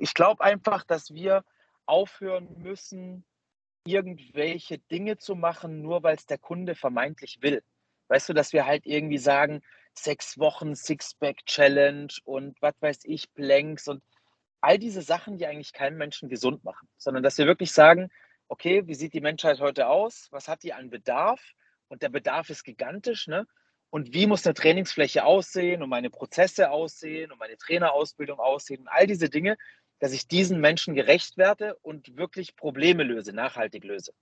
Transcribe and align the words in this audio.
Ich 0.00 0.14
glaube 0.14 0.42
einfach, 0.42 0.84
dass 0.84 1.12
wir 1.12 1.44
aufhören 1.86 2.48
müssen, 2.58 3.24
irgendwelche 3.84 4.78
Dinge 4.78 5.18
zu 5.18 5.34
machen, 5.34 5.82
nur 5.82 6.02
weil 6.02 6.16
es 6.16 6.26
der 6.26 6.38
Kunde 6.38 6.74
vermeintlich 6.74 7.38
will. 7.42 7.62
Weißt 8.08 8.28
du, 8.28 8.32
dass 8.32 8.52
wir 8.52 8.66
halt 8.66 8.86
irgendwie 8.86 9.18
sagen, 9.18 9.62
sechs 9.94 10.38
Wochen 10.38 10.74
Sixpack-Challenge 10.74 12.12
und 12.24 12.60
was 12.62 12.74
weiß 12.80 13.00
ich, 13.04 13.32
Planks 13.34 13.88
und 13.88 14.02
all 14.60 14.78
diese 14.78 15.02
Sachen, 15.02 15.38
die 15.38 15.46
eigentlich 15.46 15.72
keinen 15.72 15.96
Menschen 15.96 16.28
gesund 16.28 16.64
machen, 16.64 16.88
sondern 16.96 17.22
dass 17.22 17.38
wir 17.38 17.46
wirklich 17.46 17.72
sagen, 17.72 18.10
okay, 18.48 18.86
wie 18.86 18.94
sieht 18.94 19.14
die 19.14 19.20
Menschheit 19.20 19.60
heute 19.60 19.88
aus? 19.88 20.28
Was 20.30 20.48
hat 20.48 20.62
die 20.62 20.72
an 20.72 20.90
Bedarf? 20.90 21.40
Und 21.88 22.02
der 22.02 22.08
Bedarf 22.08 22.50
ist 22.50 22.64
gigantisch, 22.64 23.26
ne? 23.26 23.46
Und 23.90 24.14
wie 24.14 24.28
muss 24.28 24.46
eine 24.46 24.54
Trainingsfläche 24.54 25.24
aussehen 25.24 25.82
und 25.82 25.88
meine 25.88 26.10
Prozesse 26.10 26.70
aussehen 26.70 27.32
und 27.32 27.38
meine 27.38 27.56
Trainerausbildung 27.56 28.38
aussehen 28.38 28.82
und 28.82 28.88
all 28.88 29.06
diese 29.08 29.28
Dinge, 29.28 29.56
dass 30.00 30.12
ich 30.12 30.26
diesen 30.26 30.60
Menschen 30.60 30.94
gerecht 30.94 31.36
werde 31.36 31.76
und 31.82 32.16
wirklich 32.16 32.56
Probleme 32.56 33.04
löse, 33.04 33.32
nachhaltig 33.32 33.84
löse. 33.84 34.12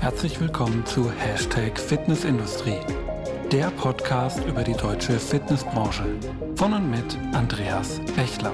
Herzlich 0.00 0.40
willkommen 0.40 0.86
zu 0.86 1.10
Hashtag 1.10 1.78
Fitnessindustrie, 1.78 2.78
der 3.50 3.70
Podcast 3.72 4.44
über 4.46 4.62
die 4.62 4.72
deutsche 4.72 5.18
Fitnessbranche 5.18 6.04
von 6.56 6.72
und 6.72 6.90
mit 6.90 7.16
Andreas 7.34 8.00
Bechler. 8.16 8.52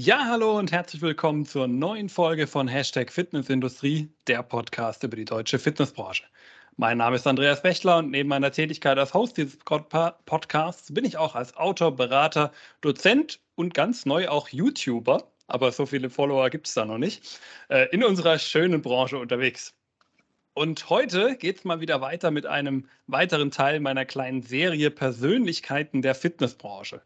Ja, 0.00 0.26
hallo 0.26 0.56
und 0.56 0.70
herzlich 0.70 1.02
willkommen 1.02 1.44
zur 1.44 1.66
neuen 1.66 2.08
Folge 2.08 2.46
von 2.46 2.68
Hashtag 2.68 3.10
Fitnessindustrie, 3.10 4.08
der 4.28 4.44
Podcast 4.44 5.02
über 5.02 5.16
die 5.16 5.24
deutsche 5.24 5.58
Fitnessbranche. 5.58 6.22
Mein 6.76 6.98
Name 6.98 7.16
ist 7.16 7.26
Andreas 7.26 7.62
Bechler 7.62 7.98
und 7.98 8.12
neben 8.12 8.28
meiner 8.28 8.52
Tätigkeit 8.52 8.96
als 8.96 9.12
Host 9.12 9.36
dieses 9.38 9.56
Podcasts 9.56 10.94
bin 10.94 11.04
ich 11.04 11.16
auch 11.16 11.34
als 11.34 11.56
Autor, 11.56 11.96
Berater, 11.96 12.52
Dozent 12.80 13.40
und 13.56 13.74
ganz 13.74 14.06
neu 14.06 14.28
auch 14.28 14.50
YouTuber, 14.50 15.32
aber 15.48 15.72
so 15.72 15.84
viele 15.84 16.10
Follower 16.10 16.48
gibt 16.48 16.68
es 16.68 16.74
da 16.74 16.84
noch 16.84 16.98
nicht, 16.98 17.40
äh, 17.68 17.88
in 17.90 18.04
unserer 18.04 18.38
schönen 18.38 18.82
Branche 18.82 19.18
unterwegs. 19.18 19.74
Und 20.54 20.90
heute 20.90 21.34
geht 21.34 21.58
es 21.58 21.64
mal 21.64 21.80
wieder 21.80 22.00
weiter 22.00 22.30
mit 22.30 22.46
einem 22.46 22.88
weiteren 23.08 23.50
Teil 23.50 23.80
meiner 23.80 24.04
kleinen 24.04 24.42
Serie 24.42 24.92
Persönlichkeiten 24.92 26.02
der 26.02 26.14
Fitnessbranche. 26.14 27.02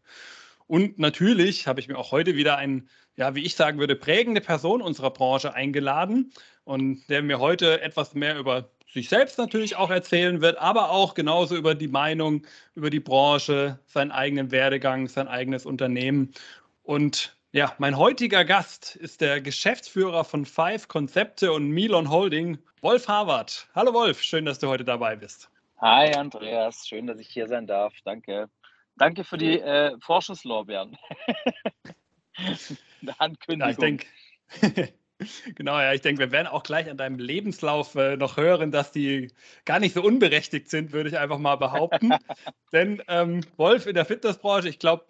Und 0.73 0.97
natürlich 0.97 1.67
habe 1.67 1.79
ich 1.79 1.87
mir 1.87 1.99
auch 1.99 2.11
heute 2.11 2.35
wieder 2.35 2.57
einen, 2.57 2.89
ja, 3.15 3.35
wie 3.35 3.43
ich 3.43 3.53
sagen 3.53 3.77
würde, 3.77 3.95
prägende 3.95 4.41
Person 4.41 4.81
unserer 4.81 5.11
Branche 5.11 5.53
eingeladen 5.53 6.33
und 6.63 7.07
der 7.09 7.21
mir 7.21 7.37
heute 7.37 7.79
etwas 7.81 8.15
mehr 8.15 8.39
über 8.39 8.71
sich 8.91 9.07
selbst 9.07 9.37
natürlich 9.37 9.75
auch 9.75 9.91
erzählen 9.91 10.41
wird, 10.41 10.57
aber 10.57 10.89
auch 10.89 11.13
genauso 11.13 11.55
über 11.55 11.75
die 11.75 11.89
Meinung, 11.89 12.41
über 12.73 12.89
die 12.89 12.99
Branche, 12.99 13.77
seinen 13.85 14.11
eigenen 14.11 14.49
Werdegang, 14.49 15.07
sein 15.07 15.27
eigenes 15.27 15.67
Unternehmen. 15.67 16.33
Und 16.81 17.37
ja, 17.51 17.75
mein 17.77 17.95
heutiger 17.95 18.43
Gast 18.43 18.95
ist 18.95 19.21
der 19.21 19.41
Geschäftsführer 19.41 20.23
von 20.23 20.43
Five 20.43 20.87
Konzepte 20.87 21.53
und 21.53 21.69
Milon 21.69 22.09
Holding, 22.09 22.57
Wolf 22.81 23.07
Harvard. 23.07 23.67
Hallo 23.75 23.93
Wolf, 23.93 24.23
schön, 24.23 24.45
dass 24.45 24.57
du 24.57 24.69
heute 24.69 24.85
dabei 24.85 25.17
bist. 25.17 25.51
Hi 25.79 26.15
Andreas, 26.15 26.87
schön, 26.87 27.05
dass 27.05 27.19
ich 27.19 27.27
hier 27.27 27.47
sein 27.47 27.67
darf. 27.67 27.93
Danke. 28.05 28.49
Danke 28.95 29.23
für 29.23 29.37
die 29.37 29.59
äh, 29.59 29.95
Vorschusslorbeeren. 29.99 30.97
Ankündigung. 33.17 33.59
Ja, 33.59 33.69
ich 33.69 33.77
denke, 33.77 34.05
genau, 35.55 35.79
ja, 35.79 35.93
ich 35.93 36.01
denke, 36.01 36.19
wir 36.19 36.31
werden 36.31 36.47
auch 36.47 36.63
gleich 36.63 36.89
an 36.89 36.97
deinem 36.97 37.19
Lebenslauf 37.19 37.95
äh, 37.95 38.17
noch 38.17 38.37
hören, 38.37 38.71
dass 38.71 38.91
die 38.91 39.31
gar 39.65 39.79
nicht 39.79 39.93
so 39.93 40.03
unberechtigt 40.03 40.69
sind, 40.69 40.91
würde 40.91 41.09
ich 41.09 41.17
einfach 41.17 41.37
mal 41.37 41.55
behaupten. 41.55 42.11
Denn 42.71 43.01
ähm, 43.07 43.41
Wolf 43.57 43.85
in 43.85 43.95
der 43.95 44.05
Fitnessbranche, 44.05 44.69
ich 44.69 44.79
glaube, 44.79 45.05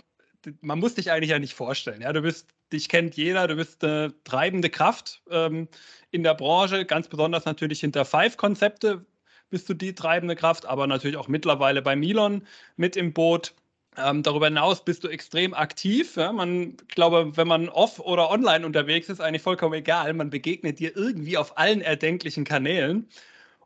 man 0.61 0.79
muss 0.79 0.95
dich 0.95 1.11
eigentlich 1.11 1.29
ja 1.31 1.39
nicht 1.39 1.53
vorstellen. 1.53 2.01
Ja, 2.01 2.11
du 2.11 2.21
bist, 2.21 2.49
dich 2.71 2.89
kennt 2.89 3.15
jeder, 3.15 3.47
du 3.47 3.55
bist 3.55 3.83
eine 3.83 4.13
treibende 4.23 4.69
Kraft 4.69 5.21
ähm, 5.29 5.67
in 6.11 6.23
der 6.23 6.33
Branche, 6.33 6.85
ganz 6.85 7.07
besonders 7.07 7.45
natürlich 7.45 7.79
hinter 7.79 8.05
Five-Konzepte 8.05 9.05
bist 9.53 9.69
du 9.69 9.75
die 9.75 9.93
treibende 9.93 10.35
Kraft, 10.35 10.65
aber 10.65 10.87
natürlich 10.87 11.15
auch 11.15 11.27
mittlerweile 11.27 11.83
bei 11.83 11.95
Milon 11.95 12.47
mit 12.75 12.97
im 12.97 13.13
Boot. 13.13 13.53
Ähm, 13.97 14.23
darüber 14.23 14.47
hinaus 14.47 14.83
bist 14.83 15.03
du 15.03 15.07
extrem 15.07 15.53
aktiv. 15.53 16.15
Ja? 16.15 16.31
Man, 16.31 16.77
ich 16.87 16.95
glaube, 16.95 17.35
wenn 17.37 17.47
man 17.47 17.69
off 17.69 17.99
oder 17.99 18.29
online 18.29 18.65
unterwegs 18.65 19.09
ist, 19.09 19.21
eigentlich 19.21 19.41
vollkommen 19.41 19.75
egal. 19.75 20.13
Man 20.13 20.29
begegnet 20.29 20.79
dir 20.79 20.95
irgendwie 20.95 21.37
auf 21.37 21.57
allen 21.57 21.81
erdenklichen 21.81 22.43
Kanälen. 22.43 23.07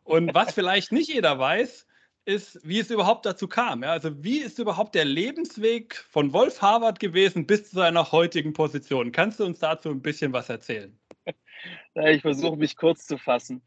Und 0.03 0.33
was 0.35 0.53
vielleicht 0.53 0.91
nicht 0.91 1.13
jeder 1.13 1.39
weiß, 1.39 1.87
ist, 2.25 2.59
wie 2.67 2.79
es 2.79 2.91
überhaupt 2.91 3.25
dazu 3.25 3.47
kam. 3.47 3.83
Ja? 3.83 3.91
Also 3.91 4.23
wie 4.23 4.39
ist 4.39 4.59
überhaupt 4.59 4.95
der 4.95 5.05
Lebensweg 5.05 5.95
von 6.09 6.33
Wolf 6.33 6.61
Harvard 6.61 6.99
gewesen 6.99 7.47
bis 7.47 7.69
zu 7.69 7.77
seiner 7.77 8.11
heutigen 8.11 8.53
Position? 8.53 9.11
Kannst 9.11 9.39
du 9.39 9.45
uns 9.45 9.59
dazu 9.59 9.89
ein 9.89 10.01
bisschen 10.01 10.33
was 10.33 10.49
erzählen? 10.49 10.97
Ich 11.95 12.21
versuche 12.21 12.55
mich 12.55 12.77
kurz 12.77 13.07
zu 13.07 13.17
fassen. 13.17 13.63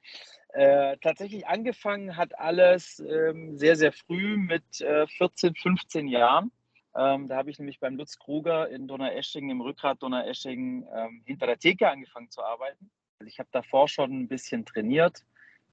Äh, 0.52 0.96
tatsächlich 0.98 1.46
angefangen 1.46 2.16
hat 2.16 2.38
alles 2.38 2.98
ähm, 3.00 3.56
sehr, 3.56 3.76
sehr 3.76 3.92
früh 3.92 4.36
mit 4.36 4.80
äh, 4.80 5.06
14, 5.06 5.54
15 5.54 6.08
Jahren. 6.08 6.50
Ähm, 6.96 7.28
da 7.28 7.36
habe 7.36 7.50
ich 7.50 7.58
nämlich 7.58 7.78
beim 7.78 7.96
Lutz 7.96 8.18
Kruger 8.18 8.68
in 8.68 8.88
Donaueschingen, 8.88 9.50
im 9.50 9.60
Rückgrat 9.60 10.02
Donaueschingen, 10.02 10.86
ähm, 10.92 11.22
hinter 11.24 11.46
der 11.46 11.58
Theke 11.58 11.88
angefangen 11.88 12.30
zu 12.30 12.42
arbeiten. 12.42 12.90
Also 13.20 13.28
ich 13.28 13.38
habe 13.38 13.48
davor 13.52 13.86
schon 13.86 14.10
ein 14.22 14.28
bisschen 14.28 14.64
trainiert 14.64 15.24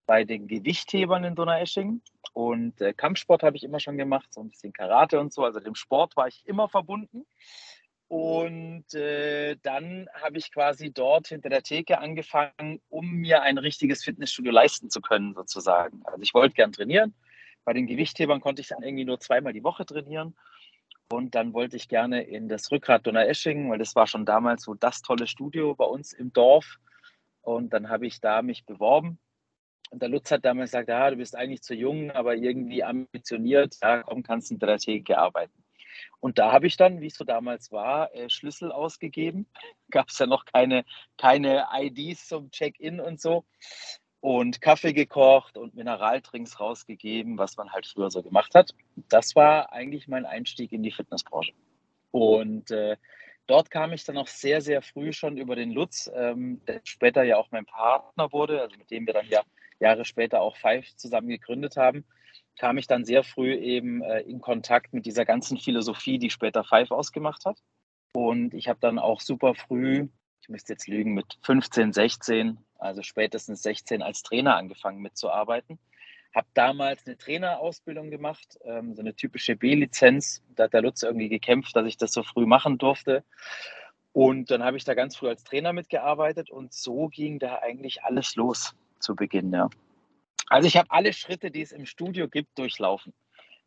bei 0.06 0.24
den 0.24 0.48
Gewichthebern 0.48 1.24
in 1.24 1.36
Donaueschingen 1.36 2.02
und 2.34 2.80
äh, 2.82 2.94
Kampfsport 2.94 3.42
habe 3.42 3.58
ich 3.58 3.64
immer 3.64 3.80
schon 3.80 3.98
gemacht, 3.98 4.32
so 4.32 4.42
ein 4.42 4.50
bisschen 4.50 4.74
Karate 4.74 5.20
und 5.20 5.34
so. 5.34 5.44
Also 5.44 5.60
dem 5.60 5.76
Sport 5.76 6.16
war 6.16 6.28
ich 6.28 6.46
immer 6.46 6.70
verbunden. 6.70 7.26
Und 8.10 8.94
äh, 8.94 9.58
dann 9.64 10.08
habe 10.14 10.38
ich 10.38 10.52
quasi 10.52 10.92
dort 10.92 11.28
hinter 11.28 11.50
der 11.50 11.64
Theke 11.64 12.00
angefangen, 12.00 12.80
um 12.90 13.06
mir 13.12 13.42
ein 13.42 13.58
richtiges 13.58 14.04
Fitnessstudio 14.04 14.52
leisten 14.52 14.90
zu 14.90 15.02
können, 15.02 15.34
sozusagen. 15.34 16.02
Also 16.06 16.22
ich 16.22 16.34
wollte 16.34 16.56
gern 16.56 16.72
trainieren. 16.72 17.14
Bei 17.66 17.74
den 17.74 17.86
Gewichthebern 17.86 18.40
konnte 18.40 18.62
ich 18.62 18.70
dann 18.70 18.82
irgendwie 18.82 19.04
nur 19.04 19.20
zweimal 19.20 19.52
die 19.52 19.64
Woche 19.64 19.86
trainieren. 19.86 20.38
Und 21.10 21.36
dann 21.36 21.54
wollte 21.54 21.76
ich 21.76 21.90
gerne 21.90 22.22
in 22.24 22.48
das 22.48 22.72
Rückgrat 22.72 23.06
Donaueschingen, 23.06 23.70
weil 23.70 23.78
das 23.78 23.96
war 23.96 24.08
schon 24.08 24.26
damals 24.26 24.64
so 24.64 24.74
das 24.74 25.02
tolle 25.02 25.28
Studio 25.28 25.76
bei 25.76 25.86
uns 25.86 26.14
im 26.14 26.32
Dorf. 26.32 26.80
Und 27.42 27.74
dann 27.74 27.90
habe 27.90 28.08
ich 28.08 28.22
da 28.22 28.42
mich 28.42 28.66
beworben. 28.66 29.20
Und 29.90 30.02
der 30.02 30.10
Lutz 30.10 30.32
hat 30.32 30.46
damals 30.46 30.72
gesagt, 30.72 30.90
ja, 30.90 31.10
du 31.10 31.18
bist 31.18 31.36
eigentlich 31.36 31.62
zu 31.62 31.74
jung, 31.74 32.12
aber 32.12 32.36
irgendwie 32.36 32.84
ambitioniert. 32.84 33.76
Ja, 33.82 34.04
komm, 34.04 34.24
kannst 34.24 34.50
hinter 34.50 34.68
der 34.68 34.80
Theke 34.80 35.18
arbeiten. 35.18 35.64
Und 36.20 36.40
da 36.40 36.52
habe 36.52 36.68
ich 36.68 36.78
dann, 36.78 37.02
wie 37.02 37.08
es 37.08 37.16
so 37.16 37.24
damals 37.24 37.72
war, 37.72 38.14
äh, 38.16 38.30
Schlüssel 38.30 38.72
ausgegeben. 38.72 39.48
Gab 39.92 40.10
es 40.10 40.20
ja 40.20 40.26
noch 40.26 40.46
keine, 40.46 40.84
keine 41.18 41.68
IDs 41.74 42.28
zum 42.28 42.52
Check-in 42.52 43.00
und 43.00 43.22
so. 43.22 43.46
Und 44.20 44.62
Kaffee 44.62 44.94
gekocht 44.94 45.58
und 45.58 45.76
Mineraldrinks 45.76 46.60
rausgegeben, 46.60 47.38
was 47.38 47.56
man 47.56 47.72
halt 47.72 47.86
früher 47.86 48.10
so 48.10 48.24
gemacht 48.24 48.56
hat. 48.56 48.74
Das 48.96 49.36
war 49.36 49.72
eigentlich 49.72 50.08
mein 50.08 50.26
Einstieg 50.26 50.72
in 50.72 50.82
die 50.82 50.92
Fitnessbranche. 50.92 51.54
Und 52.12 52.72
äh, 52.72 52.98
dort 53.46 53.70
kam 53.70 53.94
ich 53.94 54.04
dann 54.06 54.18
auch 54.18 54.28
sehr, 54.28 54.62
sehr 54.62 54.82
früh 54.82 55.14
schon 55.14 55.38
über 55.38 55.56
den 55.56 55.72
Lutz, 55.72 56.10
ähm, 56.14 56.62
der 56.68 56.82
später 56.84 57.24
ja 57.24 57.38
auch 57.38 57.52
mein 57.52 57.66
Partner 57.66 58.32
wurde, 58.32 58.62
also 58.62 58.76
mit 58.76 58.90
dem 58.90 59.06
wir 59.06 59.14
dann 59.14 59.28
ja 59.30 59.44
Jahre 59.80 60.04
später 60.04 60.42
auch 60.42 60.58
Five 60.58 60.96
zusammen 60.96 61.28
gegründet 61.28 61.78
haben 61.78 62.04
kam 62.58 62.78
ich 62.78 62.88
dann 62.88 63.06
sehr 63.06 63.24
früh 63.24 63.54
eben 63.54 64.02
äh, 64.02 64.22
in 64.22 64.42
Kontakt 64.42 64.94
mit 64.94 65.06
dieser 65.06 65.26
ganzen 65.26 65.58
Philosophie, 65.58 66.20
die 66.20 66.30
später 66.30 66.64
Five 66.64 66.92
ausgemacht 66.92 67.46
hat. 67.46 67.60
Und 68.14 68.54
ich 68.54 68.68
habe 68.68 68.80
dann 68.82 69.00
auch 69.00 69.22
super 69.22 69.54
früh, 69.54 70.08
ich 70.42 70.50
müsste 70.50 70.74
jetzt 70.74 70.88
lügen, 70.88 71.14
mit 71.14 71.38
15, 71.44 71.94
16, 71.94 72.58
also 72.80 73.04
spätestens 73.04 73.62
16 73.64 74.02
als 74.02 74.24
Trainer 74.24 74.56
angefangen 74.56 75.02
mitzuarbeiten. 75.02 75.80
Habe 76.34 76.48
damals 76.54 77.06
eine 77.06 77.18
Trainerausbildung 77.18 78.10
gemacht, 78.10 78.60
ähm, 78.64 78.96
so 78.96 79.02
eine 79.02 79.16
typische 79.16 79.56
B-Lizenz. 79.56 80.44
Da 80.56 80.66
hat 80.66 80.74
der 80.74 80.82
Lutz 80.82 81.04
irgendwie 81.04 81.30
gekämpft, 81.30 81.76
dass 81.76 81.86
ich 81.86 81.98
das 81.98 82.12
so 82.12 82.24
früh 82.24 82.46
machen 82.46 82.78
durfte. 82.78 83.24
Und 84.14 84.50
dann 84.50 84.64
habe 84.64 84.78
ich 84.78 84.84
da 84.84 84.94
ganz 84.94 85.16
früh 85.16 85.28
als 85.28 85.44
Trainer 85.44 85.74
mitgearbeitet 85.74 86.50
und 86.50 86.74
so 86.74 87.08
ging 87.08 87.40
da 87.40 87.60
eigentlich 87.60 88.04
alles 88.04 88.36
los 88.36 88.76
zu 89.00 89.16
Beginn. 89.16 89.54
Ja. 89.54 89.70
Also 90.48 90.68
ich 90.68 90.78
habe 90.78 90.92
alle 90.92 91.14
Schritte, 91.14 91.52
die 91.52 91.62
es 91.62 91.72
im 91.72 91.86
Studio 91.86 92.28
gibt, 92.28 92.58
durchlaufen. 92.58 93.14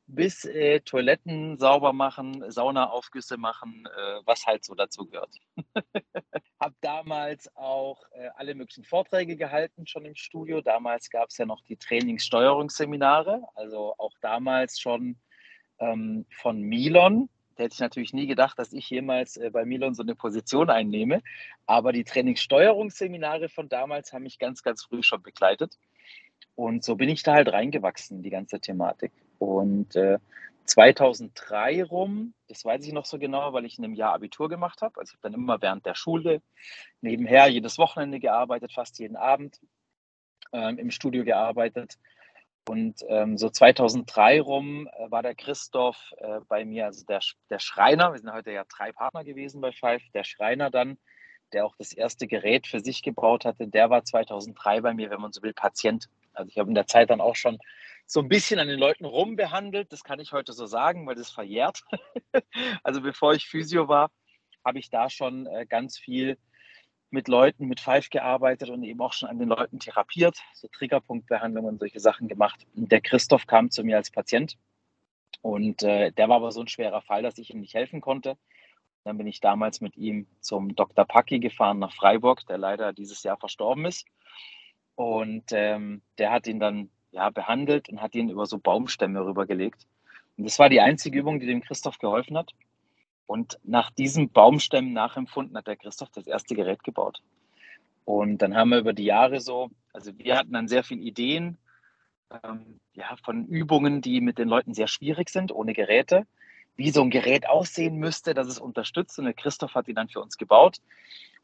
Bis 0.06 0.44
äh, 0.44 0.80
Toiletten 0.80 1.56
sauber 1.58 1.92
machen, 1.92 2.50
Saunaaufgüsse 2.50 3.36
machen, 3.36 3.86
äh, 3.86 4.20
was 4.24 4.46
halt 4.46 4.64
so 4.64 4.74
dazu 4.74 5.06
gehört. 5.06 5.34
habe 6.60 6.74
damals 6.80 7.54
auch 7.56 8.02
äh, 8.12 8.28
alle 8.36 8.54
möglichen 8.54 8.84
Vorträge 8.84 9.36
gehalten, 9.36 9.86
schon 9.86 10.04
im 10.04 10.14
Studio. 10.14 10.60
Damals 10.60 11.10
gab 11.10 11.30
es 11.30 11.38
ja 11.38 11.46
noch 11.46 11.62
die 11.62 11.76
Trainingssteuerungsseminare, 11.76 13.42
also 13.54 13.94
auch 13.98 14.12
damals 14.20 14.78
schon 14.80 15.16
ähm, 15.78 16.26
von 16.30 16.60
Milon, 16.60 17.28
Da 17.56 17.64
hätte 17.64 17.74
ich 17.74 17.80
natürlich 17.80 18.12
nie 18.12 18.26
gedacht, 18.26 18.58
dass 18.58 18.72
ich 18.72 18.88
jemals 18.90 19.36
äh, 19.36 19.50
bei 19.50 19.64
Milon 19.64 19.94
so 19.94 20.02
eine 20.02 20.14
Position 20.14 20.70
einnehme. 20.70 21.22
Aber 21.66 21.92
die 21.92 22.04
Trainingssteuerungsseminare 22.04 23.48
von 23.48 23.68
damals 23.68 24.12
haben 24.12 24.24
mich 24.24 24.38
ganz, 24.38 24.62
ganz 24.62 24.84
früh 24.84 25.02
schon 25.02 25.22
begleitet. 25.22 25.78
Und 26.54 26.84
so 26.84 26.96
bin 26.96 27.08
ich 27.08 27.22
da 27.22 27.34
halt 27.34 27.52
reingewachsen 27.52 28.18
in 28.18 28.22
die 28.22 28.30
ganze 28.30 28.60
Thematik. 28.60 29.12
Und 29.38 29.96
äh, 29.96 30.18
2003 30.66 31.84
rum, 31.84 32.34
das 32.48 32.64
weiß 32.64 32.86
ich 32.86 32.92
noch 32.92 33.04
so 33.04 33.18
genau, 33.18 33.52
weil 33.52 33.64
ich 33.64 33.78
in 33.78 33.84
einem 33.84 33.94
Jahr 33.94 34.14
Abitur 34.14 34.48
gemacht 34.48 34.82
habe. 34.82 35.00
Also 35.00 35.10
ich 35.10 35.14
habe 35.14 35.32
dann 35.32 35.40
immer 35.40 35.60
während 35.60 35.86
der 35.86 35.94
Schule 35.94 36.42
nebenher 37.00 37.48
jedes 37.48 37.78
Wochenende 37.78 38.20
gearbeitet, 38.20 38.72
fast 38.72 38.98
jeden 38.98 39.16
Abend 39.16 39.60
ähm, 40.52 40.78
im 40.78 40.90
Studio 40.90 41.24
gearbeitet. 41.24 41.98
Und 42.68 43.04
ähm, 43.08 43.36
so 43.36 43.48
2003 43.48 44.40
rum 44.40 44.86
äh, 44.86 45.10
war 45.10 45.22
der 45.22 45.34
Christoph 45.34 46.12
äh, 46.18 46.40
bei 46.48 46.64
mir, 46.64 46.86
also 46.86 47.04
der, 47.04 47.20
der 47.48 47.58
Schreiner, 47.58 48.12
wir 48.12 48.20
sind 48.20 48.32
heute 48.32 48.52
ja 48.52 48.64
drei 48.64 48.92
Partner 48.92 49.24
gewesen 49.24 49.60
bei 49.60 49.72
Five, 49.72 50.02
der 50.14 50.24
Schreiner 50.24 50.70
dann, 50.70 50.98
der 51.52 51.66
auch 51.66 51.74
das 51.76 51.92
erste 51.92 52.28
Gerät 52.28 52.66
für 52.66 52.80
sich 52.80 53.02
gebaut 53.02 53.44
hatte, 53.44 53.66
der 53.66 53.90
war 53.90 54.04
2003 54.04 54.82
bei 54.82 54.94
mir, 54.94 55.10
wenn 55.10 55.20
man 55.20 55.32
so 55.32 55.42
will, 55.42 55.52
Patient. 55.52 56.08
Also 56.32 56.48
ich 56.48 56.58
habe 56.58 56.68
in 56.68 56.74
der 56.74 56.86
Zeit 56.86 57.10
dann 57.10 57.20
auch 57.20 57.36
schon 57.36 57.58
so 58.06 58.20
ein 58.20 58.28
bisschen 58.28 58.58
an 58.58 58.68
den 58.68 58.78
Leuten 58.78 59.04
rumbehandelt, 59.04 59.92
das 59.92 60.02
kann 60.02 60.18
ich 60.20 60.32
heute 60.32 60.52
so 60.52 60.66
sagen, 60.66 61.06
weil 61.06 61.14
das 61.14 61.30
verjährt. 61.30 61.82
also 62.82 63.00
bevor 63.00 63.34
ich 63.34 63.46
Physio 63.46 63.88
war, 63.88 64.10
habe 64.64 64.78
ich 64.78 64.90
da 64.90 65.08
schon 65.08 65.46
äh, 65.46 65.66
ganz 65.66 65.96
viel 65.98 66.36
mit 67.10 67.28
Leuten 67.28 67.66
mit 67.66 67.80
Five 67.80 68.08
gearbeitet 68.10 68.70
und 68.70 68.82
eben 68.84 69.00
auch 69.00 69.12
schon 69.12 69.28
an 69.28 69.38
den 69.38 69.48
Leuten 69.48 69.80
therapiert, 69.80 70.38
so 70.54 70.68
Triggerpunktbehandlungen 70.68 71.72
und 71.72 71.78
solche 71.80 72.00
Sachen 72.00 72.28
gemacht. 72.28 72.66
Und 72.74 72.90
der 72.92 73.00
Christoph 73.00 73.46
kam 73.46 73.70
zu 73.70 73.82
mir 73.82 73.96
als 73.96 74.10
Patient 74.10 74.56
und 75.42 75.82
äh, 75.82 76.12
der 76.12 76.28
war 76.28 76.36
aber 76.36 76.52
so 76.52 76.60
ein 76.60 76.68
schwerer 76.68 77.02
Fall, 77.02 77.22
dass 77.22 77.38
ich 77.38 77.50
ihm 77.50 77.60
nicht 77.60 77.74
helfen 77.74 78.00
konnte. 78.00 78.36
Dann 79.04 79.16
bin 79.16 79.26
ich 79.26 79.40
damals 79.40 79.80
mit 79.80 79.96
ihm 79.96 80.26
zum 80.40 80.74
Dr. 80.76 81.04
Packi 81.04 81.40
gefahren 81.40 81.78
nach 81.78 81.92
Freiburg, 81.92 82.46
der 82.46 82.58
leider 82.58 82.92
dieses 82.92 83.22
Jahr 83.22 83.38
verstorben 83.38 83.86
ist. 83.86 84.06
Und 84.94 85.44
ähm, 85.52 86.02
der 86.18 86.30
hat 86.30 86.46
ihn 86.46 86.60
dann 86.60 86.90
ja, 87.12 87.30
behandelt 87.30 87.88
und 87.88 88.00
hat 88.02 88.14
ihn 88.14 88.28
über 88.28 88.46
so 88.46 88.58
Baumstämme 88.58 89.24
rübergelegt. 89.24 89.86
Und 90.36 90.44
das 90.44 90.58
war 90.58 90.68
die 90.68 90.80
einzige 90.80 91.18
Übung, 91.18 91.40
die 91.40 91.46
dem 91.46 91.62
Christoph 91.62 91.98
geholfen 91.98 92.36
hat. 92.36 92.52
Und 93.26 93.58
nach 93.62 93.90
diesem 93.90 94.30
Baumstämmen 94.30 94.92
nachempfunden 94.92 95.56
hat 95.56 95.66
der 95.66 95.76
Christoph 95.76 96.10
das 96.10 96.26
erste 96.26 96.54
Gerät 96.54 96.82
gebaut. 96.82 97.22
Und 98.04 98.38
dann 98.38 98.56
haben 98.56 98.70
wir 98.70 98.78
über 98.78 98.92
die 98.92 99.04
Jahre 99.04 99.40
so, 99.40 99.70
also 99.92 100.16
wir 100.18 100.36
hatten 100.36 100.52
dann 100.52 100.66
sehr 100.66 100.82
viele 100.82 101.02
Ideen 101.02 101.58
ähm, 102.42 102.80
ja, 102.94 103.16
von 103.24 103.46
Übungen, 103.46 104.00
die 104.00 104.20
mit 104.20 104.38
den 104.38 104.48
Leuten 104.48 104.74
sehr 104.74 104.88
schwierig 104.88 105.30
sind, 105.30 105.52
ohne 105.52 105.74
Geräte, 105.74 106.26
wie 106.76 106.90
so 106.90 107.02
ein 107.02 107.10
Gerät 107.10 107.48
aussehen 107.48 107.96
müsste, 107.98 108.34
dass 108.34 108.48
es 108.48 108.58
unterstützt. 108.58 109.18
Und 109.18 109.26
der 109.26 109.34
Christoph 109.34 109.74
hat 109.74 109.86
die 109.86 109.94
dann 109.94 110.08
für 110.08 110.20
uns 110.20 110.36
gebaut. 110.36 110.78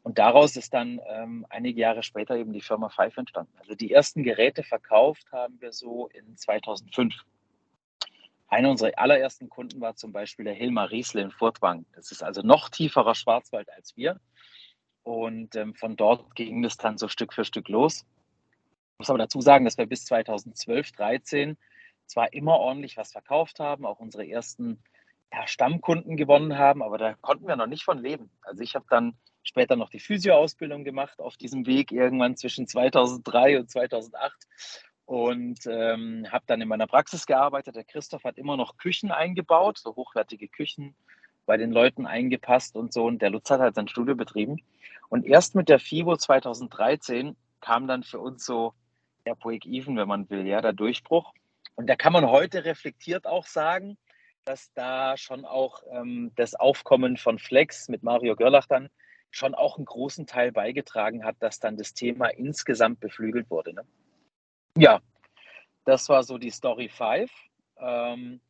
Und 0.03 0.19
daraus 0.19 0.55
ist 0.55 0.73
dann 0.73 1.01
ähm, 1.07 1.45
einige 1.49 1.81
Jahre 1.81 2.01
später 2.01 2.35
eben 2.37 2.53
die 2.53 2.61
Firma 2.61 2.89
Five 2.89 3.17
entstanden. 3.17 3.53
Also 3.59 3.75
die 3.75 3.91
ersten 3.91 4.23
Geräte 4.23 4.63
verkauft 4.63 5.31
haben 5.31 5.59
wir 5.59 5.73
so 5.73 6.07
in 6.07 6.37
2005. 6.37 7.13
Einer 8.47 8.69
unserer 8.69 8.91
allerersten 8.97 9.49
Kunden 9.49 9.81
war 9.81 9.95
zum 9.95 10.13
Beispiel 10.13 10.45
der 10.45 10.53
Hilmar 10.53 10.89
Riesle 10.89 11.21
in 11.21 11.31
Furtwang. 11.31 11.85
Das 11.93 12.11
ist 12.11 12.23
also 12.23 12.41
noch 12.41 12.69
tieferer 12.69 13.15
Schwarzwald 13.15 13.69
als 13.73 13.97
wir. 13.97 14.19
Und 15.03 15.55
ähm, 15.55 15.73
von 15.75 15.97
dort 15.97 16.35
ging 16.35 16.63
es 16.63 16.77
dann 16.77 16.97
so 16.97 17.09
Stück 17.09 17.33
für 17.33 17.43
Stück 17.43 17.67
los. 17.67 18.05
Ich 18.93 18.99
muss 18.99 19.09
aber 19.09 19.19
dazu 19.19 19.41
sagen, 19.41 19.65
dass 19.65 19.77
wir 19.77 19.85
bis 19.85 20.05
2012, 20.05 20.93
2013 20.93 21.57
zwar 22.07 22.33
immer 22.33 22.57
ordentlich 22.57 22.97
was 22.97 23.11
verkauft 23.11 23.59
haben, 23.59 23.85
auch 23.85 23.99
unsere 23.99 24.27
ersten 24.27 24.81
ja, 25.31 25.45
Stammkunden 25.45 26.17
gewonnen 26.17 26.57
haben, 26.57 26.81
aber 26.81 26.97
da 26.97 27.13
konnten 27.15 27.47
wir 27.47 27.55
noch 27.55 27.67
nicht 27.67 27.83
von 27.83 27.99
leben. 27.99 28.31
Also 28.41 28.63
ich 28.63 28.75
habe 28.75 28.85
dann 28.89 29.17
später 29.47 29.75
noch 29.75 29.89
die 29.89 29.99
Physio-Ausbildung 29.99 30.83
gemacht 30.83 31.19
auf 31.19 31.37
diesem 31.37 31.65
Weg 31.65 31.91
irgendwann 31.91 32.35
zwischen 32.35 32.67
2003 32.67 33.59
und 33.59 33.69
2008 33.69 34.33
und 35.05 35.59
ähm, 35.67 36.27
habe 36.29 36.43
dann 36.47 36.59
in 36.59 36.67
meiner 36.67 36.85
Praxis 36.85 37.25
gearbeitet. 37.25 37.77
Der 37.77 37.85
Christoph 37.85 38.25
hat 38.25 38.37
immer 38.37 38.57
noch 38.57 38.77
Küchen 38.77 39.09
eingebaut, 39.09 39.77
so 39.77 39.95
hochwertige 39.95 40.49
Küchen 40.49 40.95
bei 41.45 41.55
den 41.55 41.71
Leuten 41.71 42.05
eingepasst 42.05 42.75
und 42.75 42.91
so. 42.91 43.05
Und 43.05 43.21
der 43.21 43.29
Lutz 43.29 43.49
hat 43.49 43.61
halt 43.61 43.75
sein 43.75 43.87
Studio 43.87 44.15
betrieben. 44.15 44.57
Und 45.07 45.25
erst 45.25 45.55
mit 45.55 45.69
der 45.69 45.79
FIBO 45.79 46.17
2013 46.17 47.37
kam 47.61 47.87
dann 47.87 48.03
für 48.03 48.19
uns 48.19 48.45
so 48.45 48.73
der 49.25 49.35
Break-Even, 49.35 49.95
wenn 49.95 50.09
man 50.09 50.29
will, 50.29 50.45
ja, 50.45 50.59
der 50.59 50.73
Durchbruch. 50.73 51.33
Und 51.75 51.87
da 51.87 51.95
kann 51.95 52.11
man 52.11 52.27
heute 52.27 52.65
reflektiert 52.65 53.25
auch 53.25 53.45
sagen, 53.45 53.97
dass 54.43 54.73
da 54.73 55.15
schon 55.15 55.45
auch 55.45 55.83
ähm, 55.89 56.33
das 56.35 56.53
Aufkommen 56.53 57.15
von 57.15 57.39
Flex 57.39 57.87
mit 57.87 58.03
Mario 58.03 58.35
Görlach 58.35 58.65
dann 58.65 58.89
schon 59.31 59.55
auch 59.55 59.77
einen 59.77 59.85
großen 59.85 60.25
Teil 60.25 60.51
beigetragen 60.51 61.23
hat, 61.23 61.35
dass 61.39 61.59
dann 61.59 61.77
das 61.77 61.93
Thema 61.93 62.27
insgesamt 62.27 62.99
beflügelt 62.99 63.49
wurde. 63.49 63.73
Ne? 63.73 63.85
Ja, 64.77 65.01
das 65.85 66.09
war 66.09 66.23
so 66.23 66.37
die 66.37 66.49
Story 66.49 66.89
5. 66.89 67.31
Ähm, 67.79 68.41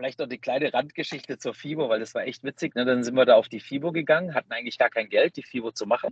vielleicht 0.00 0.18
noch 0.18 0.28
die 0.28 0.38
kleine 0.38 0.72
Randgeschichte 0.72 1.36
zur 1.36 1.52
FIBO, 1.52 1.90
weil 1.90 2.00
das 2.00 2.14
war 2.14 2.24
echt 2.24 2.42
witzig. 2.42 2.74
Ne? 2.74 2.86
Dann 2.86 3.04
sind 3.04 3.14
wir 3.16 3.26
da 3.26 3.34
auf 3.34 3.50
die 3.50 3.60
FIBO 3.60 3.92
gegangen, 3.92 4.34
hatten 4.34 4.50
eigentlich 4.50 4.78
gar 4.78 4.88
kein 4.88 5.10
Geld, 5.10 5.36
die 5.36 5.42
FIBO 5.42 5.72
zu 5.72 5.84
machen. 5.84 6.10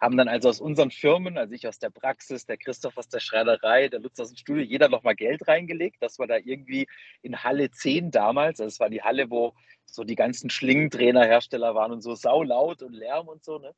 Haben 0.00 0.16
dann 0.16 0.26
also 0.26 0.48
aus 0.48 0.58
unseren 0.58 0.90
Firmen, 0.90 1.36
also 1.36 1.52
ich 1.52 1.68
aus 1.68 1.78
der 1.78 1.90
Praxis, 1.90 2.46
der 2.46 2.56
Christoph 2.56 2.96
aus 2.96 3.10
der 3.10 3.20
Schreinerei, 3.20 3.88
der 3.88 4.00
Lutz 4.00 4.18
aus 4.20 4.30
dem 4.30 4.38
Studio, 4.38 4.64
jeder 4.64 4.88
nochmal 4.88 5.14
Geld 5.14 5.46
reingelegt, 5.46 6.02
dass 6.02 6.18
wir 6.18 6.26
da 6.26 6.38
irgendwie 6.38 6.86
in 7.20 7.44
Halle 7.44 7.70
10 7.70 8.10
damals, 8.10 8.58
also 8.58 8.68
es 8.68 8.80
war 8.80 8.88
die 8.88 9.02
Halle, 9.02 9.28
wo 9.28 9.52
so 9.84 10.02
die 10.02 10.16
ganzen 10.16 10.48
Schlingentrainerhersteller 10.48 11.74
waren 11.74 11.92
und 11.92 12.00
so 12.00 12.14
saulaut 12.14 12.82
und 12.82 12.94
Lärm 12.94 13.28
und 13.28 13.44
so, 13.44 13.58
ne? 13.58 13.74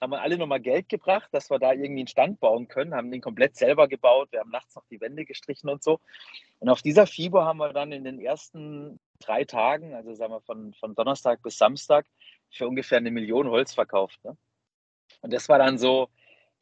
Haben 0.00 0.10
wir 0.10 0.22
alle 0.22 0.38
nochmal 0.38 0.60
Geld 0.60 0.88
gebracht, 0.88 1.28
dass 1.32 1.50
wir 1.50 1.58
da 1.58 1.72
irgendwie 1.72 2.00
einen 2.00 2.08
Stand 2.08 2.40
bauen 2.40 2.68
können, 2.68 2.94
haben 2.94 3.10
den 3.10 3.20
komplett 3.20 3.56
selber 3.56 3.88
gebaut, 3.88 4.28
wir 4.30 4.40
haben 4.40 4.50
nachts 4.50 4.74
noch 4.76 4.84
die 4.90 5.00
Wände 5.00 5.24
gestrichen 5.24 5.68
und 5.68 5.82
so. 5.82 6.00
Und 6.60 6.68
auf 6.68 6.82
dieser 6.82 7.06
FIBO 7.06 7.42
haben 7.42 7.58
wir 7.58 7.72
dann 7.72 7.92
in 7.92 8.04
den 8.04 8.20
ersten 8.20 9.00
drei 9.18 9.44
Tagen, 9.44 9.94
also 9.94 10.14
sagen 10.14 10.32
wir 10.32 10.40
von, 10.40 10.72
von 10.74 10.94
Donnerstag 10.94 11.42
bis 11.42 11.58
Samstag, 11.58 12.06
für 12.50 12.68
ungefähr 12.68 12.98
eine 12.98 13.10
Million 13.10 13.48
Holz 13.48 13.74
verkauft. 13.74 14.22
Ne? 14.24 14.36
Und 15.20 15.32
das 15.32 15.48
war 15.48 15.58
dann 15.58 15.78
so 15.78 16.08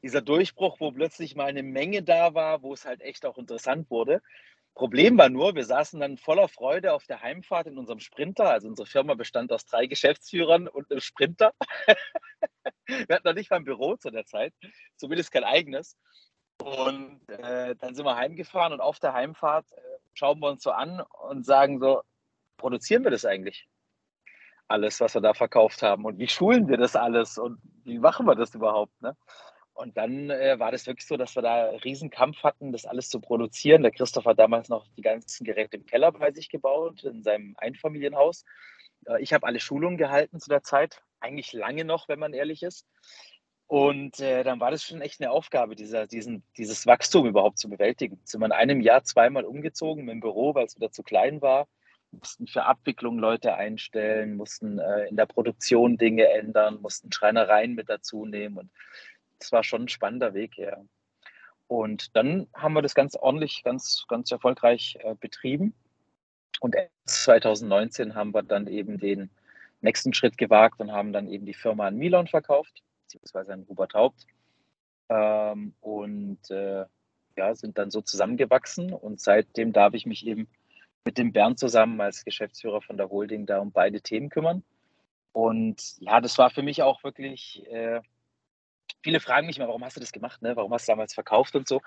dieser 0.03 0.23
Durchbruch, 0.23 0.81
wo 0.81 0.93
plötzlich 0.93 1.35
mal 1.35 1.47
eine 1.47 1.63
Menge 1.63 2.03
da 2.03 2.35
war, 2.35 2.63
wo 2.63 2.73
es 2.73 2.85
halt 2.85 3.01
echt 3.01 3.27
auch 3.27 3.39
interessant 3.39 3.91
wurde. 3.91 4.23
Problem 4.77 5.17
war 5.17 5.31
nur, 5.31 5.55
wir 5.55 5.65
saßen 5.65 6.01
dann 6.01 6.19
voller 6.19 6.49
Freude 6.49 6.93
auf 6.93 7.07
der 7.07 7.23
Heimfahrt 7.23 7.67
in 7.67 7.79
unserem 7.79 7.99
Sprinter. 7.99 8.51
Also 8.51 8.69
unsere 8.69 8.87
Firma 8.87 9.15
bestand 9.15 9.51
aus 9.51 9.65
drei 9.65 9.87
Geschäftsführern 9.87 10.69
und 10.69 10.91
einem 10.91 11.01
Sprinter. 11.01 11.55
wir 12.87 13.17
hatten 13.17 13.27
noch 13.27 13.35
nicht 13.35 13.51
mal 13.51 13.57
ein 13.57 13.65
Büro 13.65 13.97
zu 13.97 14.11
der 14.11 14.27
Zeit, 14.27 14.53
zumindest 14.97 15.33
kein 15.33 15.45
eigenes. 15.45 15.97
Und 16.63 17.27
äh, 17.29 17.75
dann 17.77 17.95
sind 17.95 18.05
wir 18.05 18.17
heimgefahren 18.17 18.75
und 18.75 18.83
auf 18.83 18.99
der 18.99 19.15
Heimfahrt 19.15 19.67
äh, 19.73 19.81
schauen 20.13 20.41
wir 20.41 20.51
uns 20.51 20.63
so 20.63 20.73
an 20.73 21.03
und 21.27 21.47
sagen 21.47 21.81
so, 21.81 22.03
produzieren 22.59 23.03
wir 23.03 23.11
das 23.11 23.25
eigentlich? 23.25 23.67
Alles, 24.69 25.01
was 25.01 25.15
wir 25.15 25.23
da 25.23 25.33
verkauft 25.33 25.83
haben. 25.83 26.05
Und 26.05 26.19
wie 26.19 26.29
schulen 26.29 26.69
wir 26.69 26.77
das 26.77 26.97
alles? 26.97 27.39
Und 27.39 27.59
wie 27.85 27.99
machen 27.99 28.27
wir 28.27 28.35
das 28.35 28.55
überhaupt? 28.55 29.01
Ne? 29.01 29.17
Und 29.77 29.99
dann 29.99 30.31
äh, 30.31 30.59
war 30.59 30.73
das 30.73 30.87
wirklich 30.87 31.07
so, 31.07 31.19
dass 31.19 31.37
wir 31.37 31.43
da 31.43 31.69
einen 31.69 31.79
Riesenkampf 31.81 32.43
hatten, 32.43 32.73
das 32.73 32.87
alles 32.87 33.11
zu 33.11 33.21
produzieren. 33.21 33.83
Der 33.83 33.93
Christoph 33.93 34.25
hat 34.25 34.39
damals 34.39 34.71
noch 34.71 34.87
die 34.97 35.03
ganzen 35.03 35.45
Geräte 35.45 35.77
im 35.77 35.85
Keller 35.85 36.13
bei 36.13 36.33
sich 36.33 36.49
gebaut, 36.49 37.05
in 37.05 37.23
seinem 37.23 37.55
Einfamilienhaus. 37.59 38.45
Äh, 39.07 39.21
ich 39.23 39.35
habe 39.35 39.47
alle 39.47 39.61
Schulungen 39.61 39.99
gehalten 39.99 40.41
zu 40.41 40.49
der 40.49 40.63
Zeit, 40.63 41.03
eigentlich 41.21 41.53
lange 41.53 41.85
noch, 41.85 42.09
wenn 42.09 42.19
man 42.19 42.33
ehrlich 42.33 42.63
ist. 42.63 42.87
Und 43.67 44.19
äh, 44.21 44.45
dann 44.45 44.61
war 44.61 44.71
das 44.71 44.83
schon 44.83 45.03
echt 45.03 45.21
eine 45.21 45.31
Aufgabe, 45.31 45.77
dieser, 45.77 46.07
diesen, 46.07 46.43
dieses 46.57 46.87
Wachstum 46.87 47.27
überhaupt 47.27 47.59
zu 47.59 47.69
bewältigen. 47.69 48.19
Sind 48.25 48.41
wir 48.41 48.47
in 48.47 48.53
einem 48.53 48.81
Jahr 48.81 49.05
zweimal 49.05 49.45
umgezogen 49.45 50.07
mit 50.07 50.15
dem 50.15 50.21
Büro, 50.21 50.55
weil 50.55 50.65
es 50.65 50.77
wieder 50.77 50.91
zu 50.91 51.03
klein 51.03 51.43
war, 51.43 51.69
mussten 52.13 52.47
für 52.47 52.65
Abwicklung 52.65 53.19
Leute 53.19 53.57
einstellen, 53.57 54.37
mussten 54.37 54.79
äh, 54.79 55.09
in 55.09 55.17
der 55.17 55.27
Produktion 55.27 55.99
Dinge 55.99 56.29
ändern, 56.29 56.81
mussten 56.81 57.13
Schreinereien 57.13 57.75
mit 57.75 57.91
dazu 57.91 58.25
nehmen. 58.25 58.57
Und 58.57 58.71
das 59.39 59.53
war 59.53 59.65
schon 59.65 59.83
ein 59.83 59.89
spannender 59.89 60.35
Weg, 60.35 60.57
ja. 60.57 60.79
Und 61.69 62.15
dann 62.17 62.47
haben 62.55 62.75
wir 62.75 62.83
das 62.83 62.95
ganz 62.95 63.17
ordentlich, 63.17 63.63
ganz, 63.65 64.05
ganz 64.09 64.31
erfolgreich 64.31 64.99
äh, 65.01 65.15
betrieben. 65.17 65.75
Und 66.61 66.77
2019 67.07 68.15
haben 68.15 68.33
wir 68.33 68.43
dann 68.43 68.67
eben 68.67 68.99
den 68.99 69.31
nächsten 69.81 70.15
Schritt 70.15 70.39
gewagt 70.39 70.81
und 70.81 70.93
haben 70.93 71.13
dann 71.13 71.29
eben 71.29 71.45
die 71.45 71.55
Firma 71.55 71.87
an 71.89 71.97
Milon 71.97 72.29
verkauft, 72.29 72.83
beziehungsweise 73.03 73.53
an 73.53 73.67
Hubert 73.69 73.95
Haupt. 73.95 74.27
Ähm, 75.09 75.75
und 75.81 76.51
äh, 76.51 76.87
ja, 77.37 77.55
sind 77.55 77.79
dann 77.79 77.91
so 77.91 78.01
zusammengewachsen. 78.01 78.93
Und 78.93 79.21
seitdem 79.21 79.73
darf 79.73 79.95
ich 79.95 80.07
mich 80.07 80.27
eben 80.27 80.49
mit 81.05 81.19
dem 81.19 81.33
Bernd 81.33 81.59
zusammen 81.59 82.01
als 82.01 82.25
Geschäftsführer 82.25 82.81
von 82.81 82.97
der 82.97 83.11
Holding 83.11 83.47
da 83.47 83.59
um 83.59 83.73
beide 83.73 84.01
Themen 84.01 84.29
kümmern. 84.29 84.63
Und 85.33 86.01
ja, 86.01 86.21
das 86.21 86.39
war 86.39 86.51
für 86.51 86.63
mich 86.63 86.83
auch 86.83 87.05
wirklich 87.05 87.65
äh, 87.71 88.01
viele 89.07 89.21
fragen 89.21 89.47
mich 89.47 89.61
mal, 89.61 89.69
warum 89.69 89.85
hast 89.85 89.95
du 89.95 90.01
das 90.01 90.11
gemacht, 90.11 90.43
ne? 90.43 90.57
warum 90.57 90.75
hast 90.75 90.89
du 90.89 90.91
damals 90.91 91.15
verkauft 91.15 91.55
und 91.55 91.69
so. 91.69 91.81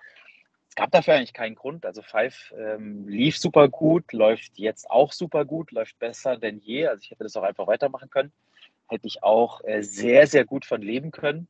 es 0.70 0.76
gab 0.76 0.90
dafür 0.92 1.16
eigentlich 1.16 1.34
keinen 1.34 1.56
Grund. 1.56 1.86
Also 1.86 2.02
Five 2.02 2.54
ähm, 2.58 3.10
lief 3.10 3.38
super 3.38 3.68
gut, 3.68 4.14
läuft 4.14 4.58
jetzt 4.58 4.90
auch 4.90 5.12
super 5.12 5.44
gut, 5.44 5.72
läuft 5.72 6.00
besser 6.00 6.38
denn 6.38 6.60
je. 6.60 6.88
Also 6.88 7.02
ich 7.04 7.12
hätte 7.12 7.26
das 7.26 7.36
auch 7.36 7.44
einfach 7.44 7.68
weitermachen 7.68 8.10
können. 8.10 8.32
Hätte 8.88 9.06
ich 9.06 9.22
auch 9.22 9.62
äh, 9.66 9.82
sehr, 9.82 10.28
sehr 10.28 10.46
gut 10.46 10.64
von 10.64 10.82
leben 10.82 11.12
können. 11.12 11.50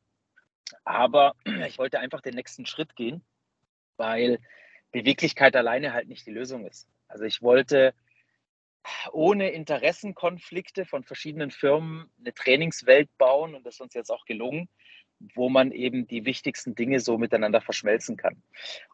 Aber 0.82 1.36
ich 1.68 1.78
wollte 1.78 2.00
einfach 2.00 2.20
den 2.20 2.34
nächsten 2.34 2.66
Schritt 2.66 2.96
gehen, 2.96 3.22
weil 3.96 4.40
Beweglichkeit 4.90 5.54
alleine 5.54 5.92
halt 5.92 6.08
nicht 6.08 6.26
die 6.26 6.32
Lösung 6.32 6.66
ist. 6.66 6.88
Also 7.06 7.22
ich 7.22 7.42
wollte 7.42 7.94
ohne 9.12 9.50
Interessenkonflikte 9.50 10.84
von 10.84 11.04
verschiedenen 11.04 11.52
Firmen 11.52 12.10
eine 12.18 12.34
Trainingswelt 12.34 13.08
bauen 13.18 13.54
und 13.54 13.64
das 13.64 13.74
ist 13.74 13.80
uns 13.82 13.94
jetzt 13.94 14.10
auch 14.10 14.24
gelungen, 14.24 14.68
wo 15.34 15.48
man 15.48 15.70
eben 15.70 16.06
die 16.06 16.24
wichtigsten 16.24 16.74
Dinge 16.74 17.00
so 17.00 17.18
miteinander 17.18 17.60
verschmelzen 17.60 18.16
kann. 18.16 18.42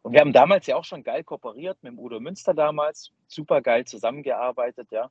Und 0.03 0.13
wir 0.13 0.21
haben 0.21 0.33
damals 0.33 0.67
ja 0.67 0.77
auch 0.77 0.85
schon 0.85 1.05
geil 1.05 1.25
kooperiert 1.25 1.79
mit 1.83 1.93
dem 1.93 1.99
Udo 1.99 2.21
Münster 2.21 2.53
damals, 2.53 3.13
super 3.29 3.63
geil 3.63 3.85
zusammengearbeitet, 3.85 4.89
ja. 4.91 5.11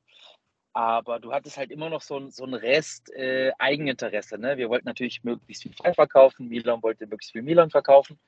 Aber 0.74 1.20
du 1.20 1.32
hattest 1.32 1.56
halt 1.56 1.70
immer 1.70 1.88
noch 1.88 2.02
so, 2.02 2.28
so 2.28 2.44
einen 2.44 2.52
Rest 2.52 3.10
äh, 3.14 3.50
Eigeninteresse. 3.58 4.36
Ne? 4.36 4.58
Wir 4.58 4.68
wollten 4.68 4.86
natürlich 4.86 5.24
möglichst 5.24 5.62
viel 5.62 5.72
Fall 5.72 5.94
verkaufen, 5.94 6.48
Milan 6.48 6.82
wollte 6.82 7.06
möglichst 7.06 7.32
viel 7.32 7.40
Milan 7.40 7.70
verkaufen. 7.70 8.18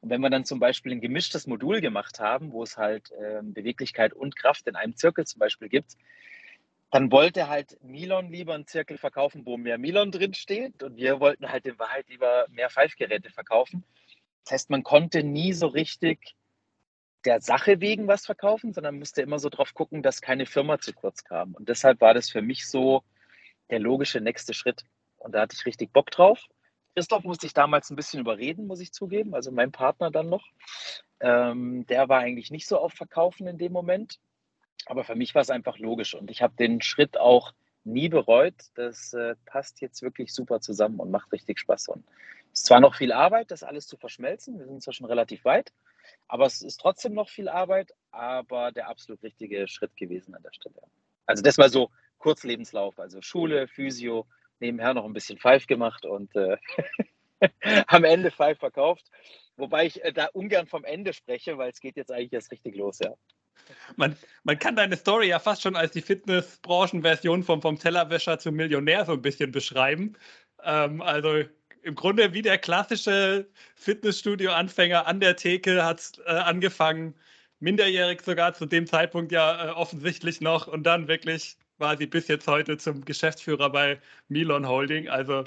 Und 0.00 0.10
wenn 0.10 0.20
wir 0.20 0.28
dann 0.28 0.44
zum 0.44 0.60
Beispiel 0.60 0.92
ein 0.92 1.00
gemischtes 1.00 1.46
Modul 1.46 1.80
gemacht 1.80 2.20
haben, 2.20 2.52
wo 2.52 2.62
es 2.62 2.76
halt 2.76 3.10
äh, 3.12 3.40
Beweglichkeit 3.42 4.12
und 4.12 4.36
Kraft 4.36 4.66
in 4.66 4.76
einem 4.76 4.94
Zirkel 4.94 5.26
zum 5.26 5.38
Beispiel 5.38 5.70
gibt, 5.70 5.96
dann 6.90 7.10
wollte 7.10 7.48
halt 7.48 7.76
Milon 7.82 8.30
lieber 8.30 8.54
einen 8.54 8.66
Zirkel 8.66 8.98
verkaufen, 8.98 9.44
wo 9.44 9.56
mehr 9.56 9.78
Milon 9.78 10.10
drin 10.12 10.34
steht 10.34 10.82
und 10.82 10.96
wir 10.96 11.20
wollten 11.20 11.50
halt 11.50 11.66
in 11.66 11.78
Wahrheit 11.78 12.08
lieber 12.08 12.46
mehr 12.50 12.70
Pfeifgeräte 12.70 13.30
verkaufen. 13.30 13.84
Das 14.44 14.52
heißt, 14.52 14.70
man 14.70 14.84
konnte 14.84 15.24
nie 15.24 15.52
so 15.52 15.66
richtig 15.66 16.36
der 17.24 17.40
Sache 17.40 17.80
wegen 17.80 18.06
was 18.06 18.24
verkaufen, 18.24 18.72
sondern 18.72 18.98
musste 18.98 19.20
immer 19.20 19.40
so 19.40 19.48
drauf 19.48 19.74
gucken, 19.74 20.02
dass 20.02 20.20
keine 20.22 20.46
Firma 20.46 20.78
zu 20.78 20.92
kurz 20.92 21.24
kam. 21.24 21.54
Und 21.54 21.68
deshalb 21.68 22.00
war 22.00 22.14
das 22.14 22.30
für 22.30 22.40
mich 22.42 22.68
so 22.68 23.02
der 23.70 23.80
logische 23.80 24.20
nächste 24.20 24.54
Schritt. 24.54 24.84
Und 25.16 25.32
da 25.32 25.40
hatte 25.40 25.56
ich 25.58 25.66
richtig 25.66 25.92
Bock 25.92 26.10
drauf. 26.12 26.46
Christoph 26.94 27.24
musste 27.24 27.46
ich 27.46 27.52
damals 27.52 27.90
ein 27.90 27.96
bisschen 27.96 28.20
überreden, 28.20 28.66
muss 28.66 28.80
ich 28.80 28.92
zugeben, 28.92 29.34
also 29.34 29.50
mein 29.50 29.72
Partner 29.72 30.10
dann 30.10 30.28
noch. 30.28 30.46
Ähm, 31.20 31.84
der 31.88 32.08
war 32.08 32.20
eigentlich 32.20 32.50
nicht 32.50 32.66
so 32.66 32.78
auf 32.78 32.92
Verkaufen 32.94 33.46
in 33.48 33.58
dem 33.58 33.72
Moment. 33.72 34.18
Aber 34.84 35.04
für 35.04 35.16
mich 35.16 35.34
war 35.34 35.42
es 35.42 35.50
einfach 35.50 35.78
logisch 35.78 36.14
und 36.14 36.30
ich 36.30 36.42
habe 36.42 36.54
den 36.56 36.80
Schritt 36.82 37.18
auch 37.18 37.54
nie 37.84 38.08
bereut. 38.08 38.54
Das 38.74 39.14
äh, 39.14 39.34
passt 39.46 39.80
jetzt 39.80 40.02
wirklich 40.02 40.34
super 40.34 40.60
zusammen 40.60 41.00
und 41.00 41.10
macht 41.10 41.32
richtig 41.32 41.58
Spaß. 41.58 41.88
Und 41.88 42.04
es 42.52 42.60
ist 42.60 42.66
zwar 42.66 42.80
noch 42.80 42.94
viel 42.94 43.12
Arbeit, 43.12 43.50
das 43.50 43.62
alles 43.62 43.86
zu 43.86 43.96
verschmelzen. 43.96 44.58
Wir 44.58 44.66
sind 44.66 44.82
zwar 44.82 44.92
schon 44.92 45.06
relativ 45.06 45.44
weit, 45.44 45.72
aber 46.28 46.46
es 46.46 46.62
ist 46.62 46.78
trotzdem 46.78 47.14
noch 47.14 47.28
viel 47.28 47.48
Arbeit, 47.48 47.92
aber 48.10 48.72
der 48.72 48.88
absolut 48.88 49.22
richtige 49.22 49.66
Schritt 49.68 49.96
gewesen 49.96 50.34
an 50.34 50.42
der 50.42 50.52
Stelle. 50.52 50.82
Also 51.26 51.42
das 51.42 51.58
war 51.58 51.68
so 51.68 51.90
Kurzlebenslauf, 52.18 52.98
also 52.98 53.20
Schule, 53.22 53.68
Physio, 53.68 54.26
nebenher 54.60 54.94
noch 54.94 55.04
ein 55.04 55.12
bisschen 55.12 55.38
Pfeif 55.38 55.66
gemacht 55.66 56.06
und 56.06 56.34
äh, 56.34 56.56
am 57.88 58.04
Ende 58.04 58.30
Pfeif 58.30 58.58
verkauft. 58.58 59.10
Wobei 59.56 59.86
ich 59.86 60.02
äh, 60.04 60.12
da 60.12 60.26
ungern 60.32 60.66
vom 60.66 60.84
Ende 60.84 61.12
spreche, 61.12 61.58
weil 61.58 61.70
es 61.70 61.80
geht 61.80 61.96
jetzt 61.96 62.12
eigentlich 62.12 62.32
erst 62.32 62.50
richtig 62.52 62.76
los, 62.76 62.98
ja. 62.98 63.14
Man, 63.96 64.16
man 64.44 64.58
kann 64.58 64.76
deine 64.76 64.96
Story 64.96 65.28
ja 65.28 65.38
fast 65.38 65.62
schon 65.62 65.76
als 65.76 65.92
die 65.92 66.02
Fitnessbranchenversion 66.02 67.42
vom, 67.42 67.62
vom 67.62 67.78
Tellerwäscher 67.78 68.38
zum 68.38 68.54
Millionär 68.54 69.04
so 69.04 69.12
ein 69.12 69.22
bisschen 69.22 69.52
beschreiben. 69.52 70.16
Ähm, 70.62 71.02
also 71.02 71.44
im 71.82 71.94
Grunde 71.94 72.32
wie 72.32 72.42
der 72.42 72.58
klassische 72.58 73.48
Fitnessstudio-Anfänger 73.76 75.06
an 75.06 75.20
der 75.20 75.36
Theke 75.36 75.84
hat 75.84 76.20
äh, 76.26 76.30
angefangen, 76.30 77.14
minderjährig 77.60 78.22
sogar 78.22 78.54
zu 78.54 78.66
dem 78.66 78.86
Zeitpunkt 78.86 79.32
ja 79.32 79.68
äh, 79.68 79.70
offensichtlich 79.70 80.40
noch 80.40 80.66
und 80.66 80.82
dann 80.82 81.08
wirklich 81.08 81.56
quasi 81.78 82.06
bis 82.06 82.28
jetzt 82.28 82.46
heute 82.48 82.76
zum 82.76 83.04
Geschäftsführer 83.04 83.70
bei 83.70 84.00
Milon 84.28 84.66
Holding. 84.66 85.08
Also 85.08 85.44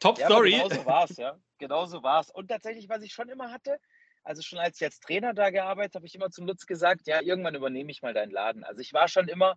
Top 0.00 0.18
ja, 0.18 0.26
Story. 0.26 0.52
Genau 0.52 0.68
so 0.68 0.86
war 0.86 1.04
es, 1.04 1.16
ja. 1.16 1.38
Genau 1.58 1.86
so 1.86 2.02
war 2.02 2.20
es. 2.20 2.30
Und 2.30 2.48
tatsächlich, 2.48 2.88
was 2.88 3.02
ich 3.02 3.12
schon 3.12 3.28
immer 3.28 3.52
hatte, 3.52 3.78
also 4.24 4.42
schon 4.42 4.58
als 4.58 4.80
ich 4.80 4.84
als 4.84 5.00
Trainer 5.00 5.34
da 5.34 5.50
gearbeitet 5.50 5.94
habe, 5.96 6.06
ich 6.06 6.14
immer 6.14 6.30
zum 6.30 6.46
Lutz 6.46 6.66
gesagt, 6.66 7.06
ja, 7.06 7.20
irgendwann 7.20 7.54
übernehme 7.54 7.90
ich 7.90 8.02
mal 8.02 8.14
deinen 8.14 8.30
Laden. 8.30 8.64
Also 8.64 8.80
ich 8.80 8.92
war 8.92 9.08
schon 9.08 9.28
immer 9.28 9.56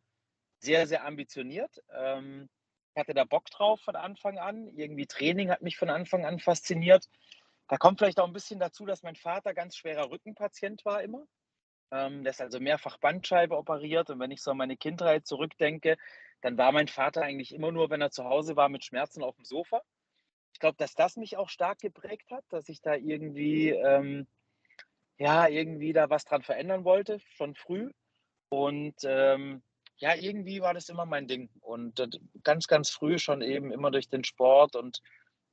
sehr, 0.59 0.87
sehr 0.87 1.05
ambitioniert. 1.05 1.83
Ähm, 1.93 2.49
ich 2.93 2.99
hatte 2.99 3.13
da 3.13 3.25
Bock 3.25 3.45
drauf 3.45 3.81
von 3.81 3.95
Anfang 3.95 4.39
an. 4.39 4.67
Irgendwie 4.75 5.05
Training 5.05 5.51
hat 5.51 5.61
mich 5.61 5.77
von 5.77 5.89
Anfang 5.89 6.25
an 6.25 6.39
fasziniert. 6.39 7.07
Da 7.67 7.77
kommt 7.77 7.99
vielleicht 7.99 8.19
auch 8.19 8.27
ein 8.27 8.33
bisschen 8.33 8.59
dazu, 8.59 8.85
dass 8.85 9.03
mein 9.03 9.15
Vater 9.15 9.53
ganz 9.53 9.75
schwerer 9.75 10.09
Rückenpatient 10.09 10.85
war 10.85 11.03
immer. 11.03 11.25
Ähm, 11.91 12.23
der 12.23 12.31
ist 12.31 12.41
also 12.41 12.59
mehrfach 12.59 12.97
Bandscheibe 12.97 13.57
operiert. 13.57 14.09
Und 14.09 14.19
wenn 14.19 14.31
ich 14.31 14.41
so 14.41 14.51
an 14.51 14.57
meine 14.57 14.77
Kindheit 14.77 15.27
zurückdenke, 15.27 15.97
dann 16.41 16.57
war 16.57 16.71
mein 16.71 16.87
Vater 16.87 17.21
eigentlich 17.21 17.53
immer 17.53 17.71
nur, 17.71 17.89
wenn 17.89 18.01
er 18.01 18.11
zu 18.11 18.23
Hause 18.25 18.55
war, 18.55 18.69
mit 18.69 18.85
Schmerzen 18.85 19.23
auf 19.23 19.35
dem 19.35 19.45
Sofa. 19.45 19.81
Ich 20.53 20.59
glaube, 20.59 20.77
dass 20.77 20.93
das 20.93 21.17
mich 21.17 21.37
auch 21.37 21.49
stark 21.49 21.79
geprägt 21.79 22.31
hat, 22.31 22.45
dass 22.49 22.69
ich 22.69 22.81
da 22.81 22.95
irgendwie, 22.95 23.71
ähm, 23.71 24.27
ja, 25.17 25.47
irgendwie 25.47 25.93
da 25.93 26.09
was 26.09 26.25
dran 26.25 26.43
verändern 26.43 26.83
wollte, 26.83 27.19
schon 27.35 27.55
früh. 27.55 27.91
Und 28.49 28.95
ähm, 29.03 29.63
ja, 29.97 30.13
irgendwie 30.15 30.61
war 30.61 30.73
das 30.73 30.89
immer 30.89 31.05
mein 31.05 31.27
Ding. 31.27 31.49
Und 31.61 31.99
äh, 31.99 32.07
ganz, 32.43 32.67
ganz 32.67 32.89
früh 32.89 33.17
schon 33.17 33.41
eben 33.41 33.71
immer 33.71 33.91
durch 33.91 34.09
den 34.09 34.23
Sport. 34.23 34.75
Und 34.75 35.01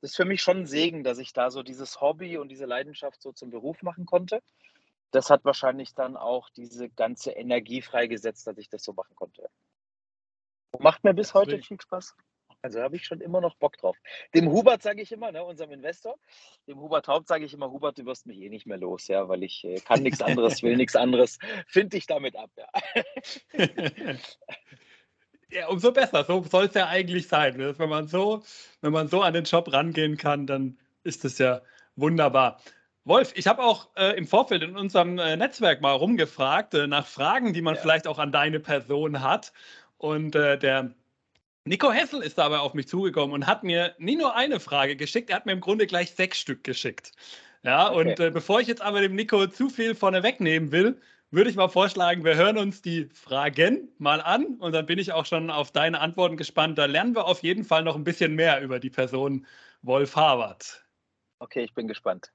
das 0.01 0.11
ist 0.11 0.17
für 0.17 0.25
mich 0.25 0.41
schon 0.41 0.59
ein 0.59 0.65
Segen, 0.65 1.03
dass 1.03 1.17
ich 1.17 1.33
da 1.33 1.49
so 1.49 1.63
dieses 1.63 2.01
Hobby 2.01 2.37
und 2.37 2.49
diese 2.49 2.65
Leidenschaft 2.65 3.21
so 3.21 3.31
zum 3.31 3.51
Beruf 3.51 3.81
machen 3.81 4.05
konnte. 4.05 4.41
Das 5.11 5.29
hat 5.29 5.45
wahrscheinlich 5.45 5.93
dann 5.93 6.17
auch 6.17 6.49
diese 6.49 6.89
ganze 6.89 7.31
Energie 7.31 7.81
freigesetzt, 7.81 8.47
dass 8.47 8.57
ich 8.57 8.67
das 8.67 8.83
so 8.83 8.93
machen 8.93 9.15
konnte. 9.15 9.49
Macht 10.79 11.03
mir 11.03 11.13
bis 11.13 11.33
heute 11.33 11.61
viel 11.61 11.79
Spaß. 11.79 12.15
Also 12.63 12.81
habe 12.81 12.95
ich 12.95 13.05
schon 13.05 13.19
immer 13.19 13.41
noch 13.41 13.55
Bock 13.55 13.77
drauf. 13.77 13.97
Dem 14.33 14.49
Hubert 14.49 14.81
sage 14.81 15.01
ich 15.01 15.11
immer, 15.11 15.33
ne, 15.33 15.43
unserem 15.43 15.71
Investor, 15.71 16.15
dem 16.65 16.79
Hubert 16.79 17.09
Haupt 17.09 17.27
sage 17.27 17.43
ich 17.43 17.53
immer, 17.53 17.69
Hubert, 17.69 17.97
du 17.97 18.05
wirst 18.05 18.25
mich 18.25 18.39
eh 18.39 18.47
nicht 18.47 18.65
mehr 18.65 18.77
los, 18.77 19.09
ja, 19.09 19.27
weil 19.27 19.43
ich 19.43 19.65
äh, 19.65 19.81
kann 19.81 20.01
nichts 20.01 20.21
anderes, 20.21 20.63
will 20.63 20.77
nichts 20.77 20.95
anderes, 20.95 21.39
finde 21.67 21.97
ich 21.97 22.07
damit 22.07 22.37
ab, 22.37 22.49
ja. 22.55 22.69
ja, 25.51 25.67
umso 25.67 25.91
besser. 25.91 26.23
So 26.23 26.41
soll 26.43 26.65
es 26.67 26.73
ja 26.73 26.87
eigentlich 26.87 27.27
sein. 27.27 27.57
Wenn 27.57 27.89
man 27.89 28.07
so, 28.07 28.43
wenn 28.79 28.93
man 28.93 29.09
so 29.09 29.21
an 29.21 29.33
den 29.33 29.43
Job 29.43 29.73
rangehen 29.73 30.15
kann, 30.15 30.47
dann 30.47 30.77
ist 31.03 31.25
das 31.25 31.39
ja 31.39 31.61
wunderbar. 31.97 32.61
Wolf, 33.03 33.33
ich 33.35 33.47
habe 33.47 33.61
auch 33.61 33.89
äh, 33.97 34.15
im 34.17 34.25
Vorfeld 34.25 34.63
in 34.63 34.77
unserem 34.77 35.19
äh, 35.19 35.35
Netzwerk 35.35 35.81
mal 35.81 35.91
rumgefragt 35.91 36.75
äh, 36.75 36.87
nach 36.87 37.07
Fragen, 37.07 37.51
die 37.51 37.61
man 37.61 37.75
ja. 37.75 37.81
vielleicht 37.81 38.07
auch 38.07 38.19
an 38.19 38.31
deine 38.31 38.61
Person 38.61 39.21
hat. 39.21 39.51
Und 39.97 40.35
äh, 40.35 40.57
der 40.57 40.93
Nico 41.65 41.93
Hessel 41.93 42.21
ist 42.21 42.37
dabei 42.37 42.59
auf 42.59 42.73
mich 42.73 42.89
zugekommen 42.89 43.33
und 43.33 43.47
hat 43.47 43.63
mir 43.63 43.95
nie 43.97 44.17
nur 44.17 44.35
eine 44.35 44.59
Frage 44.59 44.97
geschickt, 44.97 45.29
er 45.29 45.37
hat 45.37 45.45
mir 45.45 45.53
im 45.53 45.61
Grunde 45.61 45.87
gleich 45.87 46.11
sechs 46.11 46.37
Stück 46.37 46.63
geschickt. 46.63 47.13
Ja, 47.63 47.89
okay. 47.89 47.99
und 47.99 48.19
äh, 48.19 48.31
bevor 48.31 48.59
ich 48.59 48.67
jetzt 48.67 48.81
aber 48.81 48.99
dem 48.99 49.15
Nico 49.15 49.47
zu 49.47 49.69
viel 49.69 49.95
vorne 49.95 50.23
wegnehmen 50.23 50.73
will, 50.73 50.99
würde 51.31 51.49
ich 51.49 51.55
mal 51.55 51.69
vorschlagen, 51.69 52.25
wir 52.25 52.35
hören 52.35 52.57
uns 52.57 52.81
die 52.81 53.05
Fragen 53.13 53.87
mal 53.97 54.19
an 54.19 54.57
und 54.59 54.73
dann 54.73 54.85
bin 54.85 54.99
ich 54.99 55.13
auch 55.13 55.25
schon 55.25 55.49
auf 55.49 55.71
deine 55.71 56.01
Antworten 56.01 56.35
gespannt. 56.35 56.77
Da 56.77 56.85
lernen 56.85 57.15
wir 57.15 57.25
auf 57.25 57.41
jeden 57.43 57.63
Fall 57.63 57.83
noch 57.83 57.95
ein 57.95 58.03
bisschen 58.03 58.35
mehr 58.35 58.61
über 58.61 58.79
die 58.79 58.89
Person 58.89 59.47
Wolf 59.81 60.17
Harvard. 60.17 60.83
Okay, 61.39 61.63
ich 61.63 61.73
bin 61.73 61.87
gespannt. 61.87 62.31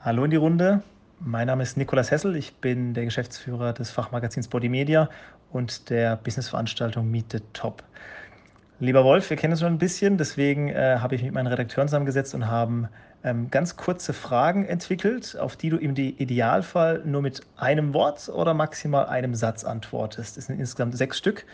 Hallo 0.00 0.24
in 0.24 0.32
die 0.32 0.36
Runde. 0.36 0.82
Mein 1.20 1.46
Name 1.46 1.62
ist 1.62 1.76
Nikolas 1.76 2.10
Hessel. 2.10 2.34
Ich 2.36 2.54
bin 2.54 2.92
der 2.92 3.04
Geschäftsführer 3.04 3.72
des 3.72 3.92
Fachmagazins 3.92 4.48
Body 4.48 4.68
Media 4.68 5.08
und 5.50 5.90
der 5.90 6.16
Businessveranstaltung 6.16 7.08
Meet 7.08 7.32
the 7.32 7.40
Top. 7.52 7.84
Lieber 8.80 9.02
Wolf, 9.02 9.28
wir 9.28 9.36
kennen 9.36 9.54
uns 9.54 9.60
schon 9.60 9.72
ein 9.72 9.78
bisschen, 9.78 10.18
deswegen 10.18 10.68
äh, 10.68 10.98
habe 11.00 11.16
ich 11.16 11.22
mich 11.22 11.30
mit 11.30 11.34
meinen 11.34 11.48
Redakteuren 11.48 11.88
zusammengesetzt 11.88 12.32
und 12.36 12.46
haben 12.46 12.88
ähm, 13.24 13.50
ganz 13.50 13.76
kurze 13.76 14.12
Fragen 14.12 14.64
entwickelt, 14.66 15.36
auf 15.36 15.56
die 15.56 15.70
du 15.70 15.78
im 15.78 15.96
Idealfall 15.96 17.02
nur 17.04 17.20
mit 17.20 17.40
einem 17.56 17.92
Wort 17.92 18.28
oder 18.28 18.54
maximal 18.54 19.06
einem 19.06 19.34
Satz 19.34 19.64
antwortest. 19.64 20.38
Es 20.38 20.46
sind 20.46 20.60
insgesamt 20.60 20.96
sechs 20.96 21.18
Stück 21.18 21.44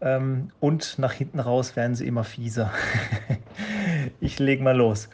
ähm, 0.00 0.50
und 0.58 0.98
nach 0.98 1.12
hinten 1.12 1.38
raus 1.38 1.76
werden 1.76 1.94
sie 1.94 2.04
immer 2.04 2.24
fieser. 2.24 2.72
ich 4.20 4.40
lege 4.40 4.64
mal 4.64 4.76
los. 4.76 5.08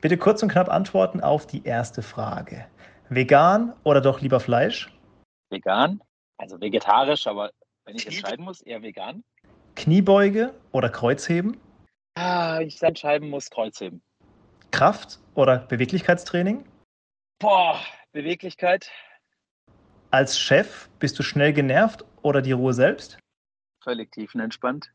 Bitte 0.00 0.16
kurz 0.16 0.42
und 0.42 0.50
knapp 0.50 0.68
antworten 0.68 1.20
auf 1.20 1.46
die 1.46 1.64
erste 1.64 2.02
Frage. 2.02 2.66
Vegan 3.10 3.74
oder 3.84 4.00
doch 4.00 4.20
lieber 4.20 4.40
Fleisch? 4.40 4.92
Vegan, 5.50 6.00
also 6.36 6.60
vegetarisch, 6.60 7.28
aber 7.28 7.52
wenn 7.84 7.94
ich 7.94 8.06
entscheiden 8.08 8.44
muss, 8.44 8.60
eher 8.60 8.82
vegan. 8.82 9.22
Kniebeuge 9.82 10.54
oder 10.70 10.88
Kreuzheben? 10.88 11.56
Ah, 12.14 12.60
ich 12.60 12.80
entscheiden 12.80 13.28
muss 13.28 13.50
Kreuzheben. 13.50 14.00
Kraft 14.70 15.18
oder 15.34 15.58
Beweglichkeitstraining? 15.58 16.64
Boah, 17.40 17.80
Beweglichkeit. 18.12 18.92
Als 20.12 20.38
Chef 20.38 20.88
bist 21.00 21.18
du 21.18 21.24
schnell 21.24 21.52
genervt 21.52 22.04
oder 22.22 22.42
die 22.42 22.52
Ruhe 22.52 22.74
selbst? 22.74 23.18
Völlig 23.82 24.12
tiefenentspannt. 24.12 24.92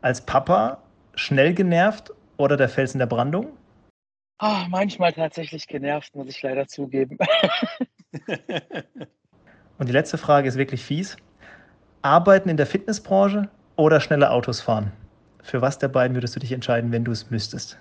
Als 0.00 0.26
Papa 0.26 0.82
schnell 1.14 1.54
genervt 1.54 2.10
oder 2.38 2.56
der 2.56 2.68
Fels 2.68 2.94
in 2.94 2.98
der 2.98 3.06
Brandung? 3.06 3.56
Oh, 4.40 4.64
manchmal 4.68 5.12
tatsächlich 5.12 5.68
genervt, 5.68 6.16
muss 6.16 6.26
ich 6.26 6.42
leider 6.42 6.66
zugeben. 6.66 7.18
Und 9.78 9.88
die 9.88 9.92
letzte 9.92 10.18
Frage 10.18 10.48
ist 10.48 10.58
wirklich 10.58 10.82
fies. 10.82 11.16
Arbeiten 12.02 12.48
in 12.48 12.56
der 12.56 12.66
Fitnessbranche 12.66 13.48
oder 13.76 14.00
schnelle 14.00 14.30
Autos 14.30 14.60
fahren? 14.60 14.92
Für 15.42 15.60
was 15.60 15.78
der 15.78 15.88
beiden 15.88 16.14
würdest 16.14 16.36
du 16.36 16.40
dich 16.40 16.52
entscheiden, 16.52 16.92
wenn 16.92 17.04
du 17.04 17.12
es 17.12 17.30
müsstest? 17.30 17.78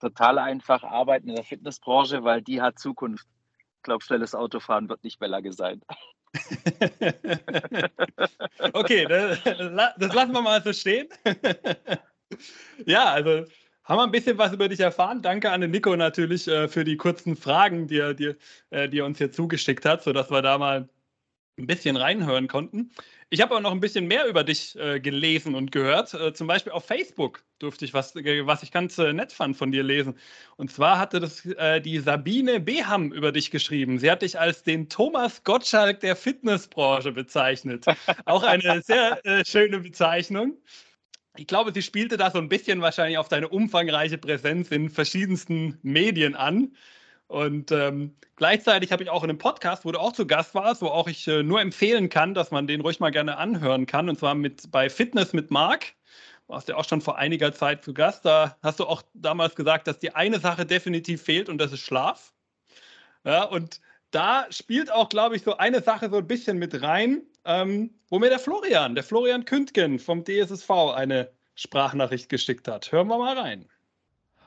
Total 0.00 0.38
einfach 0.38 0.84
arbeiten 0.84 1.28
in 1.28 1.36
der 1.36 1.44
Fitnessbranche, 1.44 2.22
weil 2.22 2.42
die 2.42 2.60
hat 2.60 2.78
Zukunft. 2.78 3.26
Ich 3.76 3.82
glaube, 3.82 4.04
schnelles 4.04 4.34
Autofahren 4.34 4.88
wird 4.88 5.02
nicht 5.04 5.18
Bellage 5.18 5.52
sein. 5.52 5.80
okay, 8.72 9.06
das, 9.06 9.42
das 9.42 10.14
lassen 10.14 10.32
wir 10.32 10.42
mal 10.42 10.62
so 10.62 10.72
stehen. 10.72 11.08
ja, 12.86 13.06
also 13.06 13.44
haben 13.84 13.98
wir 13.98 14.04
ein 14.04 14.10
bisschen 14.10 14.36
was 14.36 14.52
über 14.52 14.68
dich 14.68 14.80
erfahren. 14.80 15.22
Danke 15.22 15.50
an 15.50 15.60
den 15.60 15.70
Nico 15.70 15.94
natürlich 15.96 16.48
äh, 16.48 16.68
für 16.68 16.84
die 16.84 16.96
kurzen 16.96 17.36
Fragen, 17.36 17.86
die 17.86 17.98
er, 17.98 18.14
die, 18.14 18.34
äh, 18.70 18.88
die 18.88 18.98
er 18.98 19.06
uns 19.06 19.18
hier 19.18 19.30
zugeschickt 19.30 19.84
hat, 19.84 20.02
sodass 20.02 20.30
wir 20.30 20.42
da 20.42 20.58
mal 20.58 20.88
ein 21.58 21.66
bisschen 21.66 21.96
reinhören 21.96 22.48
konnten. 22.48 22.90
Ich 23.28 23.40
habe 23.40 23.56
auch 23.56 23.60
noch 23.60 23.72
ein 23.72 23.80
bisschen 23.80 24.06
mehr 24.06 24.26
über 24.26 24.44
dich 24.44 24.76
äh, 24.76 25.00
gelesen 25.00 25.56
und 25.56 25.72
gehört. 25.72 26.14
Äh, 26.14 26.32
zum 26.32 26.46
Beispiel 26.46 26.72
auf 26.72 26.84
Facebook 26.84 27.42
durfte 27.58 27.84
ich 27.84 27.92
was, 27.92 28.14
äh, 28.14 28.46
was 28.46 28.62
ich 28.62 28.70
ganz 28.70 28.98
äh, 28.98 29.12
nett 29.12 29.32
fand 29.32 29.56
von 29.56 29.72
dir 29.72 29.82
lesen. 29.82 30.16
Und 30.56 30.70
zwar 30.70 30.98
hatte 31.00 31.18
das 31.18 31.44
äh, 31.44 31.80
die 31.80 31.98
Sabine 31.98 32.60
Beham 32.60 33.12
über 33.12 33.32
dich 33.32 33.50
geschrieben. 33.50 33.98
Sie 33.98 34.10
hat 34.10 34.22
dich 34.22 34.38
als 34.38 34.62
den 34.62 34.88
Thomas 34.88 35.42
Gottschalk 35.42 35.98
der 36.00 36.14
Fitnessbranche 36.14 37.10
bezeichnet. 37.10 37.86
Auch 38.26 38.44
eine 38.44 38.80
sehr 38.82 39.20
schöne 39.44 39.80
Bezeichnung. 39.80 40.56
Ich 41.36 41.48
glaube, 41.48 41.72
sie 41.74 41.82
spielte 41.82 42.16
da 42.16 42.30
so 42.30 42.38
ein 42.38 42.48
bisschen 42.48 42.80
wahrscheinlich 42.80 43.18
auf 43.18 43.28
deine 43.28 43.48
umfangreiche 43.48 44.18
Präsenz 44.18 44.70
in 44.70 44.88
verschiedensten 44.88 45.78
Medien 45.82 46.34
an. 46.36 46.76
Und 47.28 47.72
ähm, 47.72 48.14
gleichzeitig 48.36 48.92
habe 48.92 49.02
ich 49.02 49.10
auch 49.10 49.24
in 49.24 49.30
einem 49.30 49.38
Podcast, 49.38 49.84
wo 49.84 49.92
du 49.92 49.98
auch 49.98 50.12
zu 50.12 50.26
Gast 50.26 50.54
warst, 50.54 50.80
wo 50.80 50.86
auch 50.86 51.08
ich 51.08 51.26
äh, 51.26 51.42
nur 51.42 51.60
empfehlen 51.60 52.08
kann, 52.08 52.34
dass 52.34 52.50
man 52.50 52.66
den 52.66 52.80
ruhig 52.80 53.00
mal 53.00 53.10
gerne 53.10 53.36
anhören 53.36 53.86
kann. 53.86 54.08
Und 54.08 54.18
zwar 54.18 54.34
mit 54.34 54.70
bei 54.70 54.88
Fitness 54.88 55.32
mit 55.32 55.50
Marc. 55.50 55.94
Warst 56.46 56.68
ja 56.68 56.76
auch 56.76 56.84
schon 56.84 57.00
vor 57.00 57.18
einiger 57.18 57.52
Zeit 57.52 57.82
zu 57.82 57.92
Gast. 57.92 58.24
Da 58.24 58.56
hast 58.62 58.78
du 58.78 58.86
auch 58.86 59.02
damals 59.14 59.56
gesagt, 59.56 59.88
dass 59.88 59.98
die 59.98 60.14
eine 60.14 60.38
Sache 60.38 60.64
definitiv 60.64 61.22
fehlt 61.22 61.48
und 61.48 61.58
das 61.58 61.72
ist 61.72 61.80
Schlaf. 61.80 62.32
Ja, 63.24 63.42
und 63.42 63.80
da 64.12 64.46
spielt 64.50 64.92
auch, 64.92 65.08
glaube 65.08 65.34
ich, 65.34 65.42
so 65.42 65.56
eine 65.56 65.82
Sache 65.82 66.08
so 66.08 66.18
ein 66.18 66.26
bisschen 66.28 66.58
mit 66.58 66.80
rein, 66.80 67.22
ähm, 67.44 67.90
wo 68.08 68.20
mir 68.20 68.28
der 68.28 68.38
Florian, 68.38 68.94
der 68.94 69.02
Florian 69.02 69.44
Kündgen 69.44 69.98
vom 69.98 70.24
DSSV 70.24 70.70
eine 70.94 71.28
Sprachnachricht 71.56 72.28
geschickt 72.28 72.68
hat. 72.68 72.92
Hören 72.92 73.08
wir 73.08 73.18
mal 73.18 73.36
rein. 73.36 73.68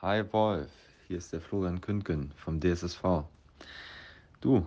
Hi 0.00 0.24
Wolf. 0.32 0.79
Hier 1.10 1.18
ist 1.18 1.32
der 1.32 1.40
Florian 1.40 1.80
Kündgen 1.80 2.30
vom 2.36 2.60
DSSV. 2.60 3.24
Du, 4.40 4.64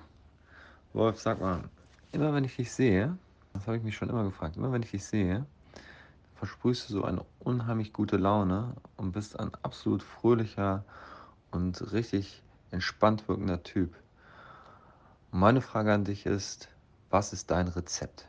Wolf, 0.91 1.17
sag 1.17 1.39
mal, 1.39 1.63
immer 2.11 2.33
wenn 2.33 2.43
ich 2.43 2.57
dich 2.57 2.69
sehe, 2.69 3.17
das 3.53 3.65
habe 3.65 3.77
ich 3.77 3.83
mich 3.83 3.95
schon 3.95 4.09
immer 4.09 4.25
gefragt, 4.25 4.57
immer 4.57 4.69
wenn 4.73 4.83
ich 4.83 4.91
dich 4.91 5.05
sehe, 5.05 5.45
versprühst 6.35 6.89
du 6.89 6.95
so 6.95 7.05
eine 7.05 7.23
unheimlich 7.39 7.93
gute 7.93 8.17
Laune 8.17 8.75
und 8.97 9.13
bist 9.13 9.39
ein 9.39 9.51
absolut 9.61 10.03
fröhlicher 10.03 10.83
und 11.51 11.93
richtig 11.93 12.43
entspannt 12.71 13.25
wirkender 13.29 13.63
Typ. 13.63 13.95
Meine 15.31 15.61
Frage 15.61 15.93
an 15.93 16.03
dich 16.03 16.25
ist, 16.25 16.67
was 17.09 17.31
ist 17.31 17.51
dein 17.51 17.69
Rezept? 17.69 18.27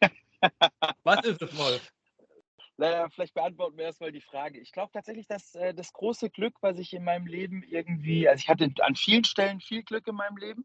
was 1.04 1.26
ist 1.26 1.42
es, 1.42 1.58
Wolf? 1.58 1.92
Naja, 2.80 3.10
vielleicht 3.10 3.34
beantworten 3.34 3.76
wir 3.76 3.84
erstmal 3.84 4.10
die 4.10 4.22
Frage. 4.22 4.58
Ich 4.58 4.72
glaube 4.72 4.90
tatsächlich, 4.90 5.26
dass 5.26 5.54
äh, 5.54 5.74
das 5.74 5.92
große 5.92 6.30
Glück, 6.30 6.54
was 6.62 6.78
ich 6.78 6.94
in 6.94 7.04
meinem 7.04 7.26
Leben 7.26 7.62
irgendwie, 7.62 8.26
also 8.26 8.40
ich 8.40 8.48
hatte 8.48 8.72
an 8.80 8.94
vielen 8.94 9.24
Stellen 9.24 9.60
viel 9.60 9.82
Glück 9.82 10.06
in 10.08 10.14
meinem 10.14 10.38
Leben. 10.38 10.64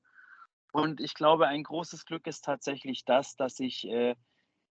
Und 0.71 1.01
ich 1.01 1.13
glaube, 1.13 1.49
ein 1.49 1.63
großes 1.63 2.05
Glück 2.05 2.25
ist 2.25 2.45
tatsächlich 2.45 3.03
das, 3.03 3.35
dass 3.35 3.59
ich 3.59 3.85
äh, 3.89 4.15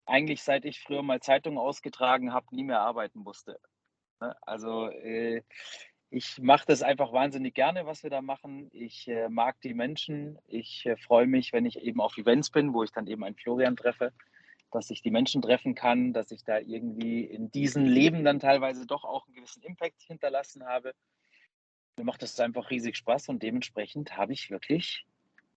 eigentlich, 0.06 0.42
seit 0.42 0.64
ich 0.64 0.80
früher 0.80 1.02
mal 1.02 1.20
Zeitungen 1.20 1.58
ausgetragen 1.58 2.32
habe, 2.32 2.46
nie 2.52 2.64
mehr 2.64 2.80
arbeiten 2.80 3.18
musste. 3.18 3.60
Ne? 4.18 4.34
Also 4.40 4.88
äh, 4.88 5.42
ich 6.08 6.38
mache 6.38 6.64
das 6.66 6.82
einfach 6.82 7.12
wahnsinnig 7.12 7.52
gerne, 7.52 7.84
was 7.84 8.02
wir 8.02 8.08
da 8.08 8.22
machen. 8.22 8.70
Ich 8.72 9.08
äh, 9.08 9.28
mag 9.28 9.60
die 9.60 9.74
Menschen. 9.74 10.38
Ich 10.46 10.86
äh, 10.86 10.96
freue 10.96 11.26
mich, 11.26 11.52
wenn 11.52 11.66
ich 11.66 11.82
eben 11.82 12.00
auf 12.00 12.16
Events 12.16 12.48
bin, 12.48 12.72
wo 12.72 12.82
ich 12.82 12.92
dann 12.92 13.06
eben 13.06 13.24
einen 13.24 13.36
Florian 13.36 13.76
treffe 13.76 14.14
dass 14.70 14.90
ich 14.90 15.02
die 15.02 15.10
Menschen 15.10 15.42
treffen 15.42 15.74
kann, 15.74 16.12
dass 16.12 16.30
ich 16.30 16.44
da 16.44 16.58
irgendwie 16.58 17.24
in 17.24 17.50
diesem 17.50 17.84
Leben 17.84 18.24
dann 18.24 18.40
teilweise 18.40 18.86
doch 18.86 19.04
auch 19.04 19.26
einen 19.26 19.34
gewissen 19.34 19.62
Impact 19.62 20.02
hinterlassen 20.02 20.64
habe. 20.66 20.94
Mir 21.96 22.04
macht 22.04 22.22
das 22.22 22.38
einfach 22.40 22.70
riesig 22.70 22.96
Spaß 22.96 23.28
und 23.28 23.42
dementsprechend 23.42 24.16
habe 24.16 24.32
ich 24.32 24.50
wirklich 24.50 25.06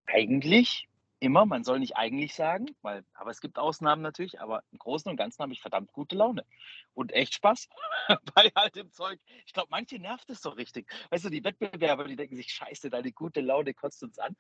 eigentlich 0.06 0.89
immer, 1.20 1.46
man 1.46 1.64
soll 1.64 1.80
nicht 1.80 1.98
eigentlich 1.98 2.34
sagen, 2.34 2.68
weil, 2.82 3.04
aber 3.14 3.32
es 3.32 3.42
gibt 3.42 3.58
Ausnahmen 3.58 4.02
natürlich, 4.02 4.40
aber 4.40 4.64
im 4.72 4.78
Großen 4.80 5.10
und 5.10 5.18
Ganzen 5.18 5.42
habe 5.44 5.52
ich 5.52 5.62
verdammt 5.62 5.92
gute 5.92 6.16
Laune 6.16 6.46
und 6.94 7.14
echt 7.14 7.34
Spaß 7.34 7.68
bei 8.36 8.52
all 8.56 8.70
dem 8.70 8.92
Zeug. 8.92 9.20
Ich 9.46 9.54
glaube, 9.54 9.68
manche 9.72 10.00
nervt 10.00 10.30
es 10.30 10.42
so 10.42 10.50
richtig. 10.50 10.92
Weißt 11.10 11.26
du, 11.26 11.30
die 11.30 11.44
Wettbewerber, 11.44 12.06
die 12.06 12.16
denken 12.16 12.36
sich, 12.36 12.52
scheiße, 12.54 12.90
deine 12.90 13.12
gute 13.12 13.42
Laune 13.42 13.74
kotzt 13.74 14.02
uns 14.04 14.18
an. 14.18 14.36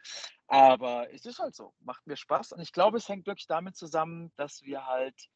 Aber 0.48 1.12
es 1.14 1.26
ist 1.26 1.40
halt 1.40 1.56
so, 1.56 1.74
macht 1.82 2.08
mir 2.08 2.16
Spaß 2.16 2.54
und 2.54 2.62
ich 2.62 2.72
glaube, 2.72 2.98
es 2.98 3.10
hängt 3.10 3.28
wirklich 3.28 3.48
damit 3.48 3.76
zusammen, 3.76 4.32
dass 4.38 4.64
wir 4.64 4.86
halt, 4.86 5.30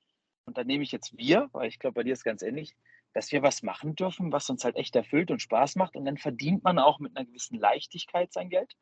und 0.45 0.57
da 0.57 0.63
nehme 0.63 0.83
ich 0.83 0.91
jetzt 0.91 1.17
wir, 1.17 1.49
weil 1.51 1.67
ich 1.67 1.79
glaube, 1.79 1.95
bei 1.95 2.03
dir 2.03 2.13
ist 2.13 2.23
ganz 2.23 2.41
ähnlich, 2.41 2.75
dass 3.13 3.31
wir 3.31 3.43
was 3.43 3.63
machen 3.63 3.95
dürfen, 3.95 4.31
was 4.31 4.49
uns 4.49 4.63
halt 4.63 4.75
echt 4.75 4.95
erfüllt 4.95 5.29
und 5.29 5.41
Spaß 5.41 5.75
macht 5.75 5.95
und 5.95 6.05
dann 6.05 6.17
verdient 6.17 6.63
man 6.63 6.79
auch 6.79 6.99
mit 6.99 7.15
einer 7.15 7.25
gewissen 7.25 7.59
Leichtigkeit 7.59 8.33
sein 8.33 8.49
Geld. 8.49 8.75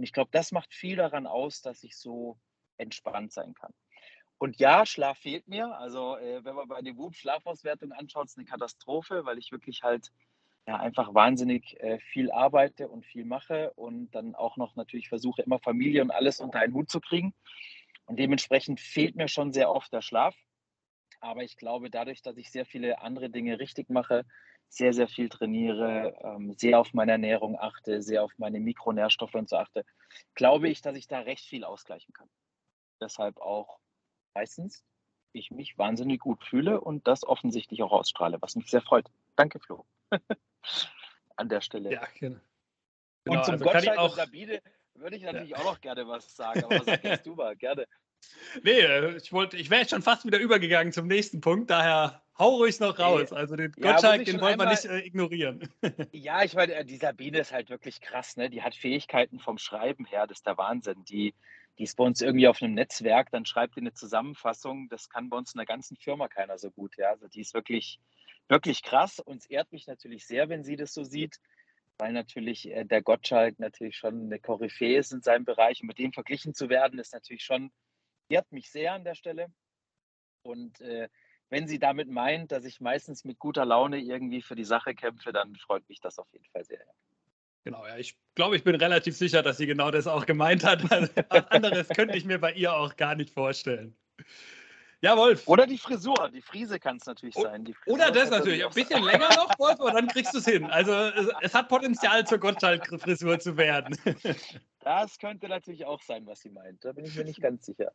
Und 0.00 0.04
ich 0.04 0.14
glaube, 0.14 0.30
das 0.32 0.50
macht 0.50 0.72
viel 0.72 0.96
daran 0.96 1.26
aus, 1.26 1.60
dass 1.60 1.82
ich 1.82 1.94
so 1.94 2.38
entspannt 2.78 3.34
sein 3.34 3.52
kann. 3.52 3.74
Und 4.38 4.58
ja, 4.58 4.86
Schlaf 4.86 5.18
fehlt 5.18 5.46
mir. 5.46 5.76
Also, 5.76 6.16
äh, 6.16 6.42
wenn 6.42 6.54
man 6.54 6.68
bei 6.68 6.80
der 6.80 6.96
WUB 6.96 7.14
Schlafauswertung 7.14 7.92
anschaut, 7.92 8.24
ist 8.24 8.38
eine 8.38 8.46
Katastrophe, 8.46 9.26
weil 9.26 9.36
ich 9.36 9.52
wirklich 9.52 9.82
halt 9.82 10.10
ja, 10.66 10.76
einfach 10.76 11.12
wahnsinnig 11.12 11.78
äh, 11.80 11.98
viel 11.98 12.32
arbeite 12.32 12.88
und 12.88 13.04
viel 13.04 13.26
mache 13.26 13.74
und 13.74 14.10
dann 14.12 14.34
auch 14.34 14.56
noch 14.56 14.74
natürlich 14.74 15.10
versuche, 15.10 15.42
immer 15.42 15.58
Familie 15.58 16.00
und 16.00 16.12
alles 16.12 16.40
unter 16.40 16.60
einen 16.60 16.72
Hut 16.72 16.88
zu 16.88 17.02
kriegen. 17.02 17.34
Und 18.06 18.18
dementsprechend 18.18 18.80
fehlt 18.80 19.16
mir 19.16 19.28
schon 19.28 19.52
sehr 19.52 19.70
oft 19.70 19.92
der 19.92 20.00
Schlaf. 20.00 20.34
Aber 21.20 21.44
ich 21.44 21.58
glaube, 21.58 21.90
dadurch, 21.90 22.22
dass 22.22 22.38
ich 22.38 22.50
sehr 22.50 22.64
viele 22.64 23.02
andere 23.02 23.28
Dinge 23.28 23.58
richtig 23.58 23.90
mache, 23.90 24.24
sehr, 24.70 24.92
sehr 24.92 25.08
viel 25.08 25.28
trainiere, 25.28 26.16
ähm, 26.22 26.54
sehr 26.54 26.78
auf 26.78 26.94
meine 26.94 27.12
Ernährung 27.12 27.58
achte, 27.58 28.00
sehr 28.02 28.22
auf 28.22 28.32
meine 28.38 28.60
Mikronährstoffe 28.60 29.34
und 29.34 29.48
so 29.48 29.56
achte, 29.56 29.84
glaube 30.34 30.68
ich, 30.68 30.80
dass 30.80 30.96
ich 30.96 31.08
da 31.08 31.18
recht 31.20 31.44
viel 31.44 31.64
ausgleichen 31.64 32.14
kann. 32.14 32.30
Deshalb 33.00 33.38
auch 33.38 33.80
meistens 34.32 34.84
ich 35.32 35.50
mich 35.50 35.76
wahnsinnig 35.76 36.20
gut 36.20 36.44
fühle 36.44 36.80
und 36.80 37.06
das 37.06 37.24
offensichtlich 37.24 37.82
auch 37.82 37.92
ausstrahle, 37.92 38.40
was 38.40 38.56
mich 38.56 38.70
sehr 38.70 38.82
freut. 38.82 39.08
Danke, 39.36 39.60
Flo. 39.60 39.84
An 41.36 41.48
der 41.48 41.60
Stelle. 41.60 41.92
Ja, 41.92 42.06
genau. 42.18 42.40
Und 43.28 43.44
zum 43.44 43.54
also 43.54 43.64
Gottschalk 43.64 44.00
und 44.00 44.14
Sabine 44.14 44.62
würde 44.94 45.16
ich 45.16 45.22
natürlich 45.22 45.50
ja. 45.50 45.58
auch 45.58 45.64
noch 45.64 45.80
gerne 45.80 46.06
was 46.06 46.34
sagen, 46.34 46.64
aber 46.64 46.82
sag 46.84 47.04
jetzt 47.04 47.26
du 47.26 47.34
mal, 47.34 47.56
gerne. 47.56 47.86
Nee, 48.62 48.80
äh, 48.80 49.16
ich, 49.16 49.32
ich 49.32 49.70
wäre 49.70 49.88
schon 49.88 50.02
fast 50.02 50.24
wieder 50.24 50.38
übergegangen 50.38 50.92
zum 50.92 51.06
nächsten 51.06 51.40
Punkt, 51.40 51.70
daher 51.70 52.22
hau 52.38 52.56
ruhig 52.56 52.80
noch 52.80 52.98
raus. 52.98 53.32
Also 53.32 53.56
den 53.56 53.72
ja, 53.76 53.92
Gottschalk, 53.92 54.24
den 54.24 54.40
wollen 54.40 54.58
wir 54.58 54.68
nicht 54.68 54.84
äh, 54.84 54.98
ignorieren. 55.00 55.68
Ja, 56.12 56.42
ich 56.42 56.54
meine, 56.54 56.84
die 56.84 56.96
Sabine 56.96 57.40
ist 57.40 57.52
halt 57.52 57.70
wirklich 57.70 58.00
krass, 58.00 58.36
ne? 58.36 58.50
Die 58.50 58.62
hat 58.62 58.74
Fähigkeiten 58.74 59.38
vom 59.38 59.58
Schreiben 59.58 60.04
her, 60.04 60.26
das 60.26 60.38
ist 60.38 60.46
der 60.46 60.58
Wahnsinn. 60.58 61.04
Die, 61.04 61.34
die 61.78 61.84
ist 61.84 61.96
bei 61.96 62.04
uns 62.04 62.20
irgendwie 62.20 62.48
auf 62.48 62.62
einem 62.62 62.74
Netzwerk, 62.74 63.30
dann 63.30 63.46
schreibt 63.46 63.76
die 63.76 63.80
eine 63.80 63.92
Zusammenfassung, 63.92 64.88
das 64.88 65.08
kann 65.08 65.28
bei 65.28 65.36
uns 65.36 65.54
in 65.54 65.58
der 65.58 65.66
ganzen 65.66 65.96
Firma 65.96 66.28
keiner 66.28 66.58
so 66.58 66.70
gut, 66.70 66.96
ja. 66.96 67.10
Also 67.10 67.28
die 67.28 67.40
ist 67.40 67.54
wirklich, 67.54 68.00
wirklich 68.48 68.82
krass 68.82 69.20
und 69.20 69.38
es 69.38 69.46
ehrt 69.46 69.70
mich 69.72 69.86
natürlich 69.86 70.26
sehr, 70.26 70.48
wenn 70.48 70.64
sie 70.64 70.76
das 70.76 70.92
so 70.94 71.04
sieht 71.04 71.38
weil 72.00 72.14
natürlich 72.14 72.70
äh, 72.70 72.86
der 72.86 73.02
Gottschalk 73.02 73.58
natürlich 73.58 73.98
schon 73.98 74.24
eine 74.24 74.38
Koryphäe 74.38 74.98
ist 74.98 75.12
in 75.12 75.20
seinem 75.20 75.44
Bereich 75.44 75.82
und 75.82 75.88
mit 75.88 75.98
dem 75.98 76.14
verglichen 76.14 76.54
zu 76.54 76.70
werden, 76.70 76.98
ist 76.98 77.12
natürlich 77.12 77.44
schon 77.44 77.70
ehrt 78.30 78.50
mich 78.52 78.70
sehr 78.70 78.94
an 78.94 79.04
der 79.04 79.14
Stelle. 79.14 79.52
Und 80.42 80.80
äh, 80.80 81.08
wenn 81.50 81.66
sie 81.66 81.78
damit 81.78 82.08
meint, 82.08 82.52
dass 82.52 82.64
ich 82.64 82.80
meistens 82.80 83.24
mit 83.24 83.38
guter 83.38 83.64
Laune 83.64 83.98
irgendwie 83.98 84.40
für 84.40 84.54
die 84.54 84.64
Sache 84.64 84.94
kämpfe, 84.94 85.32
dann 85.32 85.56
freut 85.56 85.86
mich 85.88 86.00
das 86.00 86.18
auf 86.18 86.28
jeden 86.32 86.46
Fall 86.46 86.64
sehr. 86.64 86.80
Genau, 87.64 87.86
ja, 87.86 87.98
ich 87.98 88.16
glaube, 88.34 88.56
ich 88.56 88.64
bin 88.64 88.74
relativ 88.74 89.16
sicher, 89.16 89.42
dass 89.42 89.58
sie 89.58 89.66
genau 89.66 89.90
das 89.90 90.06
auch 90.06 90.24
gemeint 90.24 90.64
hat. 90.64 90.82
Was 90.90 91.46
anderes 91.50 91.88
könnte 91.88 92.16
ich 92.16 92.24
mir 92.24 92.38
bei 92.38 92.52
ihr 92.54 92.74
auch 92.74 92.96
gar 92.96 93.14
nicht 93.16 93.30
vorstellen. 93.30 93.94
Ja, 95.02 95.16
Wolf. 95.16 95.46
Oder 95.46 95.66
die 95.66 95.78
Frisur. 95.78 96.30
Die 96.32 96.42
Frise 96.42 96.78
kann 96.78 96.96
es 96.96 97.06
natürlich 97.06 97.34
sein. 97.34 97.74
Oder 97.86 98.10
das 98.10 98.30
natürlich. 98.30 98.64
Ein 98.64 98.72
bisschen 98.72 99.02
länger 99.02 99.28
noch, 99.36 99.58
Wolf, 99.58 99.80
aber 99.80 99.92
dann 99.92 100.08
kriegst 100.08 100.34
du 100.34 100.38
es 100.38 100.44
hin. 100.44 100.64
Also 100.64 100.92
es, 100.92 101.28
es, 101.40 101.54
hat 101.54 101.68
Potenzial, 101.68 102.26
zur 102.26 102.38
Gottschalk-Frisur 102.38 103.38
zu 103.40 103.56
werden. 103.56 103.96
Das 104.80 105.18
könnte 105.18 105.46
natürlich 105.46 105.84
auch 105.84 106.00
sein, 106.02 106.26
was 106.26 106.40
sie 106.40 106.48
meint. 106.48 106.84
Da 106.84 106.92
bin 106.92 107.04
ich 107.04 107.14
mir 107.14 107.24
nicht 107.24 107.40
ganz 107.40 107.66
sicher. 107.66 107.92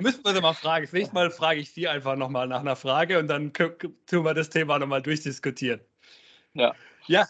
Müssen 0.00 0.24
wir 0.24 0.34
sie 0.34 0.40
mal 0.40 0.52
fragen. 0.52 0.84
Das 0.84 0.92
nächste 0.92 1.14
Mal 1.14 1.30
frage 1.30 1.60
ich 1.60 1.72
sie 1.72 1.88
einfach 1.88 2.16
nochmal 2.16 2.46
nach 2.46 2.60
einer 2.60 2.76
Frage 2.76 3.18
und 3.18 3.26
dann 3.26 3.52
tun 3.52 4.24
wir 4.24 4.34
das 4.34 4.50
Thema 4.50 4.78
nochmal 4.78 5.02
durchdiskutieren. 5.02 5.80
Ja. 6.54 6.74
Ja. 7.06 7.26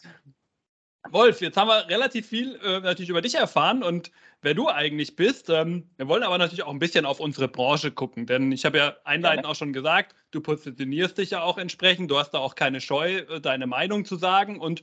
Wolf, 1.08 1.40
jetzt 1.40 1.56
haben 1.56 1.68
wir 1.68 1.88
relativ 1.88 2.28
viel 2.28 2.56
äh, 2.62 2.80
natürlich 2.80 3.08
über 3.08 3.22
dich 3.22 3.34
erfahren 3.34 3.82
und 3.82 4.10
wer 4.42 4.52
du 4.52 4.68
eigentlich 4.68 5.16
bist. 5.16 5.48
Ähm, 5.48 5.88
wir 5.96 6.08
wollen 6.08 6.22
aber 6.22 6.36
natürlich 6.36 6.62
auch 6.62 6.72
ein 6.72 6.78
bisschen 6.78 7.06
auf 7.06 7.20
unsere 7.20 7.48
Branche 7.48 7.90
gucken, 7.90 8.26
denn 8.26 8.52
ich 8.52 8.66
habe 8.66 8.78
ja 8.78 8.96
einleitend 9.04 9.46
auch 9.46 9.54
schon 9.54 9.72
gesagt, 9.72 10.14
du 10.30 10.42
positionierst 10.42 11.16
dich 11.16 11.30
ja 11.30 11.42
auch 11.42 11.56
entsprechend, 11.56 12.10
du 12.10 12.18
hast 12.18 12.32
da 12.32 12.38
auch 12.38 12.54
keine 12.54 12.82
Scheu, 12.82 13.16
äh, 13.16 13.40
deine 13.40 13.66
Meinung 13.66 14.04
zu 14.04 14.16
sagen 14.16 14.60
und 14.60 14.82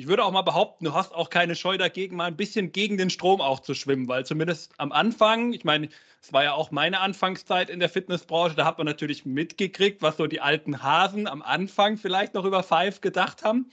ich 0.00 0.08
würde 0.08 0.24
auch 0.24 0.32
mal 0.32 0.40
behaupten, 0.40 0.86
du 0.86 0.94
hast 0.94 1.14
auch 1.14 1.28
keine 1.28 1.54
Scheu 1.54 1.76
dagegen, 1.76 2.16
mal 2.16 2.24
ein 2.24 2.36
bisschen 2.36 2.72
gegen 2.72 2.96
den 2.96 3.10
Strom 3.10 3.42
auch 3.42 3.60
zu 3.60 3.74
schwimmen, 3.74 4.08
weil 4.08 4.24
zumindest 4.24 4.72
am 4.78 4.92
Anfang, 4.92 5.52
ich 5.52 5.62
meine, 5.62 5.90
es 6.22 6.32
war 6.32 6.42
ja 6.42 6.54
auch 6.54 6.70
meine 6.70 7.00
Anfangszeit 7.00 7.68
in 7.68 7.80
der 7.80 7.90
Fitnessbranche, 7.90 8.56
da 8.56 8.64
hat 8.64 8.78
man 8.78 8.86
natürlich 8.86 9.26
mitgekriegt, 9.26 10.00
was 10.00 10.16
so 10.16 10.26
die 10.26 10.40
alten 10.40 10.82
Hasen 10.82 11.26
am 11.26 11.42
Anfang 11.42 11.98
vielleicht 11.98 12.32
noch 12.32 12.46
über 12.46 12.62
Five 12.62 13.02
gedacht 13.02 13.44
haben. 13.44 13.70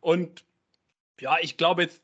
Und 0.00 0.44
ja, 1.18 1.38
ich 1.40 1.56
glaube 1.56 1.80
jetzt, 1.84 2.02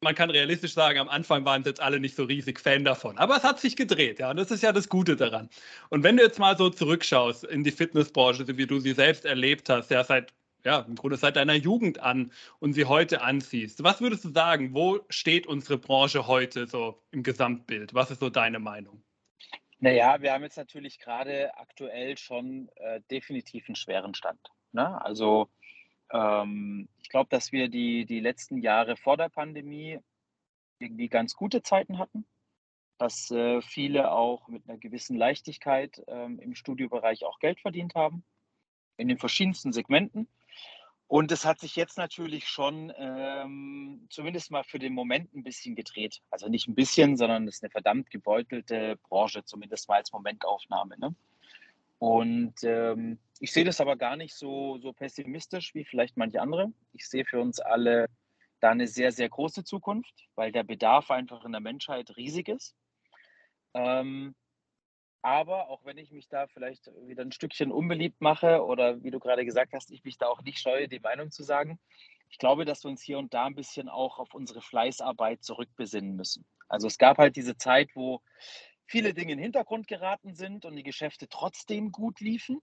man 0.00 0.14
kann 0.14 0.30
realistisch 0.30 0.74
sagen, 0.74 1.00
am 1.00 1.08
Anfang 1.08 1.44
waren 1.44 1.62
es 1.62 1.66
jetzt 1.66 1.80
alle 1.80 1.98
nicht 1.98 2.14
so 2.14 2.22
riesig 2.22 2.60
Fan 2.60 2.84
davon. 2.84 3.18
Aber 3.18 3.36
es 3.36 3.42
hat 3.42 3.58
sich 3.58 3.74
gedreht, 3.74 4.20
ja, 4.20 4.30
und 4.30 4.36
das 4.36 4.52
ist 4.52 4.62
ja 4.62 4.70
das 4.70 4.88
Gute 4.88 5.16
daran. 5.16 5.48
Und 5.88 6.04
wenn 6.04 6.16
du 6.16 6.22
jetzt 6.22 6.38
mal 6.38 6.56
so 6.56 6.70
zurückschaust 6.70 7.42
in 7.42 7.64
die 7.64 7.72
Fitnessbranche, 7.72 8.44
so 8.46 8.56
wie 8.56 8.66
du 8.68 8.78
sie 8.78 8.92
selbst 8.92 9.24
erlebt 9.24 9.68
hast, 9.68 9.90
ja, 9.90 10.04
seit, 10.04 10.32
ja, 10.64 10.80
im 10.80 10.96
Grunde 10.96 11.16
seit 11.16 11.36
deiner 11.36 11.54
Jugend 11.54 12.00
an 12.00 12.32
und 12.58 12.72
sie 12.72 12.84
heute 12.84 13.22
anziehst, 13.22 13.82
was 13.84 14.00
würdest 14.00 14.24
du 14.24 14.30
sagen, 14.30 14.74
wo 14.74 15.00
steht 15.08 15.46
unsere 15.46 15.78
Branche 15.78 16.26
heute 16.26 16.66
so 16.66 17.02
im 17.10 17.22
Gesamtbild? 17.22 17.94
Was 17.94 18.10
ist 18.10 18.20
so 18.20 18.30
deine 18.30 18.58
Meinung? 18.58 19.02
Naja, 19.80 20.20
wir 20.20 20.32
haben 20.32 20.42
jetzt 20.42 20.56
natürlich 20.56 20.98
gerade 20.98 21.56
aktuell 21.56 22.18
schon 22.18 22.68
äh, 22.76 23.00
definitiv 23.10 23.68
einen 23.68 23.76
schweren 23.76 24.14
Stand. 24.14 24.40
Ne? 24.72 25.00
Also 25.04 25.48
ähm, 26.12 26.88
ich 27.00 27.08
glaube, 27.08 27.28
dass 27.30 27.52
wir 27.52 27.68
die, 27.68 28.04
die 28.04 28.20
letzten 28.20 28.58
Jahre 28.58 28.96
vor 28.96 29.16
der 29.16 29.28
Pandemie 29.28 30.00
irgendwie 30.80 31.08
ganz 31.08 31.34
gute 31.34 31.62
Zeiten 31.62 31.98
hatten, 31.98 32.26
dass 32.98 33.30
äh, 33.30 33.62
viele 33.62 34.10
auch 34.10 34.48
mit 34.48 34.68
einer 34.68 34.78
gewissen 34.78 35.16
Leichtigkeit 35.16 36.02
ähm, 36.08 36.40
im 36.40 36.54
Studiobereich 36.54 37.24
auch 37.24 37.38
Geld 37.38 37.60
verdient 37.60 37.94
haben, 37.94 38.24
in 38.96 39.06
den 39.06 39.18
verschiedensten 39.18 39.72
Segmenten. 39.72 40.28
Und 41.08 41.32
es 41.32 41.46
hat 41.46 41.58
sich 41.58 41.74
jetzt 41.74 41.96
natürlich 41.96 42.48
schon 42.48 42.92
ähm, 42.98 44.06
zumindest 44.10 44.50
mal 44.50 44.62
für 44.62 44.78
den 44.78 44.92
Moment 44.92 45.34
ein 45.34 45.42
bisschen 45.42 45.74
gedreht. 45.74 46.20
Also 46.30 46.48
nicht 46.48 46.68
ein 46.68 46.74
bisschen, 46.74 47.16
sondern 47.16 47.48
es 47.48 47.56
ist 47.56 47.64
eine 47.64 47.70
verdammt 47.70 48.10
gebeutelte 48.10 48.98
Branche, 49.08 49.42
zumindest 49.42 49.88
mal 49.88 49.96
als 49.96 50.12
Momentaufnahme. 50.12 50.98
Ne? 50.98 51.14
Und 51.98 52.54
ähm, 52.62 53.18
ich 53.40 53.52
sehe 53.52 53.64
das 53.64 53.80
aber 53.80 53.96
gar 53.96 54.16
nicht 54.16 54.34
so, 54.34 54.78
so 54.78 54.92
pessimistisch 54.92 55.74
wie 55.74 55.86
vielleicht 55.86 56.18
manche 56.18 56.42
andere. 56.42 56.72
Ich 56.92 57.08
sehe 57.08 57.24
für 57.24 57.40
uns 57.40 57.58
alle 57.58 58.10
da 58.60 58.70
eine 58.70 58.86
sehr, 58.86 59.10
sehr 59.10 59.30
große 59.30 59.64
Zukunft, 59.64 60.28
weil 60.34 60.52
der 60.52 60.62
Bedarf 60.62 61.10
einfach 61.10 61.42
in 61.44 61.52
der 61.52 61.62
Menschheit 61.62 62.14
riesig 62.18 62.48
ist. 62.48 62.76
Ähm, 63.72 64.34
aber 65.22 65.68
auch 65.68 65.84
wenn 65.84 65.98
ich 65.98 66.12
mich 66.12 66.28
da 66.28 66.46
vielleicht 66.46 66.90
wieder 67.06 67.22
ein 67.22 67.32
Stückchen 67.32 67.72
unbeliebt 67.72 68.20
mache 68.20 68.64
oder 68.64 69.02
wie 69.02 69.10
du 69.10 69.18
gerade 69.18 69.44
gesagt 69.44 69.72
hast, 69.72 69.90
ich 69.90 70.04
mich 70.04 70.18
da 70.18 70.26
auch 70.26 70.42
nicht 70.42 70.58
scheue, 70.58 70.88
die 70.88 71.00
Meinung 71.00 71.30
zu 71.30 71.42
sagen, 71.42 71.78
ich 72.30 72.38
glaube, 72.38 72.64
dass 72.64 72.84
wir 72.84 72.90
uns 72.90 73.02
hier 73.02 73.18
und 73.18 73.32
da 73.34 73.46
ein 73.46 73.54
bisschen 73.54 73.88
auch 73.88 74.18
auf 74.18 74.34
unsere 74.34 74.60
Fleißarbeit 74.60 75.42
zurückbesinnen 75.42 76.14
müssen. 76.14 76.46
Also 76.68 76.86
es 76.86 76.98
gab 76.98 77.18
halt 77.18 77.36
diese 77.36 77.56
Zeit, 77.56 77.90
wo 77.94 78.20
viele 78.86 79.14
Dinge 79.14 79.32
in 79.32 79.38
den 79.38 79.44
Hintergrund 79.44 79.86
geraten 79.88 80.34
sind 80.34 80.64
und 80.64 80.76
die 80.76 80.82
Geschäfte 80.82 81.28
trotzdem 81.28 81.90
gut 81.90 82.20
liefen. 82.20 82.60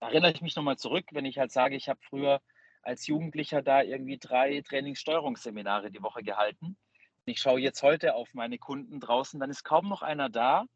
Da 0.00 0.08
erinnere 0.08 0.32
ich 0.32 0.42
mich 0.42 0.56
nochmal 0.56 0.76
zurück, 0.76 1.06
wenn 1.12 1.24
ich 1.24 1.38
halt 1.38 1.50
sage, 1.50 1.76
ich 1.76 1.88
habe 1.88 2.00
früher 2.02 2.40
als 2.82 3.06
Jugendlicher 3.06 3.62
da 3.62 3.82
irgendwie 3.82 4.18
drei 4.18 4.60
Trainingssteuerungsseminare 4.60 5.90
die 5.90 6.02
Woche 6.02 6.22
gehalten. 6.22 6.76
Ich 7.24 7.40
schaue 7.40 7.60
jetzt 7.60 7.82
heute 7.82 8.14
auf 8.14 8.34
meine 8.34 8.58
Kunden 8.58 9.00
draußen, 9.00 9.40
dann 9.40 9.48
ist 9.48 9.64
kaum 9.64 9.88
noch 9.88 10.02
einer 10.02 10.28
da, 10.28 10.66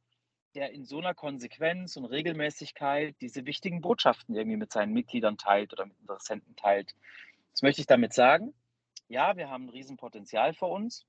der 0.54 0.72
in 0.72 0.84
so 0.84 0.98
einer 0.98 1.14
Konsequenz 1.14 1.96
und 1.96 2.04
Regelmäßigkeit 2.06 3.14
diese 3.20 3.46
wichtigen 3.46 3.80
Botschaften 3.80 4.34
irgendwie 4.34 4.56
mit 4.56 4.72
seinen 4.72 4.92
Mitgliedern 4.92 5.36
teilt 5.36 5.72
oder 5.72 5.86
mit 5.86 5.98
Interessenten 6.00 6.56
teilt. 6.56 6.94
Das 7.52 7.62
möchte 7.62 7.80
ich 7.80 7.86
damit 7.86 8.12
sagen. 8.12 8.54
Ja, 9.08 9.36
wir 9.36 9.48
haben 9.50 9.66
ein 9.66 9.70
Riesenpotenzial 9.70 10.54
vor 10.54 10.70
uns, 10.70 11.06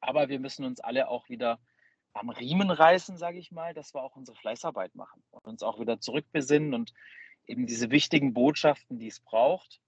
aber 0.00 0.28
wir 0.28 0.40
müssen 0.40 0.64
uns 0.64 0.80
alle 0.80 1.08
auch 1.08 1.28
wieder 1.28 1.58
am 2.12 2.30
Riemen 2.30 2.70
reißen, 2.70 3.16
sage 3.16 3.38
ich 3.38 3.52
mal, 3.52 3.74
dass 3.74 3.94
wir 3.94 4.02
auch 4.02 4.16
unsere 4.16 4.36
Fleißarbeit 4.36 4.94
machen 4.94 5.22
und 5.30 5.46
uns 5.46 5.62
auch 5.62 5.78
wieder 5.78 6.00
zurückbesinnen 6.00 6.74
und 6.74 6.92
eben 7.46 7.66
diese 7.66 7.90
wichtigen 7.90 8.34
Botschaften, 8.34 8.98
die 8.98 9.06
es 9.06 9.20
braucht, 9.20 9.80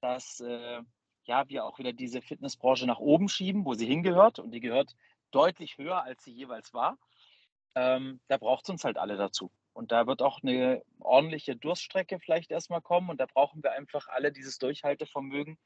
dass 0.00 0.40
äh, 0.40 0.82
ja, 1.24 1.48
wir 1.48 1.64
auch 1.64 1.78
wieder 1.78 1.92
diese 1.92 2.22
Fitnessbranche 2.22 2.86
nach 2.86 2.98
oben 2.98 3.28
schieben, 3.28 3.64
wo 3.64 3.74
sie 3.74 3.86
hingehört 3.86 4.38
und 4.38 4.52
die 4.52 4.60
gehört 4.60 4.96
deutlich 5.30 5.78
höher, 5.78 6.02
als 6.02 6.24
sie 6.24 6.32
jeweils 6.32 6.72
war. 6.72 6.98
Ähm, 7.76 8.20
da 8.26 8.38
braucht 8.38 8.64
es 8.64 8.70
uns 8.70 8.84
halt 8.84 8.98
alle 8.98 9.16
dazu. 9.16 9.52
Und 9.72 9.92
da 9.92 10.08
wird 10.08 10.22
auch 10.22 10.42
eine 10.42 10.82
ordentliche 10.98 11.54
Durststrecke 11.54 12.18
vielleicht 12.18 12.50
erstmal 12.50 12.80
kommen. 12.80 13.10
Und 13.10 13.20
da 13.20 13.26
brauchen 13.26 13.62
wir 13.62 13.72
einfach 13.72 14.08
alle 14.08 14.32
dieses 14.32 14.58
Durchhaltevermögen, 14.58 15.56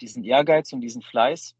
diesen 0.00 0.24
Ehrgeiz 0.24 0.72
und 0.72 0.80
diesen 0.80 1.02
Fleiß, 1.02 1.54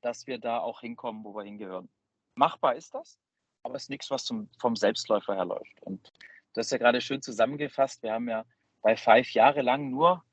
dass 0.00 0.26
wir 0.26 0.38
da 0.38 0.58
auch 0.58 0.80
hinkommen, 0.80 1.22
wo 1.22 1.34
wir 1.36 1.44
hingehören. 1.44 1.88
Machbar 2.34 2.74
ist 2.74 2.94
das 2.94 3.18
aber 3.62 3.76
es 3.76 3.84
ist 3.84 3.90
nichts, 3.90 4.10
was 4.10 4.24
zum, 4.24 4.48
vom 4.58 4.76
Selbstläufer 4.76 5.34
her 5.34 5.44
läuft. 5.44 5.82
Und 5.82 6.12
das 6.54 6.66
ist 6.66 6.72
ja 6.72 6.78
gerade 6.78 7.00
schön 7.00 7.22
zusammengefasst. 7.22 8.02
Wir 8.02 8.12
haben 8.12 8.28
ja 8.28 8.44
bei 8.82 8.96
Five 8.96 9.30
Jahre 9.30 9.62
lang 9.62 9.90
nur, 9.90 10.24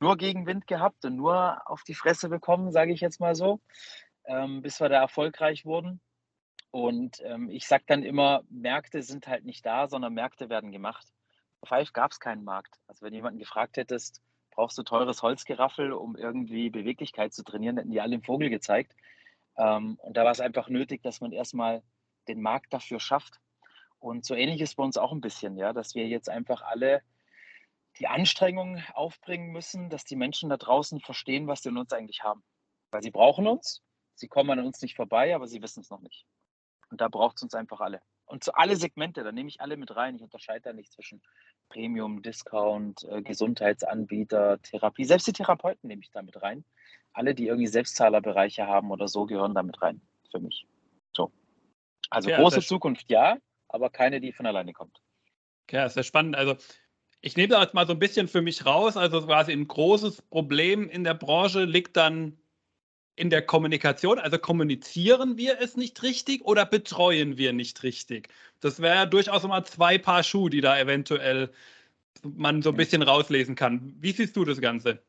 nur 0.00 0.16
Gegenwind 0.16 0.66
gehabt 0.66 1.04
und 1.04 1.16
nur 1.16 1.60
auf 1.68 1.82
die 1.82 1.94
Fresse 1.94 2.28
bekommen, 2.28 2.72
sage 2.72 2.92
ich 2.92 3.00
jetzt 3.00 3.20
mal 3.20 3.34
so, 3.34 3.60
ähm, 4.24 4.62
bis 4.62 4.80
wir 4.80 4.88
da 4.88 5.00
erfolgreich 5.00 5.64
wurden. 5.64 6.00
Und 6.78 7.20
ähm, 7.24 7.50
ich 7.50 7.66
sage 7.66 7.82
dann 7.88 8.04
immer, 8.04 8.44
Märkte 8.50 9.02
sind 9.02 9.26
halt 9.26 9.44
nicht 9.44 9.66
da, 9.66 9.88
sondern 9.88 10.14
Märkte 10.14 10.48
werden 10.48 10.70
gemacht. 10.70 11.08
Bei 11.60 11.66
Five 11.66 11.92
gab 11.92 12.12
es 12.12 12.20
keinen 12.20 12.44
Markt. 12.44 12.78
Also 12.86 13.04
wenn 13.04 13.12
jemanden 13.12 13.40
gefragt 13.40 13.78
hättest, 13.78 14.22
brauchst 14.52 14.78
du 14.78 14.84
teures 14.84 15.20
Holzgeraffel, 15.20 15.92
um 15.92 16.14
irgendwie 16.14 16.70
Beweglichkeit 16.70 17.34
zu 17.34 17.42
trainieren, 17.42 17.78
hätten 17.78 17.90
die 17.90 18.00
alle 18.00 18.12
den 18.12 18.22
Vogel 18.22 18.48
gezeigt. 18.48 18.94
Ähm, 19.56 19.98
und 20.02 20.16
da 20.16 20.22
war 20.22 20.30
es 20.30 20.38
einfach 20.38 20.68
nötig, 20.68 21.02
dass 21.02 21.20
man 21.20 21.32
erstmal 21.32 21.82
den 22.28 22.40
Markt 22.40 22.72
dafür 22.72 23.00
schafft. 23.00 23.40
Und 23.98 24.24
so 24.24 24.36
ähnlich 24.36 24.60
ist 24.60 24.76
bei 24.76 24.84
uns 24.84 24.98
auch 24.98 25.10
ein 25.10 25.20
bisschen, 25.20 25.56
ja, 25.56 25.72
dass 25.72 25.96
wir 25.96 26.06
jetzt 26.06 26.30
einfach 26.30 26.62
alle 26.62 27.02
die 27.98 28.06
Anstrengungen 28.06 28.84
aufbringen 28.94 29.50
müssen, 29.50 29.90
dass 29.90 30.04
die 30.04 30.14
Menschen 30.14 30.48
da 30.48 30.56
draußen 30.56 31.00
verstehen, 31.00 31.48
was 31.48 31.62
sie 31.62 31.70
in 31.70 31.76
uns 31.76 31.92
eigentlich 31.92 32.22
haben. 32.22 32.44
Weil 32.92 33.02
sie 33.02 33.10
brauchen 33.10 33.48
uns, 33.48 33.82
sie 34.14 34.28
kommen 34.28 34.50
an 34.56 34.64
uns 34.64 34.80
nicht 34.80 34.94
vorbei, 34.94 35.34
aber 35.34 35.48
sie 35.48 35.60
wissen 35.60 35.80
es 35.80 35.90
noch 35.90 36.02
nicht. 36.02 36.24
Und 36.90 37.00
da 37.00 37.08
braucht 37.08 37.36
es 37.36 37.42
uns 37.42 37.54
einfach 37.54 37.80
alle. 37.80 38.00
Und 38.24 38.44
zu 38.44 38.54
alle 38.54 38.76
Segmente, 38.76 39.24
da 39.24 39.32
nehme 39.32 39.48
ich 39.48 39.60
alle 39.60 39.76
mit 39.76 39.94
rein. 39.96 40.16
Ich 40.16 40.22
unterscheide 40.22 40.60
da 40.60 40.72
nicht 40.72 40.92
zwischen 40.92 41.22
Premium, 41.68 42.22
Discount, 42.22 43.04
äh, 43.04 43.22
Gesundheitsanbieter, 43.22 44.60
Therapie. 44.62 45.04
Selbst 45.04 45.26
die 45.26 45.32
Therapeuten 45.32 45.88
nehme 45.88 46.02
ich 46.02 46.10
da 46.10 46.22
mit 46.22 46.40
rein. 46.42 46.64
Alle, 47.12 47.34
die 47.34 47.46
irgendwie 47.46 47.66
Selbstzahlerbereiche 47.66 48.66
haben 48.66 48.90
oder 48.90 49.08
so, 49.08 49.24
gehören 49.26 49.54
da 49.54 49.62
mit 49.62 49.80
rein 49.80 50.02
für 50.30 50.40
mich. 50.40 50.66
So. 51.14 51.32
Also 52.10 52.30
ja, 52.30 52.38
große 52.38 52.60
Zukunft 52.60 53.10
ja, 53.10 53.38
aber 53.68 53.90
keine, 53.90 54.20
die 54.20 54.32
von 54.32 54.46
alleine 54.46 54.72
kommt. 54.72 55.00
Ja, 55.70 55.88
sehr 55.88 56.02
spannend. 56.02 56.36
Also 56.36 56.56
ich 57.20 57.36
nehme 57.36 57.48
da 57.48 57.62
jetzt 57.62 57.74
mal 57.74 57.86
so 57.86 57.92
ein 57.92 57.98
bisschen 57.98 58.28
für 58.28 58.42
mich 58.42 58.64
raus. 58.66 58.96
Also 58.96 59.24
quasi 59.24 59.52
ein 59.52 59.66
großes 59.66 60.22
Problem 60.22 60.88
in 60.88 61.04
der 61.04 61.14
Branche 61.14 61.64
liegt 61.64 61.96
dann 61.96 62.38
in 63.18 63.30
der 63.30 63.42
Kommunikation. 63.42 64.18
Also 64.18 64.38
kommunizieren 64.38 65.36
wir 65.36 65.60
es 65.60 65.76
nicht 65.76 66.02
richtig 66.02 66.44
oder 66.44 66.64
betreuen 66.64 67.36
wir 67.36 67.52
nicht 67.52 67.82
richtig? 67.82 68.28
Das 68.60 68.80
wäre 68.80 68.94
ja 68.94 69.06
durchaus 69.06 69.42
mal 69.44 69.64
zwei 69.64 69.98
Paar 69.98 70.22
Schuhe, 70.22 70.50
die 70.50 70.60
da 70.60 70.78
eventuell 70.78 71.52
man 72.22 72.62
so 72.62 72.70
ein 72.70 72.76
bisschen 72.76 73.02
rauslesen 73.02 73.54
kann. 73.54 73.94
Wie 73.98 74.12
siehst 74.12 74.36
du 74.36 74.44
das 74.44 74.60
Ganze? 74.60 75.02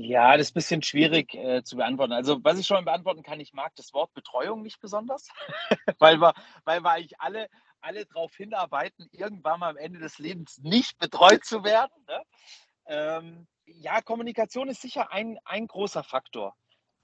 Ja, 0.00 0.36
das 0.36 0.46
ist 0.46 0.50
ein 0.52 0.54
bisschen 0.54 0.82
schwierig 0.82 1.34
äh, 1.34 1.62
zu 1.64 1.76
beantworten. 1.76 2.12
Also, 2.12 2.38
was 2.44 2.58
ich 2.58 2.66
schon 2.66 2.84
beantworten 2.84 3.24
kann, 3.24 3.40
ich 3.40 3.52
mag 3.52 3.74
das 3.74 3.92
Wort 3.92 4.14
Betreuung 4.14 4.62
nicht 4.62 4.80
besonders, 4.80 5.28
weil, 5.98 6.20
wir, 6.20 6.34
weil 6.64 6.82
wir 6.82 6.90
eigentlich 6.92 7.20
alle, 7.20 7.48
alle 7.80 8.06
darauf 8.06 8.34
hinarbeiten, 8.36 9.08
irgendwann 9.10 9.58
mal 9.58 9.70
am 9.70 9.76
Ende 9.76 9.98
des 9.98 10.18
Lebens 10.18 10.58
nicht 10.58 10.98
betreut 10.98 11.44
zu 11.44 11.64
werden. 11.64 11.92
Ne? 12.06 12.22
Ähm, 12.86 13.46
ja, 13.66 14.00
Kommunikation 14.00 14.68
ist 14.68 14.82
sicher 14.82 15.12
ein, 15.12 15.36
ein 15.44 15.66
großer 15.66 16.04
Faktor. 16.04 16.54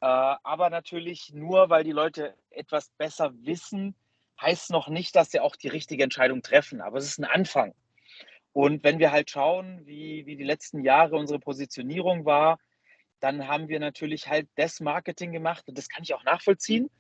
Äh, 0.05 0.37
aber 0.43 0.69
natürlich 0.69 1.33
nur, 1.33 1.71
weil 1.71 1.83
die 1.83 1.93
Leute 1.93 2.35
etwas 2.51 2.90
besser 2.99 3.33
wissen, 3.37 3.95
heißt 4.38 4.71
noch 4.71 4.88
nicht, 4.88 5.17
dass 5.17 5.31
sie 5.31 5.40
auch 5.40 5.57
die 5.57 5.69
richtige 5.69 6.05
Entscheidung 6.05 6.43
treffen. 6.43 6.83
Aber 6.83 6.99
es 6.99 7.07
ist 7.07 7.19
ein 7.19 7.25
Anfang. 7.25 7.73
Und 8.53 8.85
wenn 8.85 8.99
wir 8.99 9.12
halt 9.12 9.31
schauen, 9.31 9.81
wie, 9.87 10.27
wie 10.27 10.37
die 10.37 10.45
letzten 10.45 10.83
Jahre 10.83 11.17
unsere 11.17 11.38
Positionierung 11.38 12.27
war, 12.27 12.59
dann 13.21 13.49
haben 13.49 13.69
wir 13.69 13.81
natürlich 13.81 14.29
halt 14.29 14.47
das 14.57 14.79
Marketing 14.81 15.33
gemacht, 15.33 15.67
und 15.69 15.79
das 15.79 15.88
kann 15.88 16.03
ich 16.03 16.12
auch 16.12 16.25
nachvollziehen, 16.25 16.90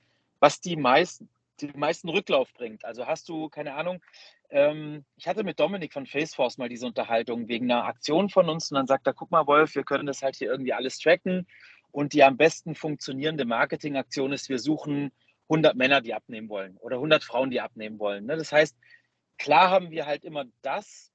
was 0.40 0.62
die 0.62 0.76
meisten, 0.76 1.28
die 1.60 1.66
meisten 1.76 2.08
Rücklauf 2.08 2.54
bringt. 2.54 2.86
Also 2.86 3.06
hast 3.06 3.28
du, 3.28 3.50
keine 3.50 3.74
Ahnung, 3.74 4.02
ähm, 4.48 5.04
ich 5.16 5.28
hatte 5.28 5.44
mit 5.44 5.60
Dominik 5.60 5.92
von 5.92 6.06
Faceforce 6.06 6.56
mal 6.56 6.70
diese 6.70 6.86
Unterhaltung 6.86 7.48
wegen 7.48 7.70
einer 7.70 7.84
Aktion 7.84 8.30
von 8.30 8.48
uns 8.48 8.70
und 8.70 8.76
dann 8.76 8.86
sagt 8.86 9.06
er, 9.06 9.12
guck 9.12 9.30
mal, 9.30 9.46
Wolf, 9.46 9.74
wir 9.74 9.84
können 9.84 10.06
das 10.06 10.22
halt 10.22 10.36
hier 10.36 10.50
irgendwie 10.50 10.72
alles 10.72 10.98
tracken 10.98 11.46
Und 11.94 12.12
die 12.12 12.24
am 12.24 12.36
besten 12.36 12.74
funktionierende 12.74 13.44
Marketingaktion 13.44 14.32
ist, 14.32 14.48
wir 14.48 14.58
suchen 14.58 15.12
100 15.48 15.76
Männer, 15.76 16.00
die 16.00 16.12
abnehmen 16.12 16.48
wollen 16.48 16.76
oder 16.78 16.96
100 16.96 17.22
Frauen, 17.22 17.52
die 17.52 17.60
abnehmen 17.60 18.00
wollen. 18.00 18.26
Ne? 18.26 18.36
Das 18.36 18.50
heißt, 18.50 18.76
klar 19.38 19.70
haben 19.70 19.92
wir 19.92 20.04
halt 20.04 20.24
immer 20.24 20.44
das 20.62 21.12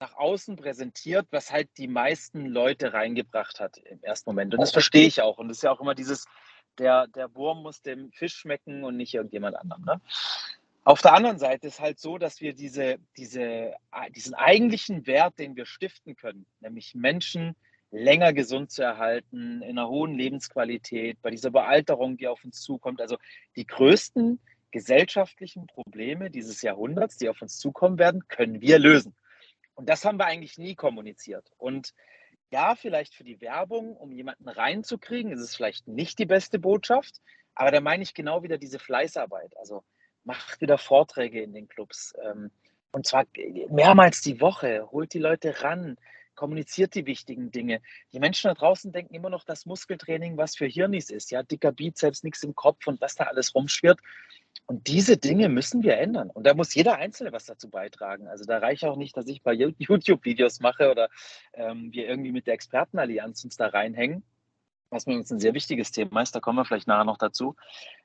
nach 0.00 0.16
außen 0.16 0.56
präsentiert, 0.56 1.28
was 1.30 1.52
halt 1.52 1.68
die 1.78 1.86
meisten 1.86 2.46
Leute 2.46 2.92
reingebracht 2.92 3.60
hat 3.60 3.78
im 3.78 4.02
ersten 4.02 4.30
Moment. 4.30 4.54
Und 4.54 4.60
das 4.60 4.72
verstehe 4.72 5.06
ich 5.06 5.22
auch. 5.22 5.38
Und 5.38 5.46
das 5.46 5.58
ist 5.58 5.62
ja 5.62 5.70
auch 5.70 5.80
immer 5.80 5.94
dieses, 5.94 6.26
der, 6.78 7.06
der 7.06 7.32
Wurm 7.36 7.62
muss 7.62 7.80
dem 7.80 8.10
Fisch 8.10 8.34
schmecken 8.34 8.82
und 8.82 8.96
nicht 8.96 9.14
irgendjemand 9.14 9.54
anderem. 9.54 9.84
Ne? 9.84 10.00
Auf 10.82 11.00
der 11.00 11.12
anderen 11.12 11.38
Seite 11.38 11.68
ist 11.68 11.78
halt 11.78 12.00
so, 12.00 12.18
dass 12.18 12.40
wir 12.40 12.54
diese, 12.54 12.98
diese, 13.16 13.76
diesen 14.16 14.34
eigentlichen 14.34 15.06
Wert, 15.06 15.38
den 15.38 15.54
wir 15.54 15.64
stiften 15.64 16.16
können, 16.16 16.44
nämlich 16.58 16.96
Menschen 16.96 17.54
länger 17.92 18.32
gesund 18.32 18.70
zu 18.70 18.82
erhalten, 18.82 19.62
in 19.62 19.78
einer 19.78 19.88
hohen 19.88 20.14
Lebensqualität, 20.14 21.20
bei 21.22 21.30
dieser 21.30 21.50
Bealterung, 21.50 22.16
die 22.16 22.26
auf 22.26 22.44
uns 22.44 22.60
zukommt, 22.62 23.00
also 23.00 23.16
die 23.54 23.66
größten 23.66 24.40
gesellschaftlichen 24.70 25.66
Probleme 25.66 26.30
dieses 26.30 26.62
Jahrhunderts, 26.62 27.18
die 27.18 27.28
auf 27.28 27.42
uns 27.42 27.58
zukommen 27.58 27.98
werden, 27.98 28.26
können 28.28 28.60
wir 28.60 28.78
lösen. 28.78 29.14
Und 29.74 29.88
das 29.88 30.04
haben 30.04 30.18
wir 30.18 30.26
eigentlich 30.26 30.58
nie 30.58 30.74
kommuniziert. 30.74 31.52
Und 31.58 31.92
ja, 32.50 32.74
vielleicht 32.74 33.14
für 33.14 33.24
die 33.24 33.40
Werbung, 33.40 33.96
um 33.96 34.12
jemanden 34.12 34.48
reinzukriegen, 34.48 35.30
ist 35.30 35.40
es 35.40 35.54
vielleicht 35.54 35.86
nicht 35.86 36.18
die 36.18 36.26
beste 36.26 36.58
Botschaft, 36.58 37.20
aber 37.54 37.70
da 37.70 37.80
meine 37.80 38.02
ich 38.02 38.14
genau 38.14 38.42
wieder 38.42 38.58
diese 38.58 38.78
Fleißarbeit. 38.78 39.56
Also 39.58 39.84
macht 40.24 40.60
wieder 40.60 40.78
Vorträge 40.78 41.42
in 41.42 41.52
den 41.52 41.68
Clubs. 41.68 42.14
Ähm, 42.22 42.50
und 42.92 43.06
zwar 43.06 43.26
mehrmals 43.70 44.20
die 44.20 44.40
Woche, 44.40 44.90
holt 44.90 45.12
die 45.14 45.18
Leute 45.18 45.62
ran, 45.62 45.96
kommuniziert 46.34 46.94
die 46.94 47.06
wichtigen 47.06 47.50
Dinge. 47.50 47.80
Die 48.12 48.20
Menschen 48.20 48.48
da 48.48 48.54
draußen 48.54 48.92
denken 48.92 49.14
immer 49.14 49.30
noch, 49.30 49.44
dass 49.44 49.66
Muskeltraining 49.66 50.36
was 50.36 50.56
für 50.56 50.66
Hirnis 50.66 51.10
ist. 51.10 51.30
Ja, 51.30 51.42
dicker 51.42 51.72
Bizeps, 51.72 52.22
nichts 52.22 52.42
im 52.42 52.54
Kopf 52.54 52.86
und 52.86 53.00
was 53.00 53.14
da 53.14 53.24
alles 53.24 53.54
rumschwirrt. 53.54 54.00
Und 54.66 54.86
diese 54.86 55.16
Dinge 55.16 55.48
müssen 55.48 55.82
wir 55.82 55.98
ändern. 55.98 56.30
Und 56.30 56.46
da 56.46 56.54
muss 56.54 56.74
jeder 56.74 56.96
Einzelne 56.96 57.32
was 57.32 57.46
dazu 57.46 57.68
beitragen. 57.68 58.28
Also 58.28 58.44
da 58.44 58.58
reicht 58.58 58.84
auch 58.84 58.96
nicht, 58.96 59.16
dass 59.16 59.26
ich 59.26 59.42
bei 59.42 59.52
YouTube-Videos 59.52 60.60
mache 60.60 60.90
oder 60.90 61.08
ähm, 61.54 61.92
wir 61.92 62.08
irgendwie 62.08 62.32
mit 62.32 62.46
der 62.46 62.54
Expertenallianz 62.54 63.44
uns 63.44 63.56
da 63.56 63.66
reinhängen, 63.66 64.22
was 64.90 65.06
mir 65.06 65.16
uns 65.16 65.30
ein 65.30 65.40
sehr 65.40 65.54
wichtiges 65.54 65.90
Thema 65.90 66.22
ist. 66.22 66.34
Da 66.34 66.40
kommen 66.40 66.58
wir 66.58 66.64
vielleicht 66.64 66.86
nachher 66.86 67.04
noch 67.04 67.18
dazu. 67.18 67.56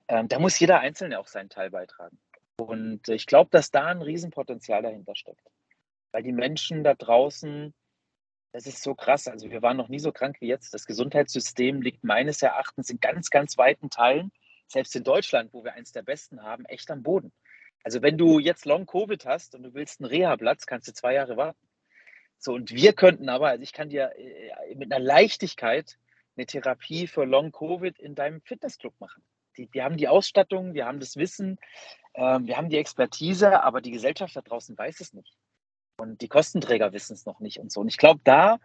Ähm, 0.08 0.28
da 0.28 0.40
muss 0.40 0.60
jeder 0.60 0.80
Einzelne 0.80 1.20
auch 1.20 1.28
seinen 1.28 1.50
Teil 1.50 1.70
beitragen. 1.70 2.18
Und 2.58 3.08
ich 3.08 3.28
glaube, 3.28 3.50
dass 3.52 3.70
da 3.70 3.86
ein 3.86 4.02
Riesenpotenzial 4.02 4.82
dahinter 4.82 5.16
steckt. 5.16 5.48
Weil 6.12 6.24
die 6.24 6.32
Menschen 6.32 6.84
da 6.84 6.96
draußen, 6.96 7.74
das 8.58 8.66
ist 8.66 8.84
so 8.84 8.96
krass. 8.96 9.28
Also 9.28 9.50
wir 9.50 9.62
waren 9.62 9.78
noch 9.78 9.90
nie 9.90 10.00
so 10.00 10.12
krank 10.12 10.38
wie 10.40 10.48
jetzt. 10.48 10.74
Das 10.74 10.86
Gesundheitssystem 10.86 11.82
liegt 11.82 12.04
meines 12.04 12.42
Erachtens 12.42 12.90
in 12.90 13.00
ganz, 13.00 13.30
ganz 13.30 13.58
weiten 13.58 13.90
Teilen, 13.90 14.32
selbst 14.68 14.96
in 14.96 15.04
Deutschland, 15.04 15.54
wo 15.54 15.64
wir 15.64 15.74
eins 15.74 15.92
der 15.92 16.02
besten 16.02 16.42
haben, 16.42 16.66
echt 16.66 16.90
am 16.90 17.04
Boden. 17.04 17.32
Also 17.84 18.02
wenn 18.02 18.18
du 18.18 18.40
jetzt 18.40 18.66
Long-Covid 18.66 19.26
hast 19.26 19.56
und 19.56 19.64
du 19.64 19.74
willst 19.74 20.02
einen 20.02 20.10
Reha-Platz, 20.10 20.66
kannst 20.66 20.88
du 20.88 20.94
zwei 20.94 21.14
Jahre 21.14 21.38
warten. 21.38 21.68
So, 22.40 22.54
und 22.54 22.72
wir 22.72 22.94
könnten 22.94 23.30
aber, 23.30 23.50
also 23.50 23.64
ich 23.64 23.74
kann 23.74 23.90
dir 23.90 24.12
äh, 24.18 24.76
mit 24.76 24.92
einer 24.92 25.04
Leichtigkeit 25.04 25.98
eine 26.36 26.46
Therapie 26.46 27.08
für 27.08 27.26
Long-Covid 27.26 28.00
in 28.00 28.16
deinem 28.16 28.42
Fitnessclub 28.42 28.94
machen 29.00 29.24
die, 29.58 29.70
wir 29.72 29.84
haben 29.84 29.98
die 29.98 30.08
Ausstattung, 30.08 30.74
wir 30.74 30.86
haben 30.86 31.00
das 31.00 31.18
Wissen, 31.18 31.58
äh, 32.14 32.40
wir 32.42 32.58
haben 32.58 32.70
die 32.70 32.78
Expertise, 32.78 33.64
aber 33.64 33.82
die 33.82 33.92
Gesellschaft 33.92 34.36
da 34.36 34.42
draußen 34.42 34.78
weiß 34.78 35.00
es 35.00 35.14
nicht. 35.14 35.36
Und 35.98 36.22
die 36.22 36.28
Kostenträger 36.28 36.94
wissen 36.94 37.14
es 37.14 37.26
noch 37.26 37.40
nicht 37.40 37.60
und 37.60 37.72
so. 37.72 37.82
Und 37.82 37.88
ich 37.88 37.98
glaube, 37.98 38.22
da 38.24 38.60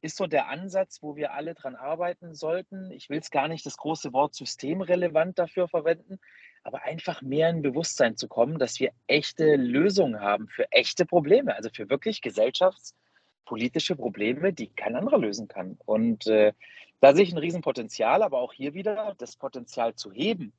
ist 0.00 0.16
so 0.16 0.26
der 0.26 0.48
Ansatz, 0.48 1.02
wo 1.02 1.16
wir 1.16 1.32
alle 1.32 1.54
dran 1.54 1.76
arbeiten 1.76 2.34
sollten. 2.34 2.90
Ich 2.90 3.08
will 3.08 3.20
es 3.20 3.30
gar 3.30 3.48
nicht 3.48 3.64
das 3.64 3.76
große 3.76 4.12
Wort 4.12 4.34
systemrelevant 4.34 5.38
dafür 5.38 5.68
verwenden, 5.68 6.18
aber 6.62 6.82
einfach 6.82 7.22
mehr 7.22 7.48
in 7.48 7.62
Bewusstsein 7.62 8.16
zu 8.16 8.28
kommen, 8.28 8.58
dass 8.58 8.80
wir 8.80 8.90
echte 9.06 9.56
Lösungen 9.56 10.20
haben 10.20 10.48
für 10.48 10.70
echte 10.72 11.06
Probleme, 11.06 11.54
also 11.54 11.70
für 11.72 11.88
wirklich 11.88 12.20
gesellschaftspolitische 12.20 13.96
Probleme, 13.96 14.52
die 14.52 14.66
kein 14.68 14.96
anderer 14.96 15.18
lösen 15.18 15.48
kann. 15.48 15.78
Und 15.86 16.26
äh, 16.26 16.52
da 17.00 17.14
sehe 17.14 17.24
ich 17.24 17.32
ein 17.32 17.38
Riesenpotenzial, 17.38 18.22
aber 18.22 18.40
auch 18.40 18.52
hier 18.52 18.74
wieder 18.74 19.14
das 19.16 19.36
Potenzial 19.36 19.94
zu 19.94 20.12
heben, 20.12 20.52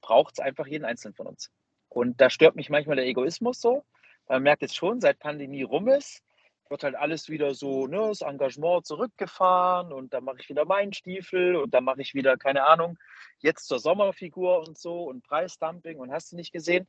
braucht 0.00 0.34
es 0.34 0.40
einfach 0.40 0.66
jeden 0.66 0.84
Einzelnen 0.84 1.14
von 1.14 1.26
uns. 1.26 1.50
Und 1.88 2.20
da 2.20 2.30
stört 2.30 2.56
mich 2.56 2.70
manchmal 2.70 2.96
der 2.96 3.06
Egoismus 3.06 3.60
so. 3.60 3.84
Man 4.28 4.42
merkt 4.42 4.62
jetzt 4.62 4.76
schon, 4.76 5.00
seit 5.00 5.18
Pandemie 5.18 5.62
rum 5.62 5.88
ist, 5.88 6.22
wird 6.68 6.84
halt 6.84 6.94
alles 6.96 7.28
wieder 7.30 7.54
so, 7.54 7.86
ne, 7.86 8.08
das 8.08 8.20
Engagement 8.20 8.86
zurückgefahren 8.86 9.92
und 9.92 10.12
dann 10.12 10.24
mache 10.24 10.38
ich 10.40 10.48
wieder 10.50 10.66
meinen 10.66 10.92
Stiefel 10.92 11.56
und 11.56 11.72
dann 11.72 11.84
mache 11.84 12.02
ich 12.02 12.14
wieder, 12.14 12.36
keine 12.36 12.66
Ahnung, 12.66 12.98
jetzt 13.38 13.66
zur 13.66 13.78
Sommerfigur 13.78 14.60
und 14.66 14.76
so 14.76 15.04
und 15.04 15.24
Preisdumping 15.24 15.98
und 15.98 16.12
hast 16.12 16.32
du 16.32 16.36
nicht 16.36 16.52
gesehen. 16.52 16.86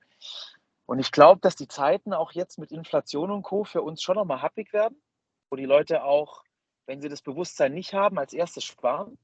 Und 0.85 0.99
ich 0.99 1.11
glaube, 1.11 1.39
dass 1.41 1.55
die 1.55 1.67
Zeiten 1.67 2.13
auch 2.13 2.33
jetzt 2.33 2.59
mit 2.59 2.71
Inflation 2.71 3.31
und 3.31 3.43
Co. 3.43 3.63
für 3.63 3.81
uns 3.81 4.01
schon 4.01 4.15
nochmal 4.15 4.41
happig 4.41 4.73
werden, 4.73 5.01
wo 5.49 5.55
die 5.55 5.65
Leute 5.65 6.03
auch 6.03 6.43
wenn 6.89 7.01
sie 7.01 7.07
das 7.09 7.21
Bewusstsein 7.21 7.75
nicht 7.75 7.93
haben, 7.93 8.17
als 8.17 8.33
erstes 8.33 8.63
sparen. 8.63 9.19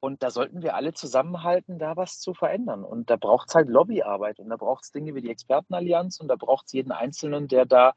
Und 0.00 0.22
da 0.22 0.30
sollten 0.30 0.62
wir 0.62 0.74
alle 0.74 0.94
zusammenhalten, 0.94 1.78
da 1.78 1.96
was 1.96 2.20
zu 2.20 2.32
verändern. 2.32 2.84
Und 2.84 3.10
da 3.10 3.16
braucht 3.16 3.50
es 3.50 3.54
halt 3.54 3.68
Lobbyarbeit 3.68 4.40
und 4.40 4.48
da 4.48 4.56
braucht 4.56 4.84
es 4.84 4.92
Dinge 4.92 5.14
wie 5.14 5.20
die 5.20 5.30
Expertenallianz 5.30 6.20
und 6.20 6.28
da 6.28 6.36
braucht 6.36 6.66
es 6.66 6.72
jeden 6.72 6.90
Einzelnen, 6.90 7.48
der 7.48 7.66
da 7.66 7.94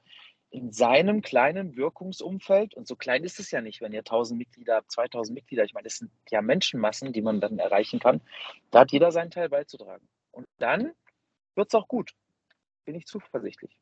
in 0.54 0.72
seinem 0.72 1.22
kleinen 1.24 1.76
Wirkungsumfeld, 1.76 2.76
und 2.76 2.88
so 2.88 2.96
klein 2.96 3.24
ist 3.24 3.40
es 3.40 3.50
ja 3.50 3.62
nicht, 3.62 3.82
wenn 3.82 3.92
ihr 3.92 4.02
1000 4.02 4.38
Mitglieder 4.38 4.76
habt, 4.76 4.92
2000 4.92 5.34
Mitglieder, 5.34 5.64
ich 5.64 5.74
meine, 5.74 5.86
das 5.86 5.98
sind 5.98 6.12
ja 6.30 6.44
Menschenmassen, 6.44 7.12
die 7.12 7.24
man 7.24 7.42
dann 7.42 7.58
erreichen 7.58 8.00
kann, 8.00 8.22
da 8.70 8.82
hat 8.82 8.92
jeder 8.92 9.12
seinen 9.12 9.32
Teil 9.32 9.50
beizutragen. 9.50 10.08
Und 10.32 10.46
dann 10.60 10.92
wird 11.56 11.70
es 11.70 11.74
auch 11.74 11.88
gut. 11.88 12.12
Bin 12.86 12.94
ich 12.94 13.08
zuversichtlich. 13.08 13.76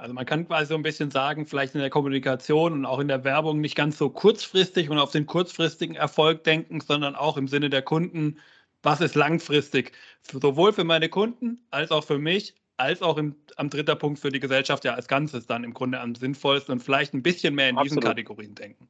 Also 0.00 0.14
man 0.14 0.24
kann 0.24 0.46
quasi 0.46 0.66
so 0.66 0.76
ein 0.76 0.82
bisschen 0.82 1.10
sagen, 1.10 1.44
vielleicht 1.44 1.74
in 1.74 1.82
der 1.82 1.90
Kommunikation 1.90 2.72
und 2.72 2.86
auch 2.86 3.00
in 3.00 3.08
der 3.08 3.22
Werbung 3.22 3.60
nicht 3.60 3.76
ganz 3.76 3.98
so 3.98 4.08
kurzfristig 4.08 4.88
und 4.88 4.98
auf 4.98 5.10
den 5.10 5.26
kurzfristigen 5.26 5.94
Erfolg 5.94 6.42
denken, 6.42 6.80
sondern 6.80 7.14
auch 7.14 7.36
im 7.36 7.48
Sinne 7.48 7.68
der 7.68 7.82
Kunden, 7.82 8.38
was 8.82 9.02
ist 9.02 9.14
langfristig, 9.14 9.92
sowohl 10.22 10.72
für 10.72 10.84
meine 10.84 11.10
Kunden 11.10 11.66
als 11.70 11.90
auch 11.90 12.02
für 12.02 12.18
mich, 12.18 12.54
als 12.78 13.02
auch 13.02 13.18
im, 13.18 13.36
am 13.56 13.68
dritter 13.68 13.94
Punkt 13.94 14.18
für 14.18 14.30
die 14.30 14.40
Gesellschaft 14.40 14.86
ja 14.86 14.94
als 14.94 15.06
Ganzes 15.06 15.46
dann 15.46 15.64
im 15.64 15.74
Grunde 15.74 16.00
am 16.00 16.14
sinnvollsten 16.14 16.72
und 16.72 16.80
vielleicht 16.80 17.12
ein 17.12 17.22
bisschen 17.22 17.54
mehr 17.54 17.68
in 17.68 17.76
Absolut. 17.76 18.02
diesen 18.02 18.08
Kategorien 18.08 18.54
denken. 18.54 18.88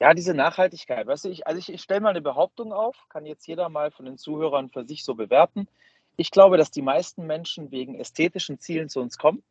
Ja, 0.00 0.14
diese 0.14 0.32
Nachhaltigkeit. 0.32 1.06
Weißt 1.06 1.26
du, 1.26 1.28
ich, 1.28 1.46
also 1.46 1.58
ich, 1.58 1.70
ich 1.70 1.82
stelle 1.82 2.00
mal 2.00 2.10
eine 2.10 2.22
Behauptung 2.22 2.72
auf, 2.72 2.96
kann 3.10 3.26
jetzt 3.26 3.46
jeder 3.46 3.68
mal 3.68 3.90
von 3.90 4.06
den 4.06 4.16
Zuhörern 4.16 4.70
für 4.70 4.86
sich 4.86 5.04
so 5.04 5.14
bewerten. 5.14 5.68
Ich 6.16 6.30
glaube, 6.30 6.56
dass 6.56 6.70
die 6.70 6.80
meisten 6.80 7.26
Menschen 7.26 7.70
wegen 7.70 7.94
ästhetischen 7.94 8.58
Zielen 8.58 8.88
zu 8.88 9.00
uns 9.00 9.18
kommen 9.18 9.42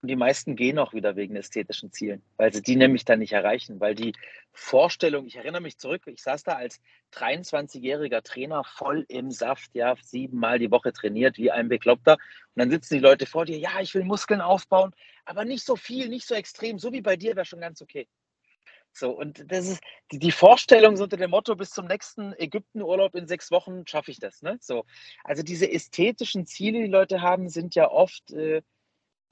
und 0.00 0.08
die 0.08 0.16
meisten 0.16 0.54
gehen 0.54 0.78
auch 0.78 0.92
wieder 0.92 1.16
wegen 1.16 1.34
ästhetischen 1.34 1.90
Zielen, 1.90 2.22
weil 2.36 2.52
sie 2.52 2.62
die 2.62 2.76
nämlich 2.76 3.04
dann 3.04 3.18
nicht 3.18 3.32
erreichen, 3.32 3.80
weil 3.80 3.96
die 3.96 4.12
Vorstellung, 4.52 5.26
ich 5.26 5.36
erinnere 5.36 5.60
mich 5.60 5.78
zurück, 5.78 6.02
ich 6.06 6.22
saß 6.22 6.44
da 6.44 6.52
als 6.52 6.80
23-jähriger 7.14 8.22
Trainer 8.22 8.62
voll 8.62 9.04
im 9.08 9.32
Saft, 9.32 9.74
ja, 9.74 9.96
siebenmal 10.00 10.60
die 10.60 10.70
Woche 10.70 10.92
trainiert, 10.92 11.36
wie 11.36 11.50
ein 11.50 11.68
Bekloppter. 11.68 12.12
Und 12.14 12.20
dann 12.56 12.70
sitzen 12.70 12.94
die 12.94 13.00
Leute 13.00 13.26
vor 13.26 13.44
dir, 13.44 13.58
ja, 13.58 13.80
ich 13.80 13.92
will 13.94 14.04
Muskeln 14.04 14.40
aufbauen, 14.40 14.94
aber 15.24 15.44
nicht 15.44 15.64
so 15.64 15.74
viel, 15.74 16.08
nicht 16.08 16.28
so 16.28 16.34
extrem, 16.34 16.78
so 16.78 16.92
wie 16.92 17.02
bei 17.02 17.16
dir 17.16 17.34
wäre 17.34 17.46
schon 17.46 17.60
ganz 17.60 17.82
okay. 17.82 18.06
So, 18.92 19.10
und 19.10 19.50
das 19.50 19.68
ist 19.68 19.82
die, 20.12 20.18
die 20.18 20.32
Vorstellung 20.32 20.96
so 20.96 21.04
unter 21.04 21.16
dem 21.16 21.30
Motto, 21.30 21.54
bis 21.56 21.70
zum 21.70 21.86
nächsten 21.86 22.32
Ägyptenurlaub 22.34 23.14
in 23.14 23.26
sechs 23.26 23.50
Wochen 23.50 23.86
schaffe 23.86 24.10
ich 24.10 24.18
das. 24.18 24.42
Ne? 24.42 24.58
So, 24.60 24.84
also 25.24 25.42
diese 25.42 25.70
ästhetischen 25.70 26.46
Ziele, 26.46 26.80
die 26.80 26.90
Leute 26.90 27.20
haben, 27.20 27.48
sind 27.48 27.74
ja 27.74 27.90
oft 27.90 28.32
äh, 28.32 28.62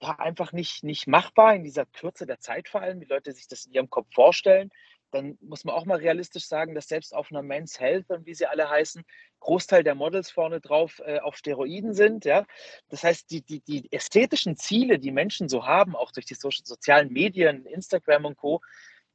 ja, 0.00 0.18
einfach 0.18 0.52
nicht, 0.52 0.84
nicht 0.84 1.06
machbar 1.06 1.54
in 1.54 1.64
dieser 1.64 1.86
Kürze 1.86 2.26
der 2.26 2.40
Zeit 2.40 2.68
vor 2.68 2.82
allem, 2.82 3.00
wie 3.00 3.06
Leute 3.06 3.32
sich 3.32 3.48
das 3.48 3.66
in 3.66 3.72
ihrem 3.72 3.90
Kopf 3.90 4.06
vorstellen. 4.12 4.70
Dann 5.10 5.38
muss 5.40 5.64
man 5.64 5.74
auch 5.74 5.84
mal 5.84 5.98
realistisch 5.98 6.46
sagen, 6.46 6.74
dass 6.74 6.88
selbst 6.88 7.14
auf 7.14 7.30
einer 7.30 7.42
Men's 7.42 7.80
Health 7.80 8.10
und 8.10 8.26
wie 8.26 8.34
sie 8.34 8.46
alle 8.46 8.68
heißen, 8.68 9.04
Großteil 9.40 9.84
der 9.84 9.94
Models 9.94 10.30
vorne 10.30 10.60
drauf 10.60 11.00
äh, 11.04 11.20
auf 11.20 11.36
Steroiden 11.36 11.94
sind. 11.94 12.24
Ja? 12.24 12.44
Das 12.88 13.04
heißt, 13.04 13.30
die, 13.30 13.42
die, 13.42 13.60
die 13.60 13.90
ästhetischen 13.92 14.56
Ziele, 14.56 14.98
die 14.98 15.12
Menschen 15.12 15.48
so 15.48 15.66
haben, 15.66 15.94
auch 15.94 16.10
durch 16.10 16.26
die 16.26 16.34
so 16.34 16.50
sozialen 16.50 17.12
Medien, 17.12 17.64
Instagram 17.66 18.24
und 18.26 18.36
Co., 18.36 18.60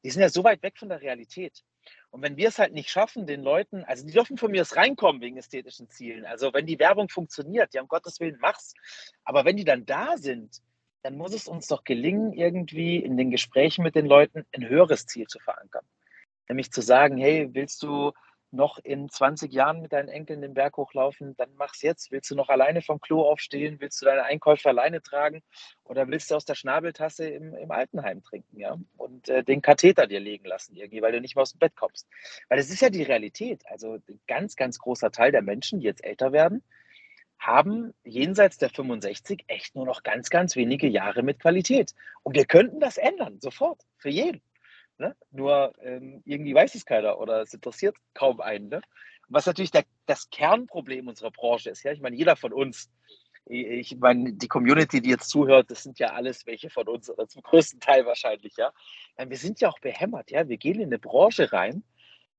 die 0.03 0.09
sind 0.09 0.21
ja 0.21 0.29
so 0.29 0.43
weit 0.43 0.63
weg 0.63 0.77
von 0.77 0.89
der 0.89 1.01
Realität. 1.01 1.63
Und 2.09 2.21
wenn 2.21 2.37
wir 2.37 2.49
es 2.49 2.59
halt 2.59 2.73
nicht 2.73 2.89
schaffen, 2.89 3.25
den 3.25 3.41
Leuten, 3.41 3.83
also 3.85 4.05
die 4.05 4.11
dürfen 4.11 4.37
von 4.37 4.51
mir 4.51 4.61
aus 4.61 4.75
reinkommen 4.75 5.21
wegen 5.21 5.37
ästhetischen 5.37 5.89
Zielen. 5.89 6.25
Also 6.25 6.53
wenn 6.53 6.65
die 6.65 6.79
Werbung 6.79 7.09
funktioniert, 7.09 7.73
ja 7.73 7.81
um 7.81 7.87
Gottes 7.87 8.19
Willen, 8.19 8.37
mach's. 8.41 8.73
Aber 9.23 9.45
wenn 9.45 9.57
die 9.57 9.63
dann 9.63 9.85
da 9.85 10.17
sind, 10.17 10.61
dann 11.03 11.17
muss 11.17 11.33
es 11.33 11.47
uns 11.47 11.67
doch 11.67 11.83
gelingen, 11.83 12.33
irgendwie 12.33 12.97
in 12.97 13.17
den 13.17 13.31
Gesprächen 13.31 13.83
mit 13.83 13.95
den 13.95 14.05
Leuten 14.05 14.45
ein 14.55 14.67
höheres 14.67 15.05
Ziel 15.05 15.27
zu 15.27 15.39
verankern. 15.39 15.85
Nämlich 16.47 16.71
zu 16.71 16.81
sagen, 16.81 17.17
hey, 17.17 17.49
willst 17.53 17.81
du 17.83 18.11
noch 18.51 18.77
in 18.79 19.09
20 19.09 19.51
Jahren 19.51 19.81
mit 19.81 19.93
deinen 19.93 20.09
Enkeln 20.09 20.41
den 20.41 20.53
Berg 20.53 20.75
hochlaufen, 20.75 21.35
dann 21.37 21.55
mach's 21.55 21.81
jetzt. 21.81 22.11
Willst 22.11 22.29
du 22.29 22.35
noch 22.35 22.49
alleine 22.49 22.81
vom 22.81 22.99
Klo 22.99 23.21
aufstehen? 23.23 23.79
Willst 23.79 24.01
du 24.01 24.05
deine 24.05 24.23
Einkäufe 24.23 24.67
alleine 24.69 25.01
tragen? 25.01 25.41
Oder 25.85 26.07
willst 26.09 26.29
du 26.29 26.35
aus 26.35 26.45
der 26.45 26.55
Schnabeltasse 26.55 27.29
im, 27.29 27.55
im 27.55 27.71
Altenheim 27.71 28.21
trinken, 28.21 28.59
ja? 28.59 28.77
Und 28.97 29.29
äh, 29.29 29.43
den 29.43 29.61
Katheter 29.61 30.05
dir 30.05 30.19
legen 30.19 30.45
lassen, 30.45 30.75
irgendwie, 30.75 31.01
weil 31.01 31.13
du 31.13 31.21
nicht 31.21 31.35
mehr 31.35 31.43
aus 31.43 31.53
dem 31.53 31.59
Bett 31.59 31.75
kommst. 31.75 32.07
Weil 32.49 32.57
das 32.57 32.69
ist 32.69 32.81
ja 32.81 32.89
die 32.89 33.03
Realität. 33.03 33.63
Also 33.67 33.93
ein 33.95 34.19
ganz, 34.27 34.55
ganz 34.57 34.79
großer 34.79 35.11
Teil 35.11 35.31
der 35.31 35.41
Menschen, 35.41 35.79
die 35.79 35.85
jetzt 35.85 36.03
älter 36.03 36.33
werden, 36.33 36.61
haben 37.41 37.91
jenseits 38.03 38.59
der 38.59 38.69
65 38.69 39.45
echt 39.47 39.75
nur 39.75 39.85
noch 39.85 40.03
ganz, 40.03 40.29
ganz 40.29 40.55
wenige 40.55 40.87
Jahre 40.87 41.23
mit 41.23 41.39
Qualität. 41.39 41.95
Und 42.21 42.35
wir 42.35 42.45
könnten 42.45 42.79
das 42.79 42.97
ändern, 42.97 43.39
sofort, 43.41 43.81
für 43.97 44.09
jeden. 44.09 44.41
Ne? 44.99 45.15
Nur 45.31 45.73
ähm, 45.81 46.21
irgendwie 46.23 46.53
weiß 46.53 46.75
es 46.75 46.85
keiner 46.85 47.19
oder 47.19 47.41
es 47.41 47.53
interessiert 47.53 47.95
kaum 48.13 48.41
einen. 48.41 48.69
Ne? 48.69 48.81
Was 49.27 49.47
natürlich 49.47 49.71
der, 49.71 49.85
das 50.05 50.29
Kernproblem 50.29 51.07
unserer 51.07 51.31
Branche 51.31 51.71
ist. 51.71 51.81
Ja? 51.81 51.91
Ich 51.91 51.99
meine, 51.99 52.15
jeder 52.15 52.35
von 52.35 52.53
uns, 52.53 52.91
ich 53.45 53.97
meine, 53.97 54.33
die 54.33 54.47
Community, 54.47 55.01
die 55.01 55.09
jetzt 55.09 55.31
zuhört, 55.31 55.71
das 55.71 55.81
sind 55.81 55.97
ja 55.97 56.09
alles 56.09 56.45
welche 56.45 56.69
von 56.69 56.87
uns 56.87 57.09
oder 57.09 57.27
zum 57.27 57.41
größten 57.41 57.79
Teil 57.79 58.05
wahrscheinlich. 58.05 58.55
Ja? 58.55 58.71
Wir 59.17 59.37
sind 59.37 59.59
ja 59.61 59.69
auch 59.69 59.79
behämmert. 59.79 60.29
Ja? 60.29 60.47
Wir 60.47 60.57
gehen 60.57 60.79
in 60.79 60.89
eine 60.89 60.99
Branche 60.99 61.51
rein, 61.51 61.83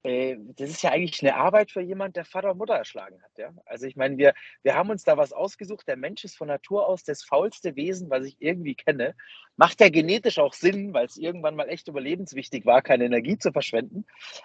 das 0.05 0.69
ist 0.69 0.83
ja 0.83 0.91
eigentlich 0.91 1.23
eine 1.23 1.37
Arbeit 1.37 1.71
für 1.71 1.81
jemand, 1.81 2.17
der 2.17 2.25
Vater 2.25 2.51
und 2.51 2.59
Mutter 2.59 2.75
erschlagen 2.75 3.23
hat. 3.23 3.31
Ja? 3.39 3.53
Also 3.67 3.87
ich 3.87 3.95
meine, 3.95 4.19
wir, 4.19 4.35
wir 4.63 4.75
haben 4.75 4.91
uns 4.91 5.05
da 5.05 5.17
was 5.17 5.33
ausgesucht. 5.33 5.87
Der 5.87 5.97
Mensch 5.97 6.25
ist 6.25 6.37
von 6.37 6.49
Natur 6.49 6.89
aus 6.89 7.05
das 7.05 7.23
faulste 7.23 7.77
Wesen, 7.77 8.11
was 8.11 8.27
ich 8.27 8.37
irgendwie 8.41 8.75
kenne. 8.75 9.15
Macht 9.57 9.81
ja 9.81 9.91
genetisch 9.91 10.41
auch 10.41 10.55
Sinn, 10.55 10.93
weil 10.93 11.07
es 11.07 11.17
irgendwann 11.17 11.55
mal 11.55 11.69
echt 11.69 11.87
überlebenswichtig 11.87 12.67
war, 12.67 12.83
keine 12.83 13.05
Energie 13.05 13.39
zu 13.39 13.53
verschwenden. 13.53 14.05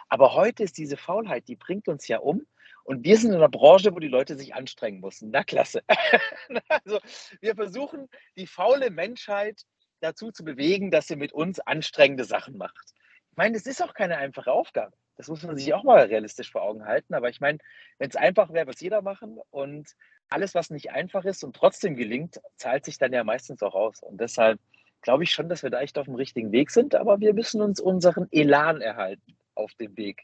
Aber 0.09 0.35
heute 0.35 0.61
ist 0.61 0.77
diese 0.77 0.95
Faulheit, 0.95 1.47
die 1.47 1.55
bringt 1.55 1.87
uns 1.87 2.07
ja 2.07 2.19
um. 2.19 2.45
Und 2.83 3.03
wir 3.03 3.17
sind 3.17 3.31
in 3.31 3.37
einer 3.37 3.49
Branche, 3.49 3.93
wo 3.95 3.99
die 3.99 4.07
Leute 4.07 4.35
sich 4.37 4.53
anstrengen 4.53 4.99
müssen. 4.99 5.31
Na 5.31 5.43
klasse. 5.43 5.81
also 6.69 6.99
wir 7.41 7.55
versuchen, 7.55 8.07
die 8.37 8.45
faule 8.45 8.91
Menschheit 8.91 9.63
dazu 10.01 10.31
zu 10.31 10.45
bewegen, 10.45 10.91
dass 10.91 11.07
sie 11.07 11.15
mit 11.15 11.33
uns 11.33 11.59
anstrengende 11.59 12.25
Sachen 12.25 12.57
macht. 12.57 12.93
Ich 13.31 13.37
meine, 13.37 13.57
es 13.57 13.65
ist 13.65 13.81
auch 13.81 13.95
keine 13.95 14.17
einfache 14.17 14.51
Aufgabe. 14.51 14.95
Das 15.17 15.27
muss 15.27 15.43
man 15.43 15.57
sich 15.57 15.73
auch 15.73 15.83
mal 15.83 16.05
realistisch 16.05 16.51
vor 16.51 16.61
Augen 16.61 16.85
halten. 16.85 17.13
Aber 17.13 17.29
ich 17.29 17.41
meine, 17.41 17.57
wenn 17.97 18.09
es 18.09 18.15
einfach 18.15 18.53
wäre, 18.53 18.67
würde 18.67 18.75
es 18.75 18.81
jeder 18.81 19.01
machen. 19.01 19.39
Und 19.49 19.95
alles, 20.29 20.55
was 20.55 20.69
nicht 20.69 20.91
einfach 20.91 21.25
ist 21.25 21.43
und 21.43 21.55
trotzdem 21.55 21.95
gelingt, 21.95 22.39
zahlt 22.55 22.85
sich 22.85 22.97
dann 22.97 23.13
ja 23.13 23.23
meistens 23.23 23.63
auch 23.63 23.75
aus. 23.75 24.01
Und 24.01 24.21
deshalb 24.21 24.59
glaube 25.01 25.23
ich 25.23 25.31
schon, 25.31 25.49
dass 25.49 25.63
wir 25.63 25.69
da 25.69 25.81
echt 25.81 25.97
auf 25.97 26.05
dem 26.05 26.15
richtigen 26.15 26.51
Weg 26.51 26.69
sind. 26.69 26.95
Aber 26.95 27.19
wir 27.19 27.33
müssen 27.33 27.61
uns 27.61 27.79
unseren 27.79 28.27
Elan 28.31 28.81
erhalten 28.81 29.37
auf 29.55 29.73
dem 29.75 29.97
Weg. 29.97 30.23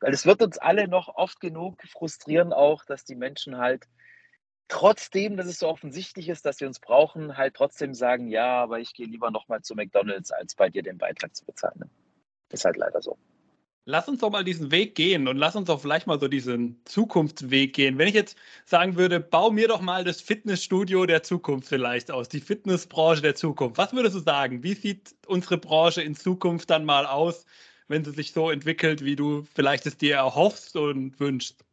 Weil 0.00 0.12
es 0.12 0.26
wird 0.26 0.42
uns 0.42 0.58
alle 0.58 0.88
noch 0.88 1.08
oft 1.08 1.40
genug 1.40 1.82
frustrieren, 1.88 2.52
auch, 2.52 2.84
dass 2.84 3.04
die 3.04 3.14
Menschen 3.14 3.56
halt 3.56 3.86
trotzdem, 4.68 5.36
dass 5.36 5.46
es 5.46 5.60
so 5.60 5.68
offensichtlich 5.68 6.28
ist, 6.28 6.44
dass 6.44 6.60
wir 6.60 6.66
uns 6.66 6.80
brauchen, 6.80 7.36
halt 7.36 7.54
trotzdem 7.54 7.94
sagen, 7.94 8.28
ja, 8.28 8.62
aber 8.62 8.80
ich 8.80 8.94
gehe 8.94 9.06
lieber 9.06 9.30
nochmal 9.30 9.62
zu 9.62 9.74
McDonalds, 9.74 10.32
als 10.32 10.54
bei 10.54 10.68
dir 10.68 10.82
den 10.82 10.98
Beitrag 10.98 11.34
zu 11.34 11.44
bezahlen. 11.46 11.90
Ist 12.50 12.64
halt 12.64 12.76
leider 12.76 13.00
so. 13.00 13.16
Lass 13.88 14.08
uns 14.08 14.18
doch 14.18 14.30
mal 14.30 14.42
diesen 14.42 14.72
Weg 14.72 14.96
gehen 14.96 15.28
und 15.28 15.36
lass 15.36 15.54
uns 15.54 15.68
doch 15.68 15.80
vielleicht 15.80 16.08
mal 16.08 16.18
so 16.18 16.26
diesen 16.26 16.84
Zukunftsweg 16.86 17.72
gehen. 17.72 17.98
Wenn 17.98 18.08
ich 18.08 18.14
jetzt 18.14 18.36
sagen 18.64 18.96
würde, 18.96 19.20
bau 19.20 19.52
mir 19.52 19.68
doch 19.68 19.80
mal 19.80 20.02
das 20.02 20.20
Fitnessstudio 20.20 21.06
der 21.06 21.22
Zukunft 21.22 21.68
vielleicht 21.68 22.10
aus, 22.10 22.28
die 22.28 22.40
Fitnessbranche 22.40 23.22
der 23.22 23.36
Zukunft. 23.36 23.78
Was 23.78 23.92
würdest 23.92 24.16
du 24.16 24.18
sagen? 24.18 24.64
Wie 24.64 24.74
sieht 24.74 25.14
unsere 25.28 25.56
Branche 25.58 26.02
in 26.02 26.16
Zukunft 26.16 26.68
dann 26.68 26.84
mal 26.84 27.06
aus, 27.06 27.46
wenn 27.86 28.04
sie 28.04 28.10
sich 28.10 28.32
so 28.32 28.50
entwickelt, 28.50 29.04
wie 29.04 29.14
du 29.14 29.44
vielleicht 29.54 29.86
es 29.86 29.96
dir 29.96 30.16
erhoffst 30.16 30.74
und 30.74 31.20
wünschst? 31.20 31.64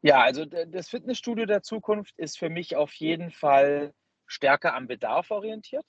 Ja, 0.00 0.22
also 0.22 0.46
das 0.46 0.88
Fitnessstudio 0.88 1.44
der 1.44 1.62
Zukunft 1.62 2.18
ist 2.18 2.38
für 2.38 2.48
mich 2.48 2.76
auf 2.76 2.94
jeden 2.94 3.30
Fall 3.30 3.92
stärker 4.26 4.74
am 4.74 4.86
Bedarf 4.86 5.30
orientiert. 5.30 5.84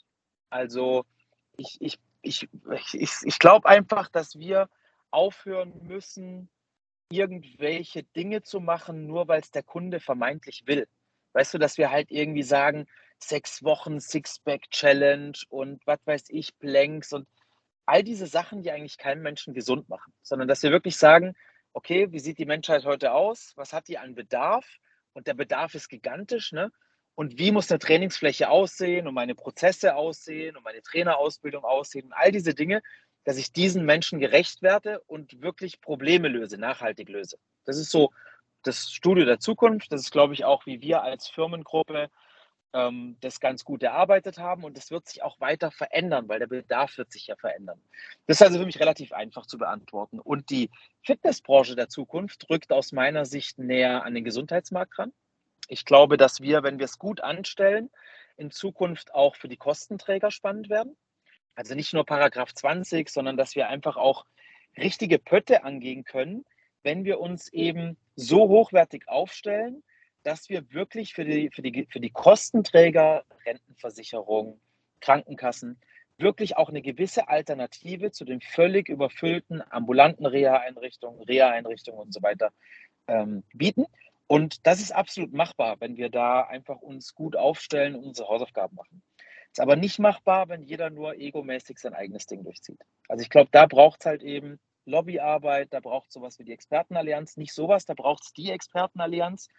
Also 0.49 1.05
ich, 1.55 1.77
ich, 1.79 1.99
ich, 2.21 2.49
ich, 2.91 3.13
ich 3.23 3.39
glaube 3.39 3.69
einfach, 3.69 4.09
dass 4.09 4.37
wir 4.37 4.67
aufhören 5.13 5.73
müssen, 5.83 6.49
irgendwelche 7.09 8.03
Dinge 8.03 8.41
zu 8.41 8.59
machen, 8.59 9.05
nur 9.05 9.27
weil 9.27 9.41
es 9.41 9.51
der 9.51 9.63
Kunde 9.63 9.99
vermeintlich 9.99 10.63
will. 10.65 10.87
Weißt 11.33 11.53
du, 11.53 11.57
dass 11.57 11.77
wir 11.77 11.91
halt 11.91 12.11
irgendwie 12.11 12.43
sagen, 12.43 12.87
sechs 13.19 13.63
Wochen 13.63 13.99
Sixpack-Challenge 13.99 15.37
und 15.49 15.85
was 15.85 15.99
weiß 16.05 16.25
ich, 16.29 16.57
Planks 16.59 17.13
und 17.13 17.27
all 17.85 18.03
diese 18.03 18.27
Sachen, 18.27 18.63
die 18.63 18.71
eigentlich 18.71 18.97
keinen 18.97 19.21
Menschen 19.21 19.53
gesund 19.53 19.89
machen, 19.89 20.13
sondern 20.21 20.47
dass 20.47 20.63
wir 20.63 20.71
wirklich 20.71 20.97
sagen, 20.97 21.35
okay, 21.73 22.11
wie 22.11 22.19
sieht 22.19 22.37
die 22.37 22.45
Menschheit 22.45 22.85
heute 22.85 23.13
aus? 23.13 23.53
Was 23.55 23.73
hat 23.73 23.87
die 23.87 23.97
an 23.97 24.15
Bedarf? 24.15 24.65
Und 25.13 25.27
der 25.27 25.33
Bedarf 25.33 25.75
ist 25.75 25.89
gigantisch, 25.89 26.51
ne? 26.51 26.71
Und 27.15 27.37
wie 27.37 27.51
muss 27.51 27.69
eine 27.69 27.77
Trainingsfläche 27.77 28.49
aussehen 28.49 29.07
und 29.07 29.13
meine 29.13 29.35
Prozesse 29.35 29.95
aussehen 29.95 30.57
und 30.57 30.63
meine 30.63 30.81
Trainerausbildung 30.81 31.63
aussehen 31.63 32.05
und 32.05 32.13
all 32.13 32.31
diese 32.31 32.55
Dinge, 32.55 32.81
dass 33.23 33.37
ich 33.37 33.51
diesen 33.51 33.85
Menschen 33.85 34.19
gerecht 34.19 34.61
werde 34.61 35.01
und 35.07 35.41
wirklich 35.41 35.81
Probleme 35.81 36.27
löse, 36.27 36.57
nachhaltig 36.57 37.09
löse. 37.09 37.37
Das 37.65 37.77
ist 37.77 37.89
so 37.89 38.11
das 38.63 38.91
Studio 38.91 39.25
der 39.25 39.39
Zukunft. 39.39 39.91
Das 39.91 40.01
ist, 40.01 40.11
glaube 40.11 40.33
ich, 40.33 40.45
auch, 40.45 40.65
wie 40.65 40.81
wir 40.81 41.03
als 41.03 41.27
Firmengruppe 41.27 42.09
ähm, 42.73 43.17
das 43.21 43.39
ganz 43.39 43.63
gut 43.63 43.83
erarbeitet 43.83 44.39
haben. 44.39 44.63
Und 44.63 44.77
das 44.77 44.91
wird 44.91 45.07
sich 45.07 45.23
auch 45.23 45.39
weiter 45.39 45.71
verändern, 45.71 46.27
weil 46.27 46.39
der 46.39 46.47
Bedarf 46.47 46.97
wird 46.97 47.11
sich 47.11 47.27
ja 47.27 47.35
verändern. 47.35 47.79
Das 48.25 48.37
ist 48.37 48.43
also 48.43 48.59
für 48.59 48.65
mich 48.65 48.79
relativ 48.79 49.13
einfach 49.13 49.45
zu 49.45 49.57
beantworten. 49.57 50.19
Und 50.19 50.49
die 50.49 50.69
Fitnessbranche 51.01 51.75
der 51.75 51.89
Zukunft 51.89 52.49
rückt 52.49 52.71
aus 52.71 52.91
meiner 52.91 53.25
Sicht 53.25 53.59
näher 53.59 54.03
an 54.03 54.15
den 54.15 54.23
Gesundheitsmarkt 54.23 54.97
ran. 54.99 55.13
Ich 55.67 55.85
glaube, 55.85 56.17
dass 56.17 56.41
wir, 56.41 56.63
wenn 56.63 56.79
wir 56.79 56.85
es 56.85 56.99
gut 56.99 57.21
anstellen, 57.21 57.89
in 58.35 58.51
Zukunft 58.51 59.13
auch 59.13 59.35
für 59.35 59.47
die 59.47 59.57
Kostenträger 59.57 60.31
spannend 60.31 60.69
werden. 60.69 60.97
Also 61.55 61.75
nicht 61.75 61.93
nur 61.93 62.05
Paragraph 62.05 62.53
20, 62.53 63.09
sondern 63.09 63.37
dass 63.37 63.55
wir 63.55 63.67
einfach 63.67 63.97
auch 63.97 64.25
richtige 64.77 65.19
Pötte 65.19 65.63
angehen 65.63 66.03
können, 66.03 66.45
wenn 66.81 67.05
wir 67.05 67.19
uns 67.19 67.51
eben 67.53 67.97
so 68.15 68.47
hochwertig 68.49 69.07
aufstellen, 69.07 69.83
dass 70.23 70.49
wir 70.49 70.71
wirklich 70.71 71.13
für 71.13 71.25
die, 71.25 71.49
für 71.51 71.61
die, 71.61 71.85
für 71.89 71.99
die 71.99 72.09
Kostenträger, 72.09 73.25
Rentenversicherung, 73.45 74.59
Krankenkassen, 74.99 75.79
wirklich 76.17 76.57
auch 76.57 76.69
eine 76.69 76.81
gewisse 76.81 77.27
Alternative 77.27 78.11
zu 78.11 78.23
den 78.25 78.41
völlig 78.41 78.89
überfüllten 78.89 79.61
ambulanten 79.69 80.25
Reha-Einrichtungen, 80.25 81.21
Reha-Einrichtungen 81.23 81.99
und 81.99 82.13
so 82.13 82.21
weiter 82.21 82.51
ähm, 83.07 83.43
bieten. 83.53 83.85
Und 84.27 84.65
das 84.65 84.79
ist 84.79 84.91
absolut 84.91 85.33
machbar, 85.33 85.75
wenn 85.79 85.97
wir 85.97 86.09
da 86.09 86.41
einfach 86.41 86.79
uns 86.79 87.13
gut 87.13 87.35
aufstellen 87.35 87.95
und 87.95 88.05
unsere 88.05 88.29
Hausaufgaben 88.29 88.75
machen. 88.75 89.03
Ist 89.53 89.59
aber 89.59 89.75
nicht 89.75 89.99
machbar, 89.99 90.49
wenn 90.49 90.63
jeder 90.63 90.89
nur 90.89 91.15
egomäßig 91.15 91.77
sein 91.77 91.93
eigenes 91.93 92.25
Ding 92.25 92.43
durchzieht. 92.43 92.81
Also 93.07 93.21
ich 93.21 93.29
glaube, 93.29 93.49
da 93.51 93.67
braucht 93.67 93.99
es 93.99 94.07
halt 94.07 94.23
eben 94.23 94.59
Lobbyarbeit, 94.85 95.71
da 95.71 95.79
braucht 95.79 96.07
es 96.07 96.15
sowas 96.15 96.39
wie 96.39 96.43
die 96.43 96.53
Expertenallianz, 96.53 97.37
nicht 97.37 97.53
sowas, 97.53 97.85
da 97.85 97.93
braucht 97.93 98.23
es 98.23 98.33
die 98.33 98.49
Expertenallianz 98.49 99.49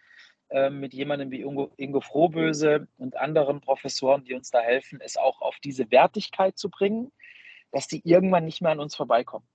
äh, 0.49 0.69
mit 0.69 0.93
jemandem 0.93 1.31
wie 1.31 1.39
Ingo, 1.39 1.71
Ingo 1.77 2.01
Frohböse 2.01 2.89
und 2.97 3.15
anderen 3.15 3.61
Professoren, 3.61 4.25
die 4.25 4.33
uns 4.33 4.49
da 4.49 4.59
helfen, 4.59 4.99
es 4.99 5.15
auch 5.15 5.39
auf 5.39 5.55
diese 5.63 5.89
Wertigkeit 5.91 6.57
zu 6.57 6.69
bringen, 6.69 7.13
dass 7.71 7.87
die 7.87 8.01
irgendwann 8.03 8.43
nicht 8.43 8.61
mehr 8.61 8.71
an 8.71 8.81
uns 8.81 8.97
vorbeikommen. 8.97 9.47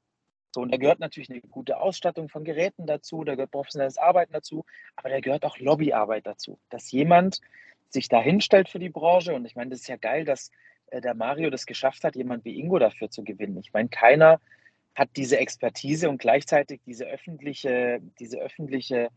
So, 0.55 0.63
und 0.63 0.73
da 0.73 0.79
gehört 0.79 1.01
natürlich 1.01 1.29
eine 1.29 1.43
gute 1.43 1.79
Ausstattung 1.79 2.31
von 2.31 2.45
Geräten 2.45 2.87
dazu, 2.87 3.25
da 3.25 3.35
gehört 3.35 3.51
professionelles 3.51 3.99
Arbeiten 3.99 4.33
dazu, 4.33 4.65
aber 4.97 5.11
da 5.11 5.21
gehört 5.21 5.45
auch 5.45 5.59
Lobbyarbeit 5.59 6.27
dazu, 6.27 6.59
dass 6.71 6.91
jemand 6.91 7.43
sich 7.91 8.09
da 8.09 8.21
hinstellt 8.21 8.69
für 8.69 8.79
die 8.79 8.89
Branche. 8.89 9.35
Und 9.35 9.45
ich 9.45 9.57
meine, 9.57 9.71
das 9.71 9.81
ist 9.81 9.89
ja 9.89 9.97
geil, 9.97 10.25
dass 10.25 10.51
äh, 10.87 11.01
der 11.01 11.15
Mario 11.15 11.51
das 11.51 11.67
geschafft 11.67 12.05
hat, 12.05 12.17
jemand 12.17 12.45
wie 12.45 12.59
Ingo 12.59 12.79
dafür 12.79 13.11
zu 13.11 13.25
gewinnen. 13.25 13.59
Ich 13.59 13.73
meine, 13.73 13.89
keiner 13.89 14.41
hat 14.95 15.11
diese 15.17 15.39
Expertise 15.39 16.09
und 16.09 16.19
gleichzeitig 16.19 16.81
diese 16.85 17.05
öffentliche, 17.07 18.01
diese 18.19 18.39
öffentliche 18.39 19.11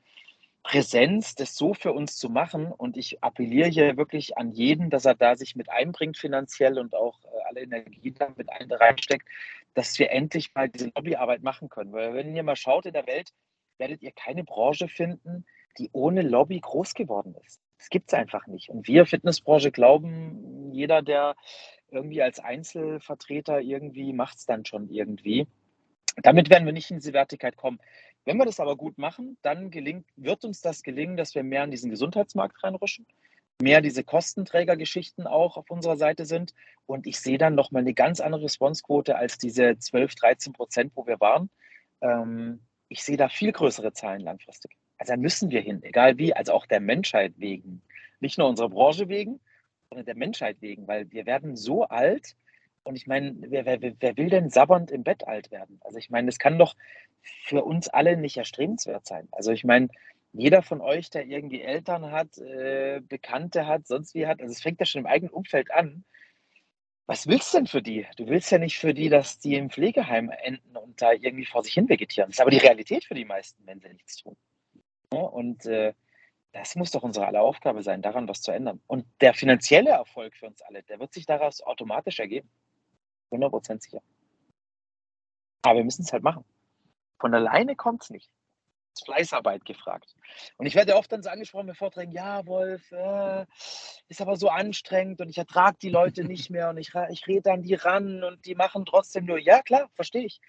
Präsenz, 0.63 1.35
das 1.35 1.55
so 1.55 1.73
für 1.73 1.91
uns 1.91 2.15
zu 2.15 2.29
machen. 2.29 2.71
Und 2.71 2.95
ich 2.95 3.23
appelliere 3.23 3.69
hier 3.69 3.97
wirklich 3.97 4.37
an 4.37 4.51
jeden, 4.51 4.89
dass 4.89 5.05
er 5.05 5.15
da 5.15 5.35
sich 5.35 5.55
mit 5.55 5.69
einbringt 5.69 6.17
finanziell 6.17 6.79
und 6.79 6.95
auch 6.95 7.19
äh, 7.25 7.43
alle 7.49 7.61
Energie 7.61 8.11
da 8.11 8.29
mit 8.35 8.47
reinsteckt, 8.49 9.27
dass 9.73 9.99
wir 9.99 10.11
endlich 10.11 10.53
mal 10.55 10.69
diese 10.69 10.91
Lobbyarbeit 10.95 11.43
machen 11.43 11.69
können. 11.69 11.91
Weil 11.91 12.13
wenn 12.13 12.35
ihr 12.35 12.43
mal 12.43 12.55
schaut 12.55 12.85
in 12.85 12.93
der 12.93 13.07
Welt, 13.07 13.31
werdet 13.77 14.01
ihr 14.01 14.11
keine 14.11 14.43
Branche 14.43 14.87
finden, 14.87 15.45
die 15.77 15.89
ohne 15.91 16.21
Lobby 16.21 16.59
groß 16.59 16.93
geworden 16.93 17.35
ist. 17.43 17.59
Das 17.77 17.89
gibt 17.89 18.11
es 18.11 18.13
einfach 18.13 18.47
nicht. 18.47 18.69
Und 18.69 18.87
wir 18.87 19.05
Fitnessbranche 19.05 19.71
glauben, 19.71 20.71
jeder, 20.73 21.01
der 21.01 21.35
irgendwie 21.91 22.21
als 22.21 22.39
Einzelvertreter 22.39 23.59
irgendwie 23.61 24.13
macht 24.13 24.37
es 24.37 24.45
dann 24.45 24.65
schon 24.65 24.89
irgendwie. 24.89 25.47
Damit 26.21 26.49
werden 26.49 26.65
wir 26.65 26.73
nicht 26.73 26.91
in 26.91 26.97
diese 26.97 27.13
Wertigkeit 27.13 27.57
kommen. 27.57 27.79
Wenn 28.25 28.37
wir 28.37 28.45
das 28.45 28.59
aber 28.59 28.77
gut 28.77 28.97
machen, 28.97 29.37
dann 29.41 29.69
gelingt, 29.69 30.07
wird 30.15 30.45
uns 30.45 30.61
das 30.61 30.83
gelingen, 30.83 31.17
dass 31.17 31.35
wir 31.35 31.43
mehr 31.43 31.63
in 31.63 31.71
diesen 31.71 31.89
Gesundheitsmarkt 31.89 32.63
reinrutschen, 32.63 33.05
mehr 33.61 33.81
diese 33.81 34.03
Kostenträgergeschichten 34.03 35.27
auch 35.27 35.57
auf 35.57 35.69
unserer 35.69 35.97
Seite 35.97 36.25
sind. 36.25 36.53
Und 36.85 37.05
ich 37.05 37.19
sehe 37.19 37.37
dann 37.37 37.55
nochmal 37.55 37.81
eine 37.81 37.93
ganz 37.93 38.19
andere 38.21 38.43
Responsequote 38.43 39.15
als 39.15 39.37
diese 39.37 39.77
12, 39.77 40.15
13 40.15 40.53
Prozent, 40.53 40.91
wo 40.95 41.05
wir 41.05 41.19
waren. 41.19 41.49
Ähm, 42.01 42.61
ich 42.87 43.03
sehe 43.03 43.17
da 43.17 43.27
viel 43.27 43.51
größere 43.51 43.93
Zahlen 43.93 44.21
langfristig. 44.21 44.77
Also 44.97 45.13
da 45.13 45.17
müssen 45.17 45.51
wir 45.51 45.61
hin, 45.61 45.81
egal 45.83 46.17
wie, 46.17 46.33
also 46.33 46.53
auch 46.53 46.65
der 46.65 46.79
Menschheit 46.79 47.33
wegen. 47.37 47.81
Nicht 48.19 48.37
nur 48.37 48.47
unserer 48.47 48.69
Branche 48.69 49.09
wegen, 49.09 49.39
sondern 49.89 50.05
der 50.05 50.15
Menschheit 50.15 50.57
wegen, 50.61 50.87
weil 50.87 51.11
wir 51.11 51.25
werden 51.25 51.55
so 51.55 51.83
alt. 51.83 52.35
Und 52.83 52.95
ich 52.95 53.07
meine, 53.07 53.35
wer, 53.39 53.65
wer, 53.65 53.81
wer 53.81 54.17
will 54.17 54.29
denn 54.29 54.49
sabbernd 54.49 54.91
im 54.91 55.03
Bett 55.03 55.27
alt 55.27 55.51
werden? 55.51 55.79
Also 55.83 55.97
ich 55.97 56.09
meine, 56.09 56.27
das 56.27 56.39
kann 56.39 56.57
doch 56.57 56.75
für 57.21 57.63
uns 57.63 57.87
alle 57.89 58.17
nicht 58.17 58.37
erstrebenswert 58.37 59.05
sein. 59.05 59.27
Also 59.31 59.51
ich 59.51 59.63
meine, 59.63 59.89
jeder 60.33 60.63
von 60.63 60.81
euch, 60.81 61.09
der 61.09 61.25
irgendwie 61.27 61.61
Eltern 61.61 62.11
hat, 62.11 62.37
äh, 62.39 63.01
Bekannte 63.07 63.67
hat, 63.67 63.87
sonst 63.87 64.15
wie 64.15 64.27
hat, 64.27 64.41
also 64.41 64.51
es 64.51 64.61
fängt 64.61 64.79
ja 64.79 64.85
schon 64.85 65.01
im 65.01 65.07
eigenen 65.07 65.31
Umfeld 65.31 65.71
an. 65.71 66.03
Was 67.05 67.27
willst 67.27 67.53
du 67.53 67.57
denn 67.57 67.67
für 67.67 67.81
die? 67.81 68.07
Du 68.17 68.27
willst 68.27 68.51
ja 68.51 68.57
nicht 68.57 68.77
für 68.77 68.93
die, 68.93 69.09
dass 69.09 69.37
die 69.39 69.55
im 69.55 69.69
Pflegeheim 69.69 70.31
enden 70.43 70.75
und 70.77 71.01
da 71.01 71.11
irgendwie 71.11 71.45
vor 71.45 71.63
sich 71.63 71.73
hin 71.73 71.87
vegetieren. 71.87 72.29
Das 72.29 72.37
ist 72.37 72.41
aber 72.41 72.51
die 72.51 72.57
Realität 72.57 73.05
für 73.05 73.13
die 73.13 73.25
meisten, 73.25 73.65
wenn 73.67 73.79
sie 73.79 73.89
nichts 73.89 74.17
tun. 74.17 74.35
Ja, 75.13 75.21
und 75.21 75.65
äh, 75.65 75.93
das 76.51 76.75
muss 76.75 76.91
doch 76.91 77.03
unsere 77.03 77.27
aller 77.27 77.41
Aufgabe 77.41 77.81
sein, 77.81 78.01
daran 78.01 78.27
was 78.27 78.41
zu 78.41 78.51
ändern. 78.51 78.79
Und 78.87 79.05
der 79.21 79.33
finanzielle 79.33 79.89
Erfolg 79.89 80.35
für 80.35 80.47
uns 80.47 80.61
alle, 80.61 80.83
der 80.83 80.99
wird 80.99 81.13
sich 81.13 81.25
daraus 81.25 81.61
automatisch 81.61 82.19
ergeben. 82.19 82.49
100% 83.31 83.81
sicher. 83.81 84.01
Aber 85.63 85.77
wir 85.77 85.83
müssen 85.83 86.03
es 86.03 86.13
halt 86.13 86.23
machen. 86.23 86.45
Von 87.19 87.33
alleine 87.33 87.75
kommt 87.75 88.03
es 88.03 88.09
nicht. 88.09 88.29
Fleißarbeit 89.01 89.65
gefragt. 89.65 90.15
Und 90.57 90.65
ich 90.65 90.75
werde 90.75 90.95
oft 90.95 91.11
dann 91.11 91.23
so 91.23 91.29
angesprochen 91.29 91.67
bei 91.67 91.73
Vorträgen, 91.73 92.11
ja, 92.11 92.45
Wolf, 92.45 92.91
äh, 92.91 93.45
ist 94.07 94.21
aber 94.21 94.35
so 94.35 94.49
anstrengend 94.49 95.21
und 95.21 95.29
ich 95.29 95.37
ertrage 95.37 95.77
die 95.81 95.89
Leute 95.89 96.23
nicht 96.23 96.49
mehr 96.49 96.69
und 96.69 96.77
ich, 96.77 96.91
ich 97.09 97.27
rede 97.27 97.51
an 97.51 97.63
die 97.63 97.73
ran 97.75 98.23
und 98.23 98.45
die 98.45 98.55
machen 98.55 98.85
trotzdem 98.85 99.25
nur, 99.25 99.39
ja 99.39 99.61
klar, 99.61 99.89
verstehe 99.95 100.25
ich. 100.25 100.41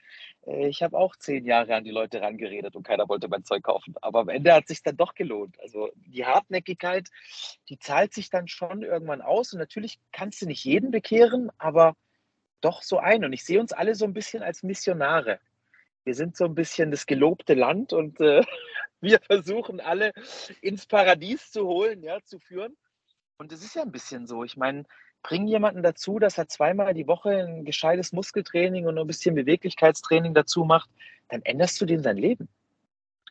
Äh, 0.47 0.69
ich 0.69 0.83
habe 0.83 0.99
auch 0.99 1.17
zehn 1.17 1.45
Jahre 1.45 1.75
an 1.75 1.85
die 1.85 1.91
Leute 1.91 2.21
rangeredet 2.21 2.77
und 2.77 2.87
keiner 2.87 3.09
wollte 3.09 3.29
mein 3.29 3.45
Zeug 3.45 3.63
kaufen. 3.63 3.95
Aber 4.01 4.21
am 4.21 4.29
Ende 4.29 4.53
hat 4.53 4.65
es 4.65 4.69
sich 4.69 4.83
dann 4.83 4.97
doch 4.97 5.15
gelohnt. 5.15 5.59
Also 5.61 5.91
die 5.97 6.27
Hartnäckigkeit, 6.27 7.09
die 7.69 7.79
zahlt 7.79 8.15
sich 8.15 8.31
dann 8.31 8.49
schon 8.49 8.83
irgendwann 8.83 9.23
aus 9.23 9.53
und 9.53 9.59
natürlich 9.59 9.99
kannst 10.13 10.43
du 10.43 10.47
nicht 10.47 10.65
jeden 10.65 10.91
bekehren, 10.91 11.51
aber 11.59 11.97
doch 12.61 12.83
so 12.83 12.99
ein. 12.99 13.25
Und 13.25 13.33
ich 13.33 13.45
sehe 13.45 13.61
uns 13.61 13.73
alle 13.73 13.95
so 13.95 14.05
ein 14.05 14.15
bisschen 14.15 14.43
als 14.43 14.63
Missionare 14.63 15.39
wir 16.05 16.15
sind 16.15 16.37
so 16.37 16.45
ein 16.45 16.55
bisschen 16.55 16.91
das 16.91 17.07
gelobte 17.07 17.55
Land 17.55 17.93
und 17.93 18.21
äh, 18.21 18.43
wir 19.01 19.21
versuchen 19.21 19.81
alle 19.81 20.13
ins 20.61 20.87
Paradies 20.87 21.51
zu 21.51 21.67
holen, 21.67 22.03
ja, 22.03 22.21
zu 22.23 22.39
führen. 22.39 22.77
Und 23.39 23.53
es 23.53 23.65
ist 23.65 23.75
ja 23.75 23.83
ein 23.83 23.93
bisschen 23.93 24.27
so. 24.27 24.45
Ich 24.45 24.57
meine, 24.57 24.85
bring 25.23 25.47
jemanden 25.47 25.83
dazu, 25.83 26.19
dass 26.19 26.39
er 26.39 26.49
zweimal 26.49 26.95
die 26.95 27.07
Woche 27.07 27.31
ein 27.31 27.65
gescheites 27.65 28.13
Muskeltraining 28.13 28.87
und 28.87 28.99
ein 28.99 29.07
bisschen 29.07 29.35
Beweglichkeitstraining 29.35 30.35
dazu 30.35 30.65
macht, 30.65 30.91
dann 31.29 31.43
änderst 31.43 31.81
du 31.81 31.87
dem 31.87 32.03
sein 32.03 32.17
Leben. 32.17 32.49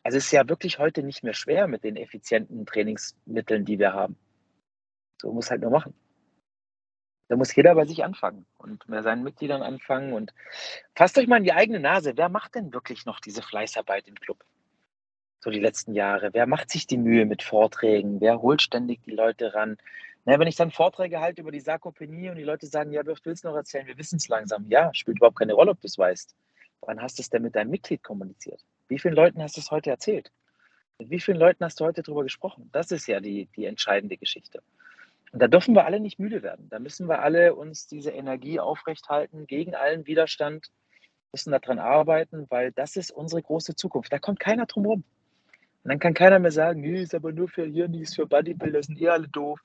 Also 0.02 0.18
es 0.18 0.26
ist 0.26 0.32
ja 0.32 0.46
wirklich 0.48 0.78
heute 0.78 1.02
nicht 1.02 1.22
mehr 1.22 1.32
schwer 1.32 1.66
mit 1.66 1.82
den 1.84 1.96
effizienten 1.96 2.66
Trainingsmitteln, 2.66 3.64
die 3.64 3.78
wir 3.78 3.94
haben. 3.94 4.16
So 5.22 5.32
muss 5.32 5.50
halt 5.50 5.62
nur 5.62 5.70
machen. 5.70 5.94
Da 7.28 7.36
muss 7.36 7.54
jeder 7.54 7.74
bei 7.74 7.86
sich 7.86 8.04
anfangen 8.04 8.44
und 8.58 8.86
bei 8.86 9.00
seinen 9.02 9.22
Mitgliedern 9.22 9.62
anfangen. 9.62 10.12
Und 10.12 10.34
fasst 10.94 11.16
euch 11.18 11.26
mal 11.26 11.38
in 11.38 11.44
die 11.44 11.52
eigene 11.52 11.80
Nase. 11.80 12.12
Wer 12.16 12.28
macht 12.28 12.54
denn 12.54 12.72
wirklich 12.72 13.06
noch 13.06 13.20
diese 13.20 13.42
Fleißarbeit 13.42 14.06
im 14.08 14.16
Club? 14.16 14.44
So 15.40 15.50
die 15.50 15.60
letzten 15.60 15.94
Jahre. 15.94 16.30
Wer 16.32 16.46
macht 16.46 16.70
sich 16.70 16.86
die 16.86 16.98
Mühe 16.98 17.26
mit 17.26 17.42
Vorträgen? 17.42 18.20
Wer 18.20 18.40
holt 18.40 18.62
ständig 18.62 19.02
die 19.02 19.10
Leute 19.10 19.54
ran? 19.54 19.78
Na, 20.26 20.38
wenn 20.38 20.48
ich 20.48 20.56
dann 20.56 20.70
Vorträge 20.70 21.20
halte 21.20 21.42
über 21.42 21.52
die 21.52 21.60
Sarkopenie 21.60 22.30
und 22.30 22.36
die 22.36 22.44
Leute 22.44 22.66
sagen, 22.66 22.92
ja, 22.92 23.04
wer 23.04 23.14
willst 23.24 23.44
du 23.44 23.48
noch 23.48 23.56
erzählen? 23.56 23.86
Wir 23.86 23.98
wissen 23.98 24.16
es 24.16 24.28
langsam. 24.28 24.66
Ja, 24.68 24.92
spielt 24.94 25.18
überhaupt 25.18 25.38
keine 25.38 25.52
Rolle, 25.52 25.72
ob 25.72 25.80
du 25.80 25.86
es 25.86 25.98
weißt. 25.98 26.34
Wann 26.80 27.00
hast 27.00 27.18
du 27.18 27.22
es 27.22 27.30
denn 27.30 27.42
mit 27.42 27.56
deinem 27.56 27.70
Mitglied 27.70 28.02
kommuniziert? 28.02 28.62
Wie 28.88 28.98
vielen 28.98 29.14
Leuten 29.14 29.42
hast 29.42 29.56
du 29.56 29.60
es 29.60 29.70
heute 29.70 29.90
erzählt? 29.90 30.30
Mit 30.98 31.10
wie 31.10 31.20
vielen 31.20 31.38
Leuten 31.38 31.64
hast 31.64 31.80
du 31.80 31.84
heute 31.84 32.02
darüber 32.02 32.22
gesprochen? 32.22 32.70
Das 32.72 32.90
ist 32.90 33.06
ja 33.06 33.20
die, 33.20 33.48
die 33.56 33.64
entscheidende 33.66 34.16
Geschichte. 34.16 34.62
Und 35.32 35.40
da 35.40 35.48
dürfen 35.48 35.74
wir 35.74 35.84
alle 35.84 36.00
nicht 36.00 36.18
müde 36.18 36.42
werden. 36.42 36.68
Da 36.68 36.78
müssen 36.78 37.08
wir 37.08 37.22
alle 37.22 37.54
uns 37.54 37.86
diese 37.86 38.10
Energie 38.10 38.60
aufrechthalten 38.60 39.46
gegen 39.46 39.74
allen 39.74 40.06
Widerstand, 40.06 40.70
müssen 41.32 41.50
daran 41.50 41.80
arbeiten, 41.80 42.46
weil 42.50 42.70
das 42.72 42.96
ist 42.96 43.10
unsere 43.10 43.42
große 43.42 43.74
Zukunft. 43.74 44.12
Da 44.12 44.18
kommt 44.18 44.38
keiner 44.38 44.66
drum 44.66 44.86
rum. 44.86 45.04
Und 45.82 45.90
dann 45.90 45.98
kann 45.98 46.14
keiner 46.14 46.38
mehr 46.38 46.52
sagen, 46.52 46.80
nee, 46.80 47.02
ist 47.02 47.14
aber 47.14 47.32
nur 47.32 47.48
für 47.48 47.66
hier, 47.66 47.92
ist 47.92 48.14
für 48.14 48.26
Bodybuilder, 48.26 48.82
sind 48.82 49.00
eh 49.00 49.08
alle 49.08 49.28
doof, 49.28 49.60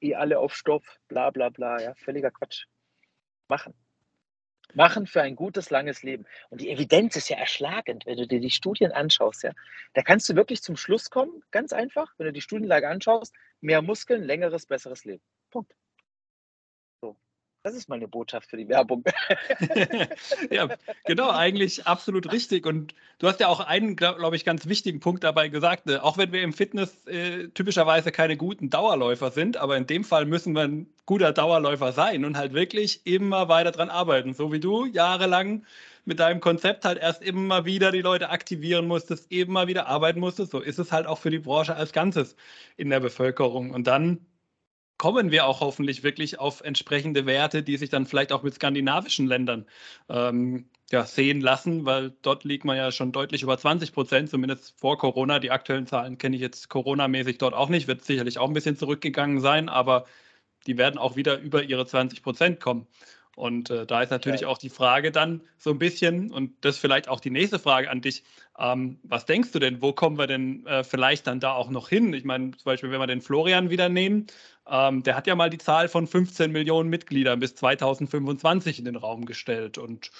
eh 0.00 0.14
alle 0.14 0.38
auf 0.38 0.54
Stoff, 0.54 0.84
bla 1.08 1.30
bla 1.30 1.50
bla. 1.50 1.80
Ja, 1.80 1.94
völliger 1.94 2.30
Quatsch. 2.30 2.64
Machen 3.48 3.74
machen 4.76 5.06
für 5.06 5.22
ein 5.22 5.36
gutes, 5.36 5.70
langes 5.70 6.02
Leben. 6.02 6.26
Und 6.50 6.60
die 6.60 6.70
Evidenz 6.70 7.16
ist 7.16 7.28
ja 7.28 7.36
erschlagend, 7.36 8.06
wenn 8.06 8.16
du 8.16 8.26
dir 8.26 8.40
die 8.40 8.50
Studien 8.50 8.92
anschaust. 8.92 9.42
Ja. 9.42 9.52
Da 9.94 10.02
kannst 10.02 10.28
du 10.28 10.36
wirklich 10.36 10.62
zum 10.62 10.76
Schluss 10.76 11.10
kommen, 11.10 11.42
ganz 11.50 11.72
einfach, 11.72 12.12
wenn 12.18 12.26
du 12.26 12.32
die 12.32 12.40
Studienlage 12.40 12.88
anschaust, 12.88 13.34
mehr 13.60 13.82
Muskeln, 13.82 14.22
längeres, 14.22 14.66
besseres 14.66 15.04
Leben. 15.04 15.22
Punkt. 15.50 15.72
Das 17.64 17.74
ist 17.74 17.88
meine 17.88 18.06
Botschaft 18.06 18.50
für 18.50 18.58
die 18.58 18.68
Werbung. 18.68 19.04
ja, 20.50 20.68
genau, 21.06 21.30
eigentlich 21.30 21.86
absolut 21.86 22.30
richtig. 22.30 22.66
Und 22.66 22.94
du 23.18 23.26
hast 23.26 23.40
ja 23.40 23.48
auch 23.48 23.60
einen, 23.60 23.96
glaube 23.96 24.18
glaub 24.18 24.34
ich, 24.34 24.44
ganz 24.44 24.68
wichtigen 24.68 25.00
Punkt 25.00 25.24
dabei 25.24 25.48
gesagt. 25.48 25.86
Ne? 25.86 26.04
Auch 26.04 26.18
wenn 26.18 26.30
wir 26.30 26.42
im 26.42 26.52
Fitness 26.52 27.06
äh, 27.06 27.48
typischerweise 27.48 28.12
keine 28.12 28.36
guten 28.36 28.68
Dauerläufer 28.68 29.30
sind, 29.30 29.56
aber 29.56 29.78
in 29.78 29.86
dem 29.86 30.04
Fall 30.04 30.26
müssen 30.26 30.54
wir 30.54 30.64
ein 30.64 30.86
guter 31.06 31.32
Dauerläufer 31.32 31.92
sein 31.92 32.26
und 32.26 32.36
halt 32.36 32.52
wirklich 32.52 33.06
immer 33.06 33.48
weiter 33.48 33.70
dran 33.70 33.88
arbeiten. 33.88 34.34
So 34.34 34.52
wie 34.52 34.60
du 34.60 34.84
jahrelang 34.84 35.64
mit 36.04 36.20
deinem 36.20 36.40
Konzept 36.40 36.84
halt 36.84 36.98
erst 36.98 37.22
immer 37.22 37.64
wieder 37.64 37.92
die 37.92 38.02
Leute 38.02 38.28
aktivieren 38.28 38.86
musstest, 38.86 39.32
immer 39.32 39.68
wieder 39.68 39.86
arbeiten 39.86 40.20
musstest. 40.20 40.50
So 40.50 40.60
ist 40.60 40.78
es 40.78 40.92
halt 40.92 41.06
auch 41.06 41.18
für 41.18 41.30
die 41.30 41.38
Branche 41.38 41.74
als 41.74 41.94
Ganzes 41.94 42.36
in 42.76 42.90
der 42.90 43.00
Bevölkerung. 43.00 43.70
Und 43.70 43.86
dann 43.86 44.18
kommen 44.98 45.30
wir 45.30 45.46
auch 45.46 45.60
hoffentlich 45.60 46.02
wirklich 46.02 46.38
auf 46.38 46.60
entsprechende 46.60 47.26
Werte, 47.26 47.62
die 47.62 47.76
sich 47.76 47.90
dann 47.90 48.06
vielleicht 48.06 48.32
auch 48.32 48.42
mit 48.42 48.54
skandinavischen 48.54 49.26
Ländern 49.26 49.66
ähm, 50.08 50.68
ja, 50.90 51.04
sehen 51.04 51.40
lassen, 51.40 51.84
weil 51.84 52.12
dort 52.22 52.44
liegt 52.44 52.64
man 52.64 52.76
ja 52.76 52.92
schon 52.92 53.12
deutlich 53.12 53.42
über 53.42 53.58
20 53.58 53.92
Prozent, 53.92 54.30
zumindest 54.30 54.78
vor 54.78 54.98
Corona. 54.98 55.38
Die 55.38 55.50
aktuellen 55.50 55.86
Zahlen 55.86 56.18
kenne 56.18 56.36
ich 56.36 56.42
jetzt 56.42 56.68
Corona-mäßig 56.68 57.38
dort 57.38 57.54
auch 57.54 57.68
nicht, 57.68 57.88
wird 57.88 58.04
sicherlich 58.04 58.38
auch 58.38 58.48
ein 58.48 58.54
bisschen 58.54 58.76
zurückgegangen 58.76 59.40
sein, 59.40 59.68
aber 59.68 60.04
die 60.66 60.78
werden 60.78 60.98
auch 60.98 61.16
wieder 61.16 61.38
über 61.38 61.62
ihre 61.62 61.86
20 61.86 62.22
Prozent 62.22 62.60
kommen. 62.60 62.86
Und 63.36 63.70
äh, 63.70 63.84
da 63.86 64.02
ist 64.02 64.10
natürlich 64.10 64.42
ja. 64.42 64.48
auch 64.48 64.58
die 64.58 64.70
Frage 64.70 65.10
dann 65.10 65.42
so 65.58 65.70
ein 65.70 65.78
bisschen, 65.78 66.30
und 66.30 66.52
das 66.60 66.76
ist 66.76 66.80
vielleicht 66.80 67.08
auch 67.08 67.18
die 67.18 67.30
nächste 67.30 67.58
Frage 67.58 67.90
an 67.90 68.00
dich, 68.00 68.22
ähm, 68.58 69.00
was 69.02 69.26
denkst 69.26 69.50
du 69.50 69.58
denn, 69.58 69.82
wo 69.82 69.92
kommen 69.92 70.18
wir 70.18 70.28
denn 70.28 70.64
äh, 70.66 70.84
vielleicht 70.84 71.26
dann 71.26 71.40
da 71.40 71.52
auch 71.52 71.68
noch 71.68 71.88
hin? 71.88 72.12
Ich 72.12 72.24
meine, 72.24 72.52
zum 72.52 72.64
Beispiel, 72.64 72.90
wenn 72.92 73.00
wir 73.00 73.08
den 73.08 73.22
Florian 73.22 73.70
wieder 73.70 73.88
nehmen, 73.88 74.28
ähm, 74.68 75.02
der 75.02 75.16
hat 75.16 75.26
ja 75.26 75.34
mal 75.34 75.50
die 75.50 75.58
Zahl 75.58 75.88
von 75.88 76.06
15 76.06 76.50
Millionen 76.50 76.88
Mitgliedern 76.88 77.40
bis 77.40 77.54
2025 77.54 78.78
in 78.78 78.84
den 78.84 78.96
Raum 78.96 79.26
gestellt. 79.26 79.78
Und 79.78 80.10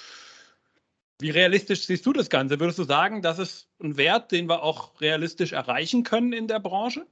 wie 1.19 1.29
realistisch 1.29 1.85
siehst 1.85 2.05
du 2.05 2.13
das 2.13 2.29
Ganze? 2.29 2.59
Würdest 2.59 2.79
du 2.79 2.83
sagen, 2.83 3.21
das 3.21 3.39
ist 3.39 3.69
ein 3.81 3.97
Wert, 3.97 4.31
den 4.31 4.47
wir 4.47 4.63
auch 4.63 4.99
realistisch 5.01 5.53
erreichen 5.53 6.03
können 6.03 6.33
in 6.33 6.47
der 6.47 6.59
Branche? 6.59 7.05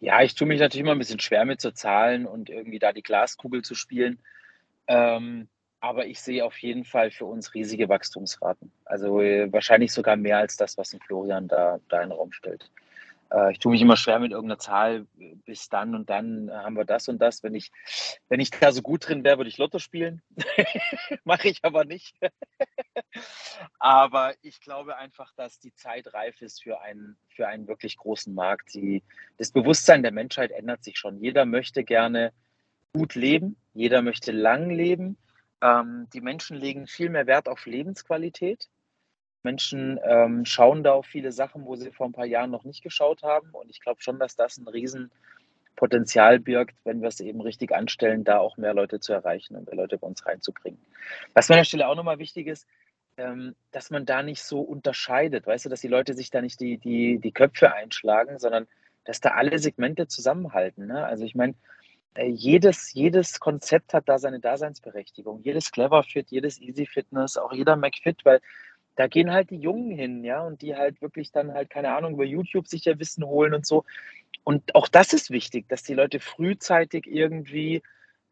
Ja, 0.00 0.20
ich 0.22 0.34
tue 0.34 0.48
mich 0.48 0.60
natürlich 0.60 0.82
immer 0.82 0.92
ein 0.92 0.98
bisschen 0.98 1.20
schwer 1.20 1.44
mit 1.44 1.60
so 1.60 1.70
Zahlen 1.70 2.26
und 2.26 2.50
irgendwie 2.50 2.78
da 2.78 2.92
die 2.92 3.02
Glaskugel 3.02 3.62
zu 3.62 3.74
spielen. 3.74 4.18
Ähm, 4.88 5.48
aber 5.80 6.06
ich 6.06 6.20
sehe 6.20 6.44
auf 6.44 6.58
jeden 6.58 6.84
Fall 6.84 7.10
für 7.10 7.24
uns 7.24 7.54
riesige 7.54 7.88
Wachstumsraten. 7.88 8.70
Also 8.84 9.20
äh, 9.20 9.52
wahrscheinlich 9.52 9.92
sogar 9.92 10.16
mehr 10.16 10.38
als 10.38 10.56
das, 10.56 10.76
was 10.76 10.92
ein 10.92 11.00
Florian 11.00 11.48
da, 11.48 11.80
da 11.88 12.02
in 12.02 12.10
den 12.10 12.18
Raum 12.18 12.32
stellt. 12.32 12.70
Äh, 13.32 13.52
ich 13.52 13.58
tue 13.58 13.72
mich 13.72 13.80
immer 13.80 13.96
schwer 13.96 14.18
mit 14.18 14.32
irgendeiner 14.32 14.58
Zahl. 14.58 15.06
Bis 15.44 15.68
dann 15.68 15.94
und 15.94 16.10
dann 16.10 16.50
haben 16.52 16.76
wir 16.76 16.84
das 16.84 17.08
und 17.08 17.18
das. 17.18 17.42
Wenn 17.42 17.54
ich, 17.54 17.70
wenn 18.28 18.40
ich 18.40 18.50
da 18.50 18.72
so 18.72 18.82
gut 18.82 19.08
drin 19.08 19.24
wäre, 19.24 19.38
würde 19.38 19.48
ich 19.48 19.58
Lotto 19.58 19.78
spielen. 19.78 20.22
Mache 21.24 21.48
ich 21.48 21.60
aber 21.62 21.84
nicht. 21.84 22.16
aber 23.78 24.34
ich 24.42 24.60
glaube 24.60 24.96
einfach, 24.96 25.32
dass 25.34 25.58
die 25.58 25.74
Zeit 25.74 26.12
reif 26.14 26.40
ist 26.42 26.62
für 26.62 26.80
einen, 26.80 27.16
für 27.28 27.48
einen 27.48 27.66
wirklich 27.68 27.96
großen 27.96 28.34
Markt. 28.34 28.74
Die, 28.74 29.02
das 29.38 29.52
Bewusstsein 29.52 30.02
der 30.02 30.12
Menschheit 30.12 30.50
ändert 30.50 30.84
sich 30.84 30.98
schon. 30.98 31.18
Jeder 31.18 31.44
möchte 31.44 31.84
gerne 31.84 32.32
gut 32.92 33.14
leben, 33.14 33.56
jeder 33.72 34.02
möchte 34.02 34.32
lang 34.32 34.70
leben. 34.70 35.16
Ähm, 35.62 36.08
die 36.12 36.20
Menschen 36.20 36.56
legen 36.56 36.86
viel 36.86 37.08
mehr 37.08 37.26
Wert 37.26 37.48
auf 37.48 37.66
Lebensqualität. 37.66 38.68
Menschen 39.44 39.98
ähm, 40.04 40.44
schauen 40.44 40.82
da 40.82 40.92
auf 40.92 41.06
viele 41.06 41.32
Sachen, 41.32 41.64
wo 41.64 41.76
sie 41.76 41.90
vor 41.90 42.06
ein 42.06 42.12
paar 42.12 42.26
Jahren 42.26 42.50
noch 42.50 42.64
nicht 42.64 42.82
geschaut 42.82 43.22
haben. 43.22 43.50
Und 43.52 43.70
ich 43.70 43.80
glaube 43.80 44.00
schon, 44.02 44.18
dass 44.18 44.36
das 44.36 44.58
ein 44.58 44.68
Riesenpotenzial 44.68 46.38
birgt, 46.40 46.76
wenn 46.84 47.00
wir 47.00 47.08
es 47.08 47.20
eben 47.20 47.40
richtig 47.40 47.72
anstellen, 47.74 48.24
da 48.24 48.38
auch 48.38 48.56
mehr 48.56 48.74
Leute 48.74 49.00
zu 49.00 49.12
erreichen 49.12 49.56
und 49.56 49.66
mehr 49.66 49.76
Leute 49.76 49.98
bei 49.98 50.06
uns 50.06 50.24
reinzubringen. 50.26 50.80
Was 51.34 51.48
mir 51.48 51.56
an 51.56 51.60
der 51.60 51.64
Stelle 51.64 51.88
auch 51.88 51.96
nochmal 51.96 52.18
wichtig 52.18 52.46
ist, 52.46 52.66
ähm, 53.16 53.54
dass 53.72 53.90
man 53.90 54.06
da 54.06 54.22
nicht 54.22 54.42
so 54.42 54.60
unterscheidet, 54.60 55.46
weißt 55.46 55.66
du, 55.66 55.68
dass 55.68 55.80
die 55.80 55.88
Leute 55.88 56.14
sich 56.14 56.30
da 56.30 56.40
nicht 56.40 56.60
die, 56.60 56.78
die, 56.78 57.18
die 57.18 57.32
Köpfe 57.32 57.74
einschlagen, 57.74 58.38
sondern 58.38 58.66
dass 59.04 59.20
da 59.20 59.30
alle 59.30 59.58
Segmente 59.58 60.06
zusammenhalten. 60.06 60.86
Ne? 60.86 61.04
Also 61.04 61.24
ich 61.24 61.34
meine, 61.34 61.54
äh, 62.14 62.26
jedes, 62.26 62.92
jedes 62.92 63.40
Konzept 63.40 63.94
hat 63.94 64.08
da 64.08 64.18
seine 64.18 64.40
Daseinsberechtigung. 64.40 65.40
Jedes 65.42 65.70
Clever 65.70 66.02
Fit, 66.02 66.30
jedes 66.30 66.60
Easy 66.60 66.86
Fitness, 66.86 67.36
auch 67.36 67.52
jeder 67.52 67.76
McFit, 67.76 68.24
weil 68.24 68.40
da 68.96 69.06
gehen 69.06 69.32
halt 69.32 69.50
die 69.50 69.58
Jungen 69.58 69.90
hin, 69.90 70.24
ja, 70.24 70.42
und 70.42 70.62
die 70.62 70.76
halt 70.76 71.00
wirklich 71.00 71.32
dann 71.32 71.52
halt, 71.52 71.70
keine 71.70 71.94
Ahnung, 71.94 72.14
über 72.14 72.24
YouTube 72.24 72.68
sich 72.68 72.84
ja 72.84 72.98
Wissen 72.98 73.24
holen 73.24 73.54
und 73.54 73.66
so. 73.66 73.84
Und 74.44 74.74
auch 74.74 74.88
das 74.88 75.12
ist 75.12 75.30
wichtig, 75.30 75.68
dass 75.68 75.82
die 75.82 75.94
Leute 75.94 76.20
frühzeitig 76.20 77.06
irgendwie 77.06 77.82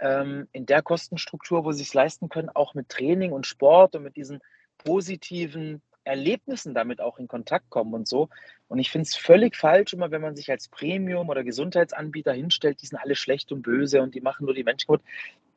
ähm, 0.01 0.49
in 0.53 0.67
der 0.67 0.83
Kostenstruktur, 0.83 1.65
wo 1.65 1.73
sie 1.73 1.83
es 1.83 1.95
leisten 1.95 2.29
können, 2.29 2.49
auch 2.51 2.75
mit 2.75 2.89
Training 2.89 3.33
und 3.33 3.47
Sport 3.47 3.97
und 3.97 4.03
mit 4.03 4.17
diesen 4.17 4.41
positiven 4.79 5.83
Erlebnissen 6.05 6.75
damit 6.75 7.01
auch 7.01 7.19
in 7.19 7.29
Kontakt 7.29 7.71
kommen 7.71 7.95
und 7.95 8.09
so. 8.09 8.29
Und 8.69 8.79
ich 8.79 8.91
finde 8.91 9.07
es 9.07 9.17
völlig 9.17 9.57
falsch, 9.57 9.93
immer 9.93 10.11
wenn 10.11 10.23
man 10.23 10.37
sich 10.37 10.51
als 10.51 10.69
Premium- 10.69 11.29
oder 11.29 11.45
Gesundheitsanbieter 11.45 12.33
hinstellt, 12.33 12.81
die 12.83 12.87
sind 12.87 12.99
alle 12.99 13.15
schlecht 13.15 13.53
und 13.53 13.63
böse 13.63 14.01
und 14.03 14.15
die 14.15 14.21
machen 14.21 14.47
nur 14.47 14.55
die 14.55 14.65
Menschen 14.65 14.89
gut. 14.89 15.03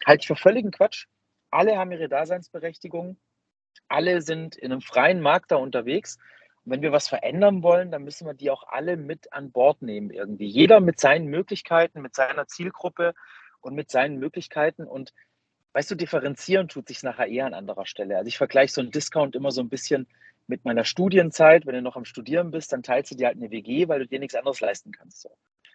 Halte 0.06 0.22
ich 0.22 0.28
für 0.28 0.36
völligen 0.36 0.72
Quatsch. 0.72 1.08
Alle 1.50 1.78
haben 1.78 1.92
ihre 1.92 2.10
Daseinsberechtigung. 2.10 3.18
Alle 3.88 4.22
sind 4.22 4.56
in 4.56 4.72
einem 4.72 4.82
freien 4.82 5.22
Markt 5.22 5.52
da 5.52 5.58
unterwegs. 5.58 6.18
Und 6.66 6.72
wenn 6.72 6.82
wir 6.82 6.92
was 6.92 7.08
verändern 7.08 7.64
wollen, 7.64 7.92
dann 7.92 8.04
müssen 8.04 8.26
wir 8.26 8.34
die 8.34 8.50
auch 8.50 8.64
alle 8.68 8.98
mit 8.98 9.34
an 9.34 9.52
Bord 9.52 9.82
nehmen 9.82 10.12
irgendwie. 10.12 10.48
Jeder 10.48 10.80
mit 10.80 11.00
seinen 11.00 11.28
Möglichkeiten, 11.28 12.02
mit 12.02 12.16
seiner 12.16 12.48
Zielgruppe 12.48 13.14
und 13.62 13.76
mit 13.76 13.92
seinen 13.92 14.18
Möglichkeiten. 14.18 14.86
Und 14.86 15.14
weißt 15.74 15.92
du, 15.92 15.96
differenzieren 15.96 16.68
tut 16.68 16.88
sich 16.88 17.04
nachher 17.04 17.28
eher 17.28 17.46
an 17.46 17.54
anderer 17.54 17.86
Stelle. 17.86 18.18
Also 18.18 18.28
ich 18.28 18.38
vergleiche 18.38 18.74
so 18.74 18.82
einen 18.82 18.92
Discount 18.92 19.36
immer 19.36 19.52
so 19.52 19.62
ein 19.62 19.70
bisschen 19.70 20.08
mit 20.48 20.66
meiner 20.66 20.86
Studienzeit. 20.86 21.66
Wenn 21.66 21.76
du 21.76 21.82
noch 21.82 21.96
am 21.96 22.06
Studieren 22.06 22.52
bist, 22.52 22.72
dann 22.72 22.84
teilst 22.84 23.12
du 23.12 23.16
dir 23.16 23.28
halt 23.28 23.38
eine 23.38 23.52
WG, 23.52 23.88
weil 23.88 24.00
du 24.00 24.08
dir 24.08 24.20
nichts 24.20 24.36
anderes 24.36 24.62
leisten 24.62 24.92
kannst. 24.92 25.22
So. 25.22 25.30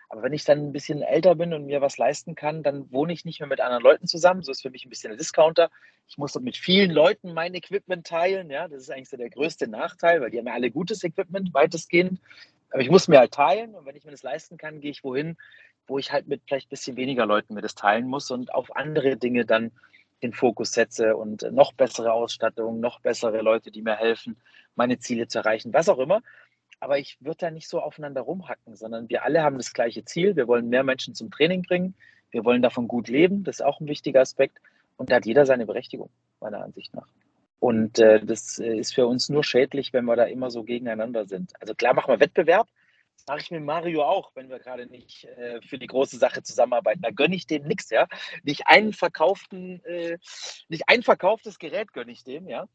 Aber 0.09 0.23
wenn 0.23 0.33
ich 0.33 0.45
dann 0.45 0.59
ein 0.59 0.73
bisschen 0.73 1.03
älter 1.03 1.35
bin 1.35 1.53
und 1.53 1.67
mir 1.67 1.81
was 1.81 1.99
leisten 1.99 2.35
kann, 2.35 2.63
dann 2.63 2.91
wohne 2.91 3.13
ich 3.13 3.25
nicht 3.25 3.41
mehr 3.41 3.49
mit 3.49 3.61
anderen 3.61 3.83
Leuten 3.83 4.07
zusammen. 4.07 4.43
So 4.43 4.53
ist 4.53 4.63
für 4.63 4.71
mich 4.71 4.87
ein 4.87 4.89
bisschen 4.89 5.13
ein 5.13 5.19
Discounter. 5.19 5.71
Ich 6.09 6.17
muss 6.17 6.35
mit 6.41 6.57
vielen 6.57 6.91
Leuten 6.91 7.35
mein 7.35 7.55
Equipment 7.55 8.07
teilen. 8.07 8.51
Ja, 8.51 8.69
das 8.69 8.83
ist 8.83 8.91
eigentlich 8.91 9.11
so 9.11 9.19
der 9.19 9.29
größte 9.29 9.69
Nachteil, 9.69 10.21
weil 10.21 10.31
die 10.31 10.39
haben 10.39 10.47
ja 10.47 10.55
alle 10.55 10.71
gutes 10.71 11.05
Equipment, 11.05 11.53
weitestgehend. 11.53 12.21
Aber 12.71 12.81
ich 12.81 12.91
muss 12.91 13.09
mir 13.09 13.19
halt 13.19 13.33
teilen 13.33 13.75
und 13.75 13.87
wenn 13.87 13.97
ich 13.97 14.05
mir 14.05 14.11
das 14.11 14.23
leisten 14.23 14.57
kann, 14.57 14.81
gehe 14.81 14.91
ich 14.91 15.05
wohin, 15.05 15.37
wo 15.87 15.99
ich 15.99 16.13
halt 16.13 16.29
mit 16.29 16.43
vielleicht 16.47 16.69
ein 16.69 16.71
bisschen 16.71 16.97
weniger 16.97 17.27
Leuten 17.27 17.55
mir 17.55 17.63
das 17.63 17.75
teilen 17.75 18.07
muss 18.07 18.31
und 18.31 18.55
auf 18.55 18.77
andere 18.77 19.17
Dinge 19.17 19.45
dann 19.45 19.73
den 20.23 20.33
Fokus 20.33 20.73
setze 20.73 21.17
und 21.17 21.43
noch 21.53 21.73
bessere 21.73 22.13
Ausstattung, 22.13 22.81
noch 22.81 23.01
bessere 23.01 23.41
Leute, 23.41 23.71
die 23.71 23.83
mir 23.83 23.97
helfen, 23.97 24.37
meine 24.75 24.99
Ziele 24.99 25.29
zu 25.29 25.39
erreichen, 25.39 25.73
was 25.73 25.89
auch 25.89 25.99
immer. 25.99 26.23
Aber 26.81 26.99
ich 26.99 27.17
würde 27.21 27.39
da 27.39 27.51
nicht 27.51 27.69
so 27.69 27.81
aufeinander 27.81 28.21
rumhacken, 28.21 28.77
sondern 28.77 29.09
wir 29.09 29.25
alle 29.25 29.43
haben 29.43 29.57
das 29.57 29.73
gleiche 29.73 30.05
Ziel. 30.05 30.37
Wir 30.37 30.47
wollen 30.47 30.69
mehr 30.69 30.85
Menschen 30.85 31.15
zum 31.15 31.31
Training 31.31 31.63
bringen. 31.63 31.95
Wir 32.31 32.45
wollen 32.45 32.63
davon 32.63 32.89
gut 32.89 33.09
leben. 33.09 33.45
Das 33.45 33.57
ist 33.57 33.65
auch 33.65 33.81
ein 33.81 33.89
wichtiger 33.89 34.21
Aspekt. 34.21 34.59
Und 34.97 35.11
da 35.11 35.17
hat 35.17 35.27
jeder 35.27 35.47
seine 35.47 35.67
Berechtigung, 35.67 36.11
meiner 36.41 36.63
Ansicht 36.63 36.95
nach. 36.95 37.09
Und 37.61 37.99
äh, 37.99 38.25
das 38.25 38.59
äh, 38.59 38.77
ist 38.77 38.95
für 38.95 39.07
uns 39.07 39.29
nur 39.29 39.43
schädlich, 39.43 39.93
wenn 39.93 40.05
wir 40.05 40.17
da 40.17 40.25
immer 40.25 40.51
so 40.51 40.63
gegeneinander 40.63 41.25
sind. 41.27 41.53
Also 41.61 41.75
klar 41.75 41.95
machen 41.95 42.13
wir 42.13 42.21
Wettbewerb. 42.21 42.69
Das 43.17 43.27
mache 43.27 43.41
ich 43.41 43.51
mit 43.51 43.65
Mario 43.65 44.05
auch, 44.05 44.31
wenn 44.37 44.49
wir 44.49 44.61
gerade 44.61 44.87
nicht 44.87 45.25
äh, 45.25 45.61
für 45.63 45.79
die 45.79 45.89
große 45.89 46.19
Sache 46.19 46.43
zusammenarbeiten. 46.43 47.03
Da 47.03 47.11
gönne 47.11 47.35
ich 47.35 47.47
dem 47.49 47.65
nichts, 47.65 47.91
ja. 47.91 48.07
Nicht 48.45 48.69
einen 48.69 48.93
verkauften, 48.93 49.85
äh, 49.85 50.19
nicht 50.69 50.85
ein 50.87 51.03
verkauftes 51.03 51.59
Gerät 51.59 51.93
gönne 51.93 52.13
ich 52.13 52.23
dem, 52.23 52.49
ja. 52.49 52.69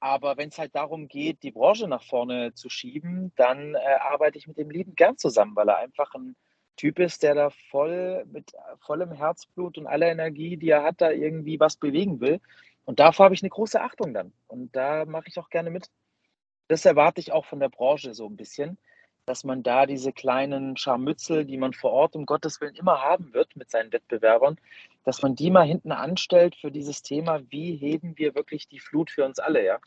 Aber 0.00 0.36
wenn 0.36 0.50
es 0.50 0.58
halt 0.58 0.74
darum 0.74 1.08
geht, 1.08 1.42
die 1.42 1.52
Branche 1.52 1.88
nach 1.88 2.02
vorne 2.02 2.52
zu 2.54 2.68
schieben, 2.68 3.32
dann 3.36 3.74
äh, 3.74 3.78
arbeite 4.00 4.38
ich 4.38 4.46
mit 4.46 4.58
dem 4.58 4.70
Lieben 4.70 4.94
gern 4.94 5.16
zusammen, 5.16 5.56
weil 5.56 5.68
er 5.68 5.78
einfach 5.78 6.14
ein 6.14 6.36
Typ 6.76 6.98
ist, 6.98 7.22
der 7.22 7.34
da 7.34 7.50
voll 7.70 8.26
mit 8.26 8.52
vollem 8.80 9.12
Herzblut 9.12 9.78
und 9.78 9.86
aller 9.86 10.08
Energie, 10.08 10.58
die 10.58 10.68
er 10.68 10.82
hat, 10.82 11.00
da 11.00 11.10
irgendwie 11.10 11.58
was 11.58 11.76
bewegen 11.76 12.20
will. 12.20 12.40
Und 12.84 13.00
dafür 13.00 13.24
habe 13.24 13.34
ich 13.34 13.42
eine 13.42 13.50
große 13.50 13.80
Achtung 13.80 14.12
dann. 14.12 14.32
Und 14.46 14.76
da 14.76 15.06
mache 15.06 15.28
ich 15.28 15.38
auch 15.38 15.48
gerne 15.48 15.70
mit. 15.70 15.90
Das 16.68 16.84
erwarte 16.84 17.20
ich 17.20 17.32
auch 17.32 17.46
von 17.46 17.60
der 17.60 17.70
Branche 17.70 18.12
so 18.12 18.26
ein 18.26 18.36
bisschen, 18.36 18.78
dass 19.26 19.44
man 19.44 19.62
da 19.62 19.86
diese 19.86 20.12
kleinen 20.12 20.76
Scharmützel, 20.76 21.44
die 21.44 21.58
man 21.58 21.72
vor 21.72 21.90
Ort 21.90 22.14
um 22.14 22.26
Gottes 22.26 22.60
Willen 22.60 22.76
immer 22.76 23.02
haben 23.02 23.34
wird 23.34 23.56
mit 23.56 23.70
seinen 23.70 23.92
Wettbewerbern, 23.92 24.56
dass 25.04 25.22
man 25.22 25.34
die 25.34 25.50
mal 25.50 25.66
hinten 25.66 25.92
anstellt 25.92 26.54
für 26.54 26.70
dieses 26.70 27.02
Thema, 27.02 27.42
wie 27.50 27.76
heben 27.76 28.16
wir 28.16 28.34
wirklich 28.34 28.68
die 28.68 28.78
Flut 28.78 29.10
für 29.10 29.24
uns 29.24 29.38
alle, 29.38 29.64
ja? 29.64 29.78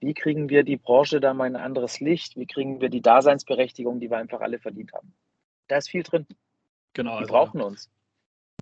Wie 0.00 0.14
kriegen 0.14 0.48
wir 0.48 0.62
die 0.62 0.76
Branche 0.76 1.18
da 1.20 1.34
mal 1.34 1.44
ein 1.44 1.56
anderes 1.56 1.98
Licht? 1.98 2.36
Wie 2.36 2.46
kriegen 2.46 2.80
wir 2.80 2.88
die 2.88 3.02
Daseinsberechtigung, 3.02 3.98
die 3.98 4.10
wir 4.10 4.16
einfach 4.16 4.40
alle 4.40 4.60
verdient 4.60 4.92
haben? 4.92 5.12
Da 5.66 5.76
ist 5.76 5.90
viel 5.90 6.04
drin. 6.04 6.24
Genau. 6.92 7.16
Die 7.16 7.22
also, 7.22 7.32
brauchen 7.32 7.60
uns. 7.60 7.90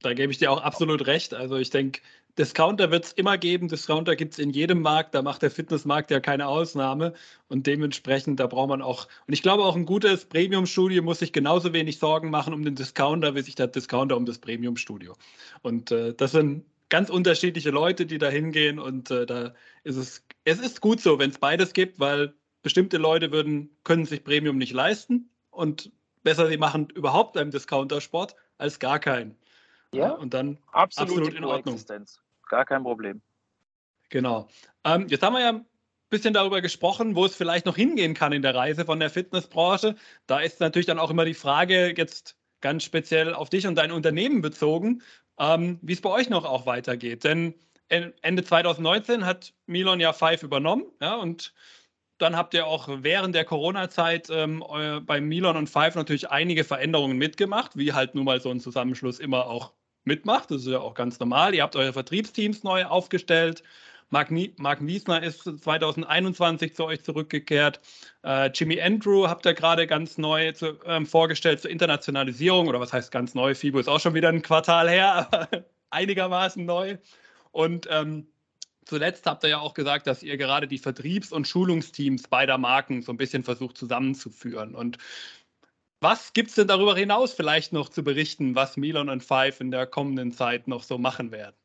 Da 0.00 0.14
gebe 0.14 0.32
ich 0.32 0.38
dir 0.38 0.50
auch 0.50 0.62
absolut 0.62 1.06
recht. 1.06 1.34
Also 1.34 1.56
ich 1.56 1.68
denke, 1.68 2.00
Discounter 2.39 2.91
wird 2.91 3.07
es 3.07 3.12
immer 3.12 3.39
geben. 3.39 3.68
Discounter 3.68 4.14
gibt 4.14 4.34
es 4.34 4.39
in 4.39 4.51
jedem 4.51 4.82
Markt. 4.82 5.14
Da 5.14 5.22
macht 5.22 5.43
der 5.43 5.51
Fitnessmarkt 5.51 6.11
ja 6.11 6.20
keine 6.20 6.49
Ausnahme. 6.49 7.14
Und 7.49 7.66
dementsprechend, 7.66 8.41
da 8.41 8.47
braucht 8.47 8.68
man 8.68 8.82
auch. 8.82 9.09
Und 9.26 9.32
ich 9.32 9.43
glaube, 9.43 9.64
auch 9.64 9.74
ein 9.74 9.87
gutes 9.87 10.26
Premium-Studio 10.26 11.03
muss 11.03 11.20
sich 11.20 11.32
genauso 11.32 11.72
wenig 11.72 11.99
Sorgen 11.99 12.30
machen 12.30 12.53
um 12.53 12.62
den 12.62 12.74
Discounter, 12.74 13.34
wie 13.34 13.41
sich 13.41 13.55
der 13.55 13.68
Discounter 13.68 14.16
um 14.16 14.26
das 14.26 14.39
Premium-Studio. 14.39 15.14
Und 15.62 15.91
äh, 15.91 16.12
das 16.14 16.32
sind 16.32 16.64
ganz 16.91 17.09
unterschiedliche 17.09 17.70
Leute, 17.70 18.05
die 18.05 18.18
da 18.18 18.28
hingehen. 18.28 18.78
Und 18.78 19.11
äh, 19.11 19.24
da 19.24 19.55
ist 19.84 19.97
es, 19.97 20.22
es 20.45 20.61
ist 20.61 20.82
gut 20.82 21.01
so, 21.01 21.18
wenn 21.18 21.30
es 21.30 21.39
beides 21.39 21.72
gibt, 21.72 22.01
weil 22.01 22.34
bestimmte 22.62 22.99
Leute 22.99 23.32
würden, 23.32 23.70
können 23.84 24.05
sich 24.05 24.24
Premium 24.24 24.59
nicht 24.59 24.72
leisten. 24.72 25.30
Und 25.51 25.91
besser, 26.22 26.49
sie 26.49 26.59
machen 26.59 26.89
überhaupt 26.95 27.39
einen 27.39 27.51
Discounter-Sport 27.51 28.34
als 28.59 28.78
gar 28.78 28.99
keinen. 28.99 29.37
Ja, 29.93 30.11
und 30.11 30.34
dann 30.34 30.59
absolut, 30.72 31.11
absolut 31.11 31.34
in 31.34 31.45
Ordnung. 31.45 31.78
Gar 32.47 32.64
kein 32.64 32.82
Problem. 32.82 33.22
Genau. 34.09 34.49
Ähm, 34.84 35.07
jetzt 35.09 35.22
haben 35.22 35.34
wir 35.34 35.40
ja 35.40 35.51
ein 35.51 35.66
bisschen 36.11 36.34
darüber 36.34 36.61
gesprochen, 36.61 37.16
wo 37.16 37.24
es 37.26 37.34
vielleicht 37.34 37.66
noch 37.66 37.76
hingehen 37.76 38.14
kann 38.14 38.32
in 38.32 38.42
der 38.42 38.55
Reise 38.55 38.84
von 38.84 39.01
der 39.01 39.11
Fitnessbranche. 39.11 39.97
Da 40.26 40.40
ist 40.40 40.61
natürlich 40.61 40.86
dann 40.86 40.99
auch 40.99 41.11
immer 41.11 41.24
die 41.24 41.34
Frage, 41.34 41.94
jetzt 41.97 42.36
ganz 42.61 42.84
speziell 42.84 43.34
auf 43.34 43.51
dich 43.51 43.66
und 43.66 43.76
dein 43.76 43.92
Unternehmen 43.92 44.42
bezogen, 44.42 45.03
ähm, 45.38 45.78
wie 45.82 45.92
es 45.92 46.01
bei 46.01 46.11
euch 46.11 46.30
noch 46.30 46.44
auch 46.44 46.66
weitergeht. 46.66 47.24
Denn 47.24 47.55
Ende 47.88 48.42
2019 48.42 49.24
hat 49.24 49.55
Milon 49.66 50.01
ja 50.01 50.12
Five 50.12 50.42
übernommen 50.42 50.86
ja, 51.01 51.14
und 51.16 51.55
dann 52.18 52.36
habt 52.36 52.55
ihr 52.55 52.66
auch 52.66 52.88
während 52.90 53.34
der 53.34 53.44
Corona-Zeit 53.44 54.28
ähm, 54.30 54.64
bei 55.05 55.20
Milon 55.20 55.57
und 55.57 55.68
Five 55.68 55.94
natürlich 55.94 56.30
einige 56.30 56.64
Veränderungen 56.64 57.18
mitgemacht, 57.18 57.76
wie 57.76 57.92
halt 57.92 58.14
nun 58.14 58.24
mal 58.24 58.40
so 58.40 58.51
ein 58.51 58.61
Zusammenschluss 58.61 59.18
immer 59.18 59.47
auch 59.47 59.74
mitmacht. 60.07 60.50
Das 60.50 60.62
ist 60.62 60.68
ja 60.68 60.80
auch 60.80 60.94
ganz 60.94 61.18
normal. 61.18 61.54
Ihr 61.54 61.62
habt 61.62 61.76
eure 61.76 61.92
Vertriebsteams 61.92 62.62
neu 62.62 62.84
aufgestellt. 62.84 63.62
Mark, 64.11 64.30
Mark 64.57 64.86
Wiesner 64.86 65.22
ist 65.22 65.42
2021 65.42 66.74
zu 66.74 66.84
euch 66.84 67.02
zurückgekehrt. 67.02 67.80
Äh, 68.22 68.50
Jimmy 68.54 68.80
Andrew 68.80 69.26
habt 69.26 69.44
ihr 69.46 69.54
gerade 69.54 69.86
ganz 69.86 70.16
neu 70.16 70.52
zu, 70.52 70.78
ähm, 70.84 71.07
vorgestellt 71.07 71.61
zur 71.61 71.70
Internationalisierung. 71.70 72.68
Oder 72.68 72.78
was 72.78 72.92
heißt 72.92 73.11
ganz 73.11 73.34
neu? 73.34 73.54
FIBO 73.54 73.80
ist 73.80 73.88
auch 73.88 74.00
schon 74.00 74.14
wieder 74.14 74.28
ein 74.28 74.42
Quartal 74.42 74.88
her, 74.88 75.48
einigermaßen 75.90 76.64
neu. 76.64 76.98
Und 77.50 77.88
ähm, 77.90 78.28
zuletzt 78.84 79.26
habt 79.26 79.42
ihr 79.42 79.50
ja 79.50 79.59
auch 79.59 79.74
gesagt, 79.74 80.07
dass 80.07 80.22
ihr 80.22 80.36
gerade 80.36 80.68
die 80.68 80.78
Vertriebs- 80.78 81.32
und 81.32 81.48
Schulungsteams 81.48 82.28
beider 82.28 82.59
Marken 82.59 83.02
so 83.02 83.12
ein 83.12 83.16
bisschen 83.16 83.42
versucht 83.42 83.76
zusammenzuführen. 83.76 84.76
Und 84.76 84.98
was 86.01 86.32
gibt 86.32 86.51
es 86.51 86.55
denn 86.57 86.68
darüber 86.68 86.94
hinaus 86.94 87.32
vielleicht 87.32 87.72
noch 87.72 87.88
zu 87.88 88.05
berichten, 88.05 88.55
was 88.55 88.76
Milan 88.76 89.09
und 89.09 89.22
Five 89.22 89.61
in 89.61 89.70
der 89.70 89.86
kommenden 89.86 90.32
Zeit 90.32 90.68
noch 90.68 90.82
so 90.82 90.99
machen 90.99 91.30
werden? 91.30 91.57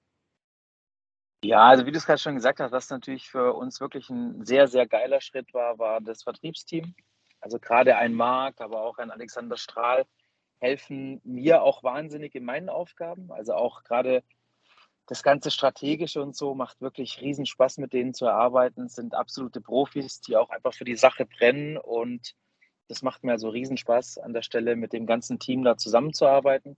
Ja, 1.43 1.69
also 1.69 1.85
wie 1.85 1.91
du 1.91 1.97
es 1.97 2.05
gerade 2.05 2.19
schon 2.19 2.35
gesagt 2.35 2.59
hast, 2.59 2.71
was 2.71 2.89
natürlich 2.89 3.29
für 3.29 3.53
uns 3.53 3.81
wirklich 3.81 4.09
ein 4.09 4.45
sehr, 4.45 4.67
sehr 4.67 4.85
geiler 4.85 5.21
Schritt 5.21 5.53
war, 5.53 5.79
war 5.79 5.99
das 5.99 6.23
Vertriebsteam. 6.23 6.93
Also 7.39 7.57
gerade 7.59 7.97
ein 7.97 8.13
Marc, 8.13 8.61
aber 8.61 8.83
auch 8.83 8.99
ein 8.99 9.09
Alexander 9.09 9.57
Strahl 9.57 10.05
helfen 10.59 11.19
mir 11.23 11.63
auch 11.63 11.83
wahnsinnig 11.83 12.35
in 12.35 12.45
meinen 12.45 12.69
Aufgaben. 12.69 13.31
Also 13.31 13.55
auch 13.55 13.83
gerade 13.83 14.23
das 15.07 15.23
ganze 15.23 15.49
Strategische 15.49 16.21
und 16.21 16.35
so 16.35 16.53
macht 16.53 16.79
wirklich 16.79 17.19
riesen 17.19 17.47
Spaß, 17.47 17.79
mit 17.79 17.91
denen 17.91 18.13
zu 18.13 18.25
erarbeiten. 18.25 18.85
Es 18.85 18.93
sind 18.93 19.15
absolute 19.15 19.59
Profis, 19.59 20.21
die 20.21 20.37
auch 20.37 20.51
einfach 20.51 20.75
für 20.75 20.85
die 20.85 20.95
Sache 20.95 21.25
brennen 21.25 21.77
und 21.77 22.35
das 22.91 23.03
macht 23.03 23.23
mir 23.23 23.31
also 23.31 23.47
Riesenspaß 23.47 24.17
an 24.17 24.33
der 24.33 24.41
Stelle, 24.41 24.75
mit 24.75 24.91
dem 24.91 25.05
ganzen 25.05 25.39
Team 25.39 25.63
da 25.63 25.77
zusammenzuarbeiten. 25.77 26.75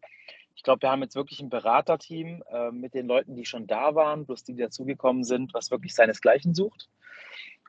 Ich 0.53 0.61
glaube, 0.61 0.83
wir 0.83 0.91
haben 0.91 1.01
jetzt 1.01 1.15
wirklich 1.15 1.39
ein 1.41 1.49
Beraterteam 1.49 2.43
äh, 2.51 2.69
mit 2.69 2.93
den 2.93 3.07
Leuten, 3.07 3.35
die 3.35 3.45
schon 3.45 3.65
da 3.65 3.95
waren, 3.95 4.27
plus 4.27 4.43
die, 4.43 4.53
die 4.53 4.61
dazugekommen 4.61 5.23
sind, 5.23 5.55
was 5.55 5.71
wirklich 5.71 5.95
seinesgleichen 5.95 6.53
sucht. 6.53 6.87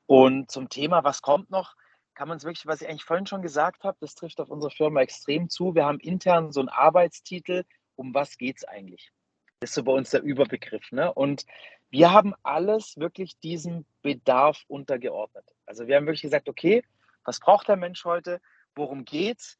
Und 0.05 0.51
zum 0.51 0.68
Thema, 0.68 1.05
was 1.05 1.22
kommt 1.22 1.51
noch, 1.51 1.74
kann 2.12 2.28
man 2.28 2.36
es 2.36 2.45
wirklich, 2.45 2.66
was 2.66 2.82
ich 2.82 2.88
eigentlich 2.88 3.05
vorhin 3.05 3.26
schon 3.26 3.40
gesagt 3.40 3.82
habe, 3.82 3.97
das 3.99 4.14
trifft 4.14 4.38
auf 4.38 4.51
unsere 4.51 4.70
Firma 4.70 5.01
extrem 5.01 5.49
zu. 5.49 5.74
Wir 5.74 5.86
haben 5.86 5.99
intern 5.99 6.53
so 6.53 6.61
einen 6.61 6.68
Arbeitstitel, 6.68 7.64
um 7.97 8.12
was 8.12 8.36
geht 8.36 8.59
es 8.59 8.64
eigentlich? 8.64 9.11
Das 9.61 9.70
ist 9.70 9.74
so 9.74 9.84
bei 9.84 9.92
uns 9.92 10.11
der 10.11 10.22
Überbegriff. 10.22 10.92
Ne? 10.92 11.11
Und 11.14 11.47
wir 11.88 12.12
haben 12.12 12.34
alles 12.42 12.99
wirklich 12.99 13.38
diesem 13.38 13.86
Bedarf 14.03 14.64
untergeordnet. 14.68 15.47
Also 15.64 15.86
wir 15.86 15.97
haben 15.97 16.05
wirklich 16.05 16.22
gesagt, 16.22 16.51
okay, 16.51 16.82
was 17.25 17.41
braucht 17.41 17.68
der 17.68 17.77
Mensch 17.77 18.05
heute, 18.05 18.41
worum 18.75 19.05
geht's. 19.05 19.59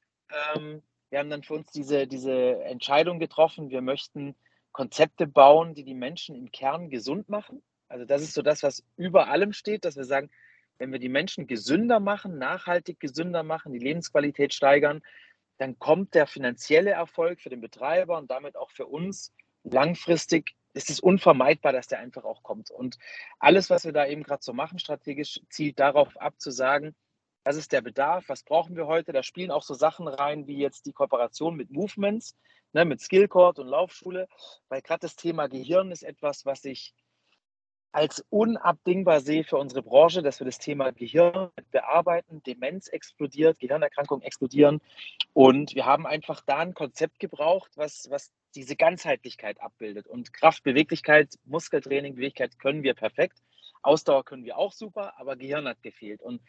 Ähm, 0.55 0.83
wir 1.11 1.19
haben 1.19 1.31
dann 1.31 1.43
für 1.43 1.55
uns 1.55 1.71
diese, 1.71 2.07
diese 2.07 2.63
Entscheidung 2.65 3.19
getroffen, 3.19 3.71
wir 3.71 3.83
möchten 3.83 4.35
Konzepte 4.73 5.27
bauen, 5.27 5.75
die 5.75 5.85
die 5.85 5.95
Menschen 5.95 6.35
im 6.35 6.51
Kern 6.51 6.91
gesund 6.91 7.29
machen. 7.29 7.63
Also 7.89 8.05
das 8.05 8.23
ist 8.23 8.35
so 8.35 8.43
das, 8.43 8.63
was 8.63 8.83
über 8.97 9.29
allem 9.29 9.53
steht, 9.53 9.85
dass 9.85 9.97
wir 9.97 10.05
sagen, 10.05 10.31
wenn 10.79 10.91
wir 10.91 10.99
die 10.99 11.09
Menschen 11.09 11.47
gesünder 11.47 12.01
machen, 12.01 12.39
nachhaltig 12.39 12.99
gesünder 12.99 13.45
machen, 13.45 13.73
die 13.73 13.79
Lebensqualität 13.79 14.53
steigern, 14.53 15.03
dann 15.59 15.79
kommt 15.79 16.15
der 16.15 16.27
finanzielle 16.27 16.91
Erfolg 16.91 17.41
für 17.41 17.51
den 17.51 17.61
Betreiber 17.61 18.19
und 18.19 18.31
damit 18.31 18.57
auch 18.57 18.73
für 18.73 18.87
uns 18.87 19.33
langfristig 19.63 20.57
ist 20.73 20.91
es 20.91 20.99
unvermeidbar, 20.99 21.73
dass 21.73 21.87
der 21.87 22.01
einfach 22.01 22.25
auch 22.25 22.43
kommt. 22.43 22.71
Und 22.71 22.99
alles, 23.39 23.71
was 23.71 23.85
wir 23.85 23.93
da 23.93 24.07
eben 24.07 24.25
gerade 24.25 24.43
so 24.43 24.53
machen, 24.53 24.81
strategisch, 24.81 25.41
zielt 25.49 25.79
darauf 25.79 26.21
ab 26.21 26.41
zu 26.41 26.51
sagen, 26.51 26.97
was 27.45 27.57
ist 27.57 27.73
der 27.73 27.83
Bedarf, 27.83 28.25
was 28.29 28.43
brauchen 28.43 28.75
wir 28.75 28.87
heute. 28.87 29.13
Da 29.13 29.23
spielen 29.23 29.51
auch 29.51 29.63
so 29.63 29.75
Sachen 29.75 30.09
rein, 30.09 30.47
wie 30.47 30.59
jetzt 30.59 30.87
die 30.87 30.93
Kooperation 30.93 31.55
mit 31.55 31.71
Movements, 31.71 32.37
ne, 32.73 32.85
mit 32.85 33.01
Skillcourt 33.01 33.59
und 33.59 33.69
Laufschule, 33.69 34.27
weil 34.69 34.83
gerade 34.83 35.01
das 35.01 35.17
Thema 35.17 35.49
Gehirn 35.49 35.93
ist 35.93 36.03
etwas, 36.03 36.47
was 36.47 36.65
ich 36.65 36.95
als 37.93 38.25
unabdingbar 38.29 39.21
sehe 39.21 39.45
für 39.45 39.57
unsere 39.57 39.83
Branche, 39.83 40.21
dass 40.21 40.41
wir 40.41 40.47
das 40.47 40.59
Thema 40.59 40.91
Gehirn 40.91 41.51
bearbeiten. 41.71 42.43
Demenz 42.43 42.89
explodiert, 42.89 43.61
Gehirnerkrankungen 43.61 44.25
explodieren. 44.25 44.81
Und 45.33 45.77
wir 45.77 45.87
haben 45.87 46.05
einfach 46.05 46.41
da 46.45 46.59
ein 46.59 46.75
Konzept 46.75 47.21
gebraucht, 47.21 47.71
was, 47.77 48.11
was 48.11 48.33
diese 48.57 48.75
Ganzheitlichkeit 48.75 49.61
abbildet. 49.61 50.09
Und 50.09 50.33
Kraft, 50.33 50.65
Beweglichkeit, 50.65 51.39
Muskeltraining, 51.45 52.17
Beweglichkeit 52.17 52.59
können 52.59 52.83
wir 52.83 52.95
perfekt. 52.95 53.39
Ausdauer 53.83 54.25
können 54.25 54.45
wir 54.45 54.59
auch 54.59 54.73
super, 54.73 55.15
aber 55.19 55.37
Gehirn 55.37 55.69
hat 55.69 55.81
gefehlt. 55.81 56.21
Und 56.21 56.41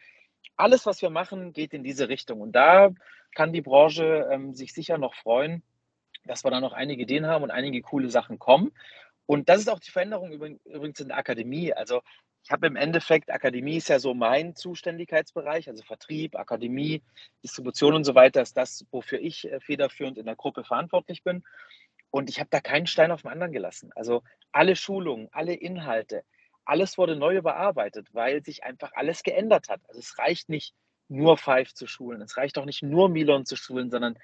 alles, 0.56 0.86
was 0.86 1.02
wir 1.02 1.10
machen, 1.10 1.52
geht 1.52 1.74
in 1.74 1.82
diese 1.82 2.08
Richtung. 2.08 2.40
Und 2.40 2.52
da 2.52 2.90
kann 3.34 3.52
die 3.52 3.62
Branche 3.62 4.28
ähm, 4.30 4.54
sich 4.54 4.72
sicher 4.72 4.98
noch 4.98 5.14
freuen, 5.14 5.62
dass 6.24 6.44
wir 6.44 6.50
da 6.50 6.60
noch 6.60 6.72
einige 6.72 7.02
Ideen 7.02 7.26
haben 7.26 7.44
und 7.44 7.50
einige 7.50 7.80
coole 7.82 8.10
Sachen 8.10 8.38
kommen. 8.38 8.72
Und 9.26 9.48
das 9.48 9.60
ist 9.60 9.68
auch 9.68 9.80
die 9.80 9.90
Veränderung 9.90 10.32
übrigens 10.32 11.00
in 11.00 11.08
der 11.08 11.18
Akademie. 11.18 11.72
Also 11.72 12.02
ich 12.44 12.52
habe 12.52 12.68
im 12.68 12.76
Endeffekt, 12.76 13.30
Akademie 13.32 13.78
ist 13.78 13.88
ja 13.88 13.98
so 13.98 14.14
mein 14.14 14.54
Zuständigkeitsbereich, 14.54 15.68
also 15.68 15.82
Vertrieb, 15.82 16.36
Akademie, 16.36 17.02
Distribution 17.42 17.94
und 17.94 18.04
so 18.04 18.14
weiter, 18.14 18.40
ist 18.40 18.56
das, 18.56 18.86
wofür 18.92 19.18
ich 19.20 19.50
äh, 19.50 19.58
federführend 19.58 20.16
in 20.16 20.26
der 20.26 20.36
Gruppe 20.36 20.62
verantwortlich 20.62 21.24
bin. 21.24 21.42
Und 22.10 22.30
ich 22.30 22.38
habe 22.38 22.48
da 22.50 22.60
keinen 22.60 22.86
Stein 22.86 23.10
auf 23.10 23.22
dem 23.22 23.32
anderen 23.32 23.52
gelassen. 23.52 23.90
Also 23.96 24.22
alle 24.52 24.76
Schulungen, 24.76 25.28
alle 25.32 25.54
Inhalte, 25.54 26.22
alles 26.66 26.98
wurde 26.98 27.16
neu 27.16 27.36
überarbeitet, 27.36 28.08
weil 28.12 28.44
sich 28.44 28.64
einfach 28.64 28.92
alles 28.94 29.22
geändert 29.22 29.68
hat. 29.68 29.80
Also 29.88 30.00
es 30.00 30.18
reicht 30.18 30.48
nicht 30.48 30.74
nur 31.08 31.38
Five 31.38 31.72
zu 31.72 31.86
schulen, 31.86 32.20
es 32.20 32.36
reicht 32.36 32.58
auch 32.58 32.64
nicht 32.64 32.82
nur 32.82 33.08
Milon 33.08 33.46
zu 33.46 33.56
schulen, 33.56 33.90
sondern 33.90 34.18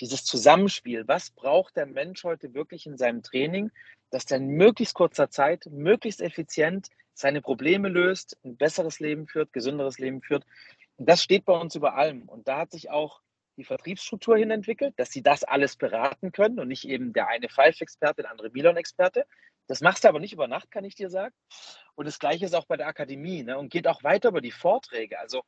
dieses 0.00 0.24
Zusammenspiel, 0.24 1.06
was 1.08 1.30
braucht 1.30 1.76
der 1.76 1.86
Mensch 1.86 2.22
heute 2.22 2.54
wirklich 2.54 2.86
in 2.86 2.96
seinem 2.96 3.22
Training, 3.22 3.70
dass 4.10 4.24
der 4.26 4.38
in 4.38 4.48
möglichst 4.48 4.94
kurzer 4.94 5.28
Zeit, 5.30 5.66
möglichst 5.66 6.20
effizient 6.20 6.88
seine 7.14 7.42
Probleme 7.42 7.88
löst, 7.88 8.38
ein 8.44 8.56
besseres 8.56 9.00
Leben 9.00 9.26
führt, 9.26 9.52
gesünderes 9.52 9.98
Leben 9.98 10.22
führt. 10.22 10.44
Und 10.96 11.08
das 11.08 11.22
steht 11.22 11.44
bei 11.44 11.52
uns 11.52 11.74
über 11.74 11.94
allem. 11.94 12.22
Und 12.28 12.46
da 12.46 12.58
hat 12.58 12.70
sich 12.70 12.90
auch 12.90 13.20
die 13.56 13.64
Vertriebsstruktur 13.64 14.36
hin 14.36 14.52
entwickelt, 14.52 14.94
dass 14.96 15.10
sie 15.10 15.22
das 15.22 15.42
alles 15.42 15.74
beraten 15.74 16.30
können 16.30 16.60
und 16.60 16.68
nicht 16.68 16.88
eben 16.88 17.12
der 17.12 17.26
eine 17.26 17.48
Five-Experte, 17.48 18.22
der 18.22 18.30
andere 18.30 18.50
Milon-Experte. 18.50 19.26
Das 19.68 19.82
machst 19.82 20.02
du 20.02 20.08
aber 20.08 20.18
nicht 20.18 20.32
über 20.32 20.48
Nacht, 20.48 20.70
kann 20.70 20.84
ich 20.84 20.94
dir 20.94 21.10
sagen. 21.10 21.34
Und 21.94 22.06
das 22.06 22.18
Gleiche 22.18 22.46
ist 22.46 22.54
auch 22.54 22.64
bei 22.64 22.76
der 22.76 22.88
Akademie 22.88 23.42
ne? 23.44 23.58
und 23.58 23.70
geht 23.70 23.86
auch 23.86 24.02
weiter 24.02 24.30
über 24.30 24.40
die 24.40 24.50
Vorträge. 24.50 25.20
Also 25.20 25.42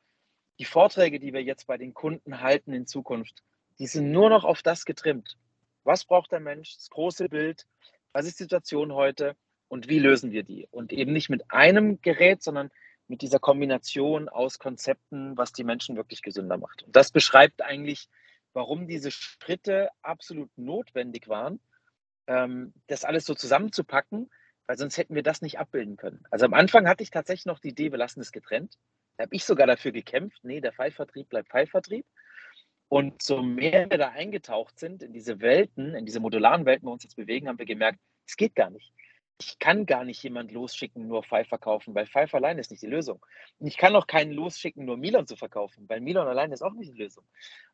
die 0.59 0.65
Vorträge, 0.65 1.19
die 1.19 1.33
wir 1.33 1.43
jetzt 1.43 1.65
bei 1.65 1.77
den 1.77 1.93
Kunden 1.93 2.39
halten 2.39 2.71
in 2.71 2.85
Zukunft, 2.85 3.43
die 3.79 3.87
sind 3.87 4.11
nur 4.11 4.29
noch 4.29 4.43
auf 4.43 4.61
das 4.61 4.85
getrimmt. 4.85 5.37
Was 5.83 6.05
braucht 6.05 6.31
der 6.31 6.39
Mensch? 6.39 6.75
Das 6.75 6.89
große 6.91 7.29
Bild. 7.29 7.65
Was 8.13 8.27
ist 8.27 8.39
die 8.39 8.43
Situation 8.43 8.93
heute? 8.93 9.35
Und 9.67 9.89
wie 9.89 9.99
lösen 9.99 10.31
wir 10.31 10.43
die? 10.43 10.67
Und 10.69 10.93
eben 10.93 11.13
nicht 11.13 11.29
mit 11.29 11.49
einem 11.49 11.99
Gerät, 12.01 12.43
sondern 12.43 12.69
mit 13.07 13.23
dieser 13.23 13.39
Kombination 13.39 14.29
aus 14.29 14.59
Konzepten, 14.59 15.35
was 15.35 15.51
die 15.51 15.63
Menschen 15.63 15.95
wirklich 15.95 16.21
gesünder 16.21 16.57
macht. 16.57 16.83
Und 16.83 16.95
das 16.95 17.11
beschreibt 17.11 17.63
eigentlich, 17.63 18.07
warum 18.53 18.87
diese 18.87 19.09
Schritte 19.09 19.89
absolut 20.01 20.49
notwendig 20.57 21.27
waren, 21.27 21.59
das 22.87 23.03
alles 23.03 23.25
so 23.25 23.35
zusammenzupacken, 23.35 24.29
weil 24.67 24.77
sonst 24.77 24.97
hätten 24.97 25.15
wir 25.15 25.23
das 25.23 25.41
nicht 25.41 25.59
abbilden 25.59 25.97
können. 25.97 26.23
Also 26.31 26.45
am 26.45 26.53
Anfang 26.53 26.87
hatte 26.87 27.03
ich 27.03 27.09
tatsächlich 27.09 27.45
noch 27.45 27.59
die 27.59 27.69
Idee, 27.69 27.91
wir 27.91 27.97
lassen 27.97 28.21
es 28.21 28.31
getrennt. 28.31 28.77
Da 29.17 29.25
habe 29.25 29.35
ich 29.35 29.43
sogar 29.43 29.67
dafür 29.67 29.91
gekämpft, 29.91 30.43
nee, 30.43 30.61
der 30.61 30.71
Pfeilvertrieb 30.71 31.29
bleibt 31.29 31.49
Pfeilvertrieb. 31.49 32.05
Und 32.87 33.21
so 33.21 33.41
mehr 33.41 33.89
wir 33.89 33.97
da 33.97 34.09
eingetaucht 34.09 34.79
sind 34.79 35.01
in 35.03 35.13
diese 35.13 35.39
Welten, 35.39 35.95
in 35.95 36.05
diese 36.05 36.19
modularen 36.19 36.65
Welten, 36.65 36.85
wo 36.85 36.89
wir 36.89 36.93
uns 36.93 37.03
jetzt 37.03 37.15
bewegen, 37.15 37.47
haben 37.47 37.59
wir 37.59 37.65
gemerkt, 37.65 37.99
es 38.27 38.35
geht 38.35 38.55
gar 38.55 38.69
nicht. 38.69 38.93
Ich 39.39 39.57
kann 39.57 39.85
gar 39.85 40.03
nicht 40.03 40.21
jemand 40.21 40.51
losschicken, 40.51 41.07
nur 41.07 41.23
Five 41.23 41.47
verkaufen, 41.47 41.95
weil 41.95 42.05
Five 42.05 42.33
allein 42.35 42.59
ist 42.59 42.69
nicht 42.69 42.83
die 42.83 42.87
Lösung. 42.87 43.25
Ich 43.59 43.77
kann 43.77 43.95
auch 43.95 44.05
keinen 44.05 44.33
losschicken, 44.33 44.85
nur 44.85 44.97
Milan 44.97 45.25
zu 45.25 45.35
verkaufen, 45.35 45.89
weil 45.89 45.99
Milan 45.99 46.27
allein 46.27 46.51
ist 46.51 46.61
auch 46.61 46.73
nicht 46.73 46.93
die 46.93 47.01
Lösung. 47.01 47.23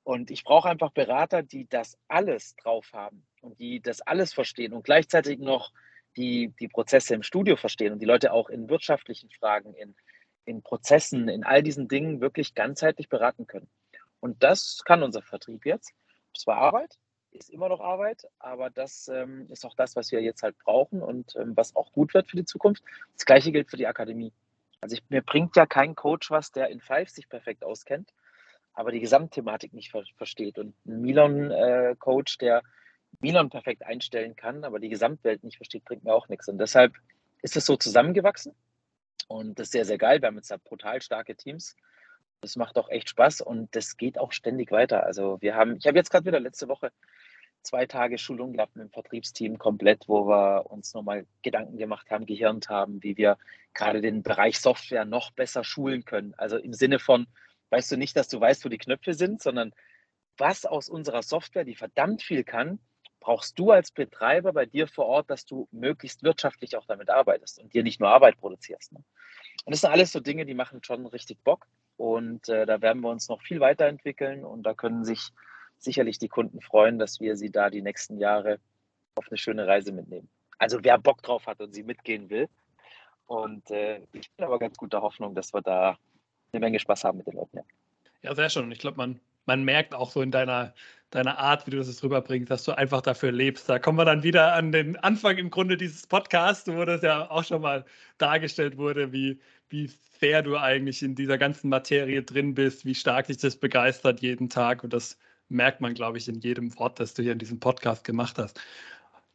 Und 0.04 0.32
ich 0.32 0.46
brauche 0.46 0.70
einfach 0.70 0.92
Berater, 0.92 1.44
die 1.44 1.68
das 1.68 1.98
alles 2.08 2.56
drauf 2.56 2.92
haben 2.94 3.26
und 3.42 3.60
die 3.60 3.82
das 3.82 4.02
alles 4.02 4.34
verstehen 4.34 4.74
und 4.74 4.84
gleichzeitig 4.84 5.40
noch 5.40 5.74
die, 6.16 6.54
die 6.60 6.68
Prozesse 6.68 7.14
im 7.14 7.24
Studio 7.24 7.56
verstehen 7.56 7.94
und 7.94 8.00
die 8.00 8.06
Leute 8.06 8.32
auch 8.34 8.50
in 8.50 8.70
wirtschaftlichen 8.70 9.30
Fragen, 9.30 9.74
in, 9.76 9.96
in 10.46 10.64
Prozessen, 10.64 11.30
in 11.30 11.44
all 11.44 11.62
diesen 11.64 11.88
Dingen 11.88 12.22
wirklich 12.22 12.56
ganzheitlich 12.56 13.10
beraten 13.10 13.46
können. 13.46 13.70
Und 14.20 14.44
das 14.44 14.82
kann 14.84 15.04
unser 15.04 15.22
Vertrieb 15.22 15.66
jetzt. 15.66 15.94
Es 16.36 16.48
war 16.48 16.58
Arbeit, 16.58 16.98
ist 17.32 17.50
immer 17.50 17.70
noch 17.70 17.80
Arbeit, 17.80 18.28
aber 18.40 18.70
das 18.70 19.08
ähm, 19.08 19.48
ist 19.50 19.66
auch 19.66 19.76
das, 19.76 19.96
was 19.96 20.12
wir 20.12 20.22
jetzt 20.22 20.44
halt 20.44 20.58
brauchen 20.60 21.02
und 21.02 21.36
ähm, 21.36 21.56
was 21.56 21.76
auch 21.76 21.92
gut 21.92 22.14
wird 22.14 22.30
für 22.30 22.38
die 22.38 22.46
Zukunft. 22.46 22.84
Das 23.14 23.26
gleiche 23.26 23.52
gilt 23.52 23.70
für 23.70 23.78
die 23.78 23.88
Akademie. 23.88 24.34
Also 24.82 24.96
ich, 24.96 25.04
mir 25.10 25.22
bringt 25.22 25.56
ja 25.56 25.66
kein 25.66 25.96
Coach 25.96 26.32
was, 26.32 26.52
der 26.52 26.70
in 26.70 26.80
Five 26.80 27.10
sich 27.10 27.30
perfekt 27.30 27.64
auskennt, 27.64 28.14
aber 28.74 28.92
die 28.92 29.00
Gesamtthematik 29.00 29.74
nicht 29.74 29.92
ver 29.92 30.04
versteht. 30.18 30.58
Und 30.58 30.76
ein 30.86 31.02
Milon-Coach, 31.02 32.36
äh, 32.36 32.46
der 32.46 32.64
Milon 33.20 33.50
perfekt 33.50 33.84
einstellen 33.84 34.36
kann, 34.36 34.64
aber 34.64 34.80
die 34.80 34.90
Gesamtwelt 34.90 35.44
nicht 35.44 35.58
versteht, 35.58 35.86
bringt 35.86 36.04
mir 36.04 36.14
auch 36.14 36.30
nichts. 36.30 36.48
Und 36.48 36.60
deshalb 36.60 36.94
ist 37.42 37.58
es 37.58 37.66
so 37.66 37.76
zusammengewachsen 37.76 38.54
und 39.28 39.60
das 39.60 39.68
ist 39.68 39.72
sehr, 39.72 39.86
sehr 39.86 39.98
geil. 39.98 40.22
Wir 40.22 40.28
haben 40.28 40.36
jetzt 40.36 40.52
da 40.52 40.58
brutal 40.58 41.02
starke 41.02 41.36
Teams 41.36 41.76
das 42.42 42.56
macht 42.56 42.78
auch 42.78 42.90
echt 42.90 43.10
Spaß 43.10 43.42
und 43.42 43.76
das 43.76 43.98
geht 43.98 44.20
auch 44.20 44.32
ständig 44.32 44.72
weiter. 44.72 45.04
Also 45.04 45.42
wir 45.42 45.56
haben, 45.56 45.78
ich 45.78 45.88
habe 45.88 45.98
jetzt 45.98 46.12
gerade 46.12 46.26
wieder 46.26 46.40
letzte 46.40 46.68
Woche 46.68 46.92
zwei 47.64 47.86
Tage 47.86 48.18
Schulung 48.18 48.54
gehabt 48.54 48.76
mit 48.76 48.86
dem 48.86 48.92
Vertriebsteam 48.92 49.58
komplett, 49.58 50.08
wo 50.08 50.28
wir 50.28 50.70
uns 50.70 50.94
nochmal 50.94 51.26
Gedanken 51.42 51.78
gemacht 51.78 52.10
haben, 52.10 52.26
gehirnt 52.26 52.70
haben, 52.70 53.04
wie 53.04 53.18
wir 53.18 53.38
gerade 53.74 54.02
den 54.02 54.24
Bereich 54.24 54.60
Software 54.60 55.06
noch 55.06 55.32
besser 55.32 55.64
schulen 55.64 56.06
können. 56.06 56.34
Also 56.38 56.58
im 56.58 56.74
Sinne 56.74 57.00
von, 57.00 57.28
weißt 57.70 57.92
du 57.92 57.98
nicht, 57.98 58.16
dass 58.16 58.28
du 58.28 58.40
weißt, 58.40 58.64
wo 58.66 58.70
die 58.70 58.78
Knöpfe 58.78 59.14
sind, 59.14 59.42
sondern 59.42 59.74
was 60.38 60.66
aus 60.66 60.90
unserer 60.90 61.24
Software, 61.24 61.64
die 61.64 61.76
verdammt 61.76 62.22
viel 62.22 62.44
kann, 62.44 62.80
brauchst 63.20 63.60
du 63.60 63.72
als 63.72 63.92
Betreiber 63.92 64.54
bei 64.54 64.66
dir 64.66 64.88
vor 64.88 65.06
Ort, 65.06 65.30
dass 65.30 65.46
du 65.46 65.68
möglichst 65.72 66.24
wirtschaftlich 66.24 66.78
auch 66.78 66.86
damit 66.86 67.10
arbeitest 67.10 67.60
und 67.60 67.74
dir 67.74 67.84
nicht 67.84 68.00
nur 68.00 68.10
Arbeit 68.10 68.38
produzierst. 68.38 68.94
Ne? 68.94 69.04
Und 69.66 69.74
das 69.74 69.82
sind 69.82 69.90
alles 69.90 70.12
so 70.12 70.20
Dinge, 70.20 70.46
die 70.46 70.54
machen 70.54 70.84
schon 70.84 71.06
richtig 71.08 71.44
Bock. 71.44 71.68
Und 71.98 72.48
äh, 72.48 72.66
da 72.66 72.82
werden 72.82 73.02
wir 73.02 73.10
uns 73.10 73.28
noch 73.28 73.42
viel 73.42 73.60
weiterentwickeln 73.60 74.46
und 74.46 74.64
da 74.64 74.74
können 74.74 75.04
sich 75.04 75.32
sicherlich 75.80 76.20
die 76.20 76.28
Kunden 76.28 76.62
freuen, 76.62 77.00
dass 77.00 77.20
wir 77.20 77.38
sie 77.38 77.52
da 77.52 77.70
die 77.70 77.82
nächsten 77.82 78.18
Jahre 78.18 78.60
auf 79.16 79.28
eine 79.30 79.38
schöne 79.38 79.68
Reise 79.68 79.92
mitnehmen. 79.92 80.30
Also 80.58 80.80
wer 80.84 80.98
Bock 80.98 81.22
drauf 81.22 81.46
hat 81.48 81.62
und 81.62 81.74
sie 81.74 81.84
mitgehen 81.84 82.30
will. 82.30 82.48
Und 83.28 83.70
äh, 83.72 84.02
ich 84.14 84.32
bin 84.32 84.46
aber 84.46 84.58
ganz 84.60 84.78
guter 84.78 85.02
Hoffnung, 85.02 85.36
dass 85.36 85.54
wir 85.54 85.62
da 85.62 85.98
eine 86.52 86.60
Menge 86.60 86.80
Spaß 86.80 87.04
haben 87.04 87.18
mit 87.18 87.28
den 87.28 87.36
Leuten. 87.36 87.58
Ja, 87.58 87.64
ja 88.22 88.36
sehr 88.36 88.50
schön. 88.50 88.64
Und 88.64 88.72
ich 88.72 88.80
glaube, 88.80 88.98
man, 88.98 89.20
man 89.46 89.64
merkt 89.64 89.94
auch 89.94 90.10
so 90.10 90.22
in 90.22 90.32
deiner, 90.32 90.74
deiner 91.12 91.38
Art, 91.38 91.68
wie 91.68 91.72
du 91.72 91.78
das 91.78 92.04
rüberbringst, 92.04 92.50
dass 92.50 92.64
du 92.64 92.72
einfach 92.72 93.02
dafür 93.02 93.32
lebst. 93.32 93.70
Da 93.70 93.80
kommen 93.80 93.98
wir 93.98 94.06
dann 94.06 94.24
wieder 94.24 94.54
an 94.54 94.72
den 94.72 94.96
Anfang 94.98 95.38
im 95.38 95.50
Grunde 95.50 95.78
dieses 95.78 96.08
Podcasts, 96.08 96.68
wo 96.68 96.86
das 96.86 97.02
ja 97.02 97.30
auch 97.30 97.44
schon 97.44 97.62
mal 97.62 97.86
dargestellt 98.18 98.78
wurde, 98.78 99.12
wie, 99.12 99.40
wie 99.70 99.88
fair 99.88 100.42
du 100.42 100.58
eigentlich 100.58 101.04
in 101.04 101.16
dieser 101.16 101.38
ganzen 101.38 101.70
Materie 101.70 102.24
drin 102.24 102.56
bist, 102.56 102.86
wie 102.86 102.96
stark 102.96 103.28
dich 103.28 103.38
das 103.38 103.58
begeistert 103.58 104.22
jeden 104.22 104.50
Tag. 104.50 104.84
Und 104.84 104.94
das 104.94 105.18
merkt 105.50 105.82
man, 105.82 105.94
glaube 105.94 106.18
ich, 106.18 106.28
in 106.28 106.40
jedem 106.40 106.78
Wort, 106.78 107.00
das 107.00 107.14
du 107.14 107.24
hier 107.24 107.34
in 107.34 107.40
diesem 107.40 107.60
Podcast 107.60 108.04
gemacht 108.04 108.38
hast. 108.38 108.60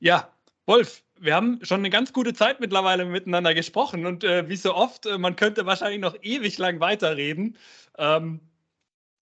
Ja, 0.01 0.31
Wolf, 0.67 1.03
wir 1.19 1.35
haben 1.35 1.61
schon 1.65 1.81
eine 1.81 1.91
ganz 1.91 2.13
gute 2.13 2.35
Zeit 2.35 2.61
mittlerweile 2.61 3.05
miteinander 3.05 3.55
gesprochen 3.55 4.07
und 4.07 4.25
äh, 4.25 4.49
wie 4.49 4.57
so 4.57 4.75
oft, 4.75 5.07
äh, 5.07 5.19
man 5.19 5.37
könnte 5.37 5.67
wahrscheinlich 5.67 6.01
noch 6.01 6.17
ewig 6.23 6.59
lang 6.59 6.81
weiterreden. 6.81 7.57
Ähm, 7.99 8.41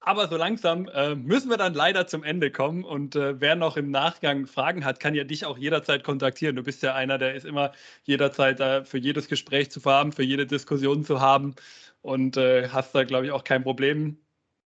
aber 0.03 0.29
so 0.29 0.37
langsam 0.37 0.89
äh, 0.89 1.15
müssen 1.15 1.51
wir 1.51 1.59
dann 1.59 1.75
leider 1.75 2.07
zum 2.07 2.25
Ende 2.25 2.51
kommen. 2.51 2.85
Und 2.85 3.17
äh, 3.17 3.39
wer 3.41 3.55
noch 3.55 3.77
im 3.77 3.91
Nachgang 3.91 4.47
Fragen 4.47 4.85
hat, 4.85 4.99
kann 4.99 5.15
ja 5.15 5.25
dich 5.25 5.45
auch 5.45 5.59
jederzeit 5.59 6.05
kontaktieren. 6.05 6.57
Du 6.57 6.63
bist 6.63 6.83
ja 6.83 6.95
einer, 6.95 7.19
der 7.19 7.35
ist 7.35 7.45
immer 7.45 7.73
jederzeit 8.05 8.61
da 8.61 8.85
für 8.85 8.99
jedes 8.99 9.29
Gespräch 9.29 9.71
zu 9.71 9.85
haben, 9.85 10.13
für 10.13 10.23
jede 10.23 10.47
Diskussion 10.47 11.05
zu 11.05 11.21
haben 11.21 11.55
und 12.03 12.39
äh, 12.39 12.69
hast 12.71 12.95
da, 12.95 13.05
glaube 13.05 13.27
ich, 13.27 13.33
auch 13.33 13.45
kein 13.45 13.63
Problem. 13.63 14.19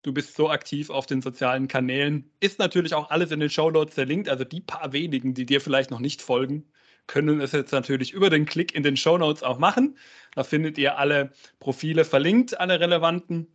Du 0.04 0.14
bist 0.14 0.36
so 0.36 0.50
aktiv 0.50 0.90
auf 0.90 1.06
den 1.06 1.22
sozialen 1.22 1.68
Kanälen. 1.68 2.32
Ist 2.40 2.60
natürlich 2.60 2.94
auch 2.94 3.10
alles 3.12 3.32
in 3.32 3.40
den 3.40 3.50
Show 3.50 3.70
Notes 3.70 3.94
verlinkt. 3.94 4.30
Also 4.30 4.44
die 4.44 4.62
paar 4.62 4.94
wenigen, 4.94 5.34
die 5.34 5.46
dir 5.46 5.62
vielleicht 5.62 5.92
noch 5.92 6.00
nicht 6.00 6.22
folgen, 6.22 6.66
können 7.08 7.40
es 7.42 7.52
jetzt 7.52 7.72
natürlich 7.72 8.12
über 8.12 8.30
den 8.30 8.46
Klick 8.46 8.74
in 8.74 8.84
den 8.84 8.98
Show 8.98 9.18
Notes 9.18 9.44
auch 9.44 9.60
machen. 9.60 9.98
Da 10.34 10.44
findet 10.44 10.78
ihr 10.78 10.98
alle 10.98 11.32
Profile 11.60 12.06
verlinkt, 12.06 12.60
alle 12.60 12.80
relevanten. 12.80 13.48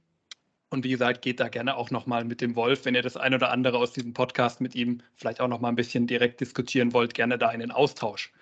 Und 0.68 0.84
wie 0.84 0.90
gesagt, 0.90 1.22
geht 1.22 1.40
da 1.40 1.48
gerne 1.48 1.76
auch 1.76 1.90
nochmal 1.90 2.24
mit 2.24 2.40
dem 2.40 2.56
Wolf, 2.56 2.84
wenn 2.84 2.94
ihr 2.94 3.02
das 3.02 3.16
ein 3.16 3.34
oder 3.34 3.50
andere 3.50 3.78
aus 3.78 3.92
diesem 3.92 4.12
Podcast 4.12 4.60
mit 4.60 4.74
ihm 4.74 5.00
vielleicht 5.14 5.40
auch 5.40 5.48
nochmal 5.48 5.72
ein 5.72 5.76
bisschen 5.76 6.06
direkt 6.06 6.40
diskutieren 6.40 6.92
wollt, 6.92 7.14
gerne 7.14 7.38
da 7.38 7.50
in 7.50 7.60
den 7.60 7.70
Austausch. 7.70 8.32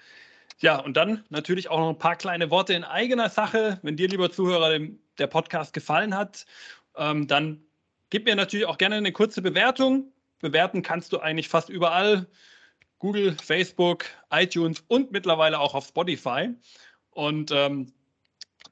Ja, 0.59 0.79
und 0.79 0.97
dann 0.97 1.25
natürlich 1.29 1.69
auch 1.69 1.79
noch 1.79 1.91
ein 1.91 1.99
paar 1.99 2.17
kleine 2.17 2.51
Worte 2.51 2.75
in 2.75 2.85
eigener 2.85 3.29
Sache. 3.29 3.79
Wenn 3.83 3.97
dir, 3.97 4.09
lieber 4.09 4.31
Zuhörer, 4.31 4.79
der 5.19 5.27
Podcast 5.27 5.75
gefallen 5.75 6.17
hat, 6.17 6.47
ähm, 6.97 7.27
dann 7.27 7.63
gib 8.15 8.27
mir 8.27 8.37
natürlich 8.37 8.67
auch 8.67 8.79
gerne 8.79 8.95
eine 8.95 9.11
kurze 9.11 9.43
Bewertung. 9.43 10.13
Bewerten 10.39 10.83
kannst 10.83 11.13
du 11.13 11.19
eigentlich 11.19 11.49
fast 11.49 11.69
überall. 11.69 12.29
Google, 13.01 13.35
Facebook, 13.43 14.05
iTunes 14.31 14.85
und 14.87 15.11
mittlerweile 15.11 15.59
auch 15.59 15.75
auf 15.75 15.89
Spotify. 15.89 16.51
Und 17.11 17.51
ähm, 17.51 17.93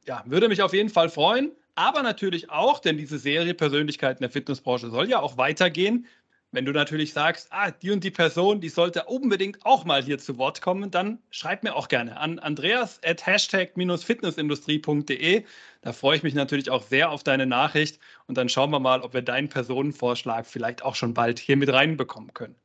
ja, 0.06 0.22
würde 0.26 0.48
mich 0.48 0.62
auf 0.62 0.72
jeden 0.72 0.90
Fall 0.90 1.08
freuen. 1.08 1.50
Aber 1.74 2.04
natürlich 2.04 2.50
auch, 2.50 2.78
denn 2.78 2.96
diese 2.96 3.18
Serie 3.18 3.52
Persönlichkeiten 3.52 4.22
der 4.22 4.30
Fitnessbranche 4.30 4.90
soll 4.90 5.10
ja 5.10 5.18
auch 5.18 5.36
weitergehen. 5.38 6.06
Wenn 6.54 6.66
du 6.66 6.72
natürlich 6.72 7.14
sagst, 7.14 7.48
ah, 7.50 7.70
die 7.70 7.92
und 7.92 8.04
die 8.04 8.10
Person, 8.10 8.60
die 8.60 8.68
sollte 8.68 9.04
unbedingt 9.04 9.64
auch 9.64 9.86
mal 9.86 10.02
hier 10.02 10.18
zu 10.18 10.36
Wort 10.36 10.60
kommen, 10.60 10.90
dann 10.90 11.18
schreib 11.30 11.62
mir 11.62 11.74
auch 11.74 11.88
gerne 11.88 12.18
an 12.18 12.38
andreas 12.38 13.00
at 13.02 13.24
hashtag-fitnessindustrie.de. 13.24 15.46
Da 15.80 15.92
freue 15.94 16.18
ich 16.18 16.22
mich 16.22 16.34
natürlich 16.34 16.68
auch 16.68 16.82
sehr 16.82 17.10
auf 17.10 17.24
deine 17.24 17.46
Nachricht 17.46 17.98
und 18.26 18.36
dann 18.36 18.50
schauen 18.50 18.70
wir 18.70 18.80
mal, 18.80 19.00
ob 19.00 19.14
wir 19.14 19.22
deinen 19.22 19.48
Personenvorschlag 19.48 20.46
vielleicht 20.46 20.84
auch 20.84 20.94
schon 20.94 21.14
bald 21.14 21.38
hier 21.38 21.56
mit 21.56 21.72
reinbekommen 21.72 22.34
können. 22.34 22.56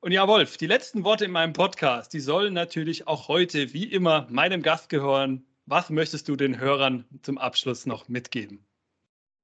Und 0.00 0.12
ja, 0.12 0.28
Wolf, 0.28 0.58
die 0.58 0.66
letzten 0.66 1.02
Worte 1.02 1.24
in 1.24 1.30
meinem 1.30 1.54
Podcast, 1.54 2.12
die 2.12 2.20
sollen 2.20 2.52
natürlich 2.52 3.08
auch 3.08 3.28
heute 3.28 3.72
wie 3.72 3.84
immer 3.84 4.26
meinem 4.28 4.60
Gast 4.60 4.90
gehören. 4.90 5.46
Was 5.64 5.88
möchtest 5.88 6.28
du 6.28 6.36
den 6.36 6.60
Hörern 6.60 7.06
zum 7.22 7.38
Abschluss 7.38 7.86
noch 7.86 8.08
mitgeben? 8.08 8.65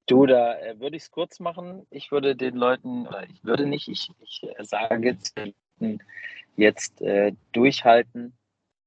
Du, 0.07 0.27
da 0.27 0.59
äh, 0.59 0.81
würde 0.81 0.97
ich 0.97 1.05
es 1.05 1.11
kurz 1.11 1.39
machen. 1.39 1.87
Ich 1.91 2.11
würde 2.11 2.35
den 2.35 2.57
Leuten, 2.57 3.07
oder 3.07 3.23
ich 3.25 3.45
würde 3.45 3.67
nicht, 3.67 3.89
ich, 3.89 4.11
ich 4.21 4.43
äh, 4.43 4.65
sage 4.65 5.09
jetzt, 5.09 5.35
jetzt 6.57 7.01
äh, 7.01 7.33
durchhalten. 7.53 8.33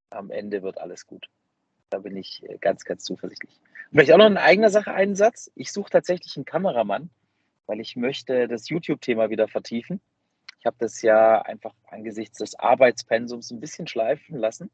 Am 0.09 0.29
Ende 0.29 0.61
wird 0.61 0.77
alles 0.77 1.07
gut. 1.07 1.27
Da 1.89 1.99
bin 1.99 2.17
ich 2.17 2.43
äh, 2.43 2.57
ganz, 2.59 2.83
ganz 2.83 3.03
zuversichtlich. 3.03 3.59
Vielleicht 3.91 4.11
auch 4.11 4.17
noch 4.17 4.27
in 4.27 4.37
eigener 4.37 4.69
Sache 4.69 4.93
einen 4.93 5.15
Satz. 5.15 5.51
Ich 5.55 5.71
suche 5.71 5.89
tatsächlich 5.89 6.35
einen 6.35 6.45
Kameramann, 6.45 7.09
weil 7.65 7.79
ich 7.79 7.95
möchte 7.95 8.47
das 8.47 8.67
YouTube-Thema 8.67 9.29
wieder 9.29 9.47
vertiefen. 9.47 10.01
Ich 10.59 10.65
habe 10.65 10.77
das 10.79 11.01
ja 11.01 11.41
einfach 11.43 11.73
angesichts 11.87 12.39
des 12.39 12.57
Arbeitspensums 12.59 13.51
ein 13.51 13.61
bisschen 13.61 13.87
schleifen 13.87 14.37
lassen. 14.37 14.69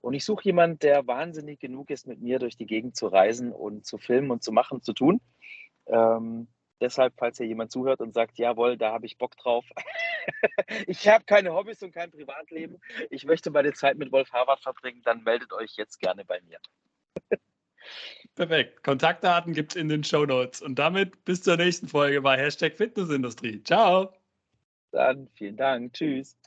Und 0.00 0.14
ich 0.14 0.24
suche 0.24 0.44
jemanden, 0.44 0.78
der 0.80 1.06
wahnsinnig 1.06 1.58
genug 1.58 1.90
ist, 1.90 2.06
mit 2.06 2.20
mir 2.20 2.38
durch 2.38 2.56
die 2.56 2.66
Gegend 2.66 2.96
zu 2.96 3.06
reisen 3.06 3.52
und 3.52 3.86
zu 3.86 3.98
filmen 3.98 4.30
und 4.30 4.42
zu 4.42 4.52
machen, 4.52 4.82
zu 4.82 4.92
tun. 4.92 5.20
Ähm, 5.86 6.48
deshalb, 6.80 7.14
falls 7.18 7.38
hier 7.38 7.46
jemand 7.46 7.70
zuhört 7.72 8.00
und 8.00 8.14
sagt, 8.14 8.38
jawohl, 8.38 8.76
da 8.76 8.92
habe 8.92 9.06
ich 9.06 9.18
Bock 9.18 9.36
drauf. 9.36 9.64
ich 10.86 11.08
habe 11.08 11.24
keine 11.24 11.52
Hobbys 11.52 11.82
und 11.82 11.92
kein 11.92 12.10
Privatleben. 12.10 12.80
Ich 13.10 13.24
möchte 13.24 13.50
meine 13.50 13.72
Zeit 13.72 13.98
mit 13.98 14.12
Wolf 14.12 14.32
Harvard 14.32 14.60
verbringen, 14.60 15.02
dann 15.04 15.22
meldet 15.22 15.52
euch 15.52 15.76
jetzt 15.76 16.00
gerne 16.00 16.24
bei 16.24 16.40
mir. 16.42 16.58
Perfekt. 18.34 18.82
Kontaktdaten 18.82 19.52
gibt 19.52 19.72
es 19.72 19.76
in 19.76 19.88
den 19.88 20.04
Show 20.04 20.24
Notes. 20.24 20.62
Und 20.62 20.78
damit 20.78 21.24
bis 21.24 21.42
zur 21.42 21.56
nächsten 21.56 21.88
Folge 21.88 22.22
bei 22.22 22.38
Hashtag 22.38 22.76
Fitnessindustrie. 22.76 23.62
Ciao. 23.62 24.12
Dann 24.90 25.28
vielen 25.34 25.56
Dank. 25.56 25.92
Tschüss. 25.92 26.36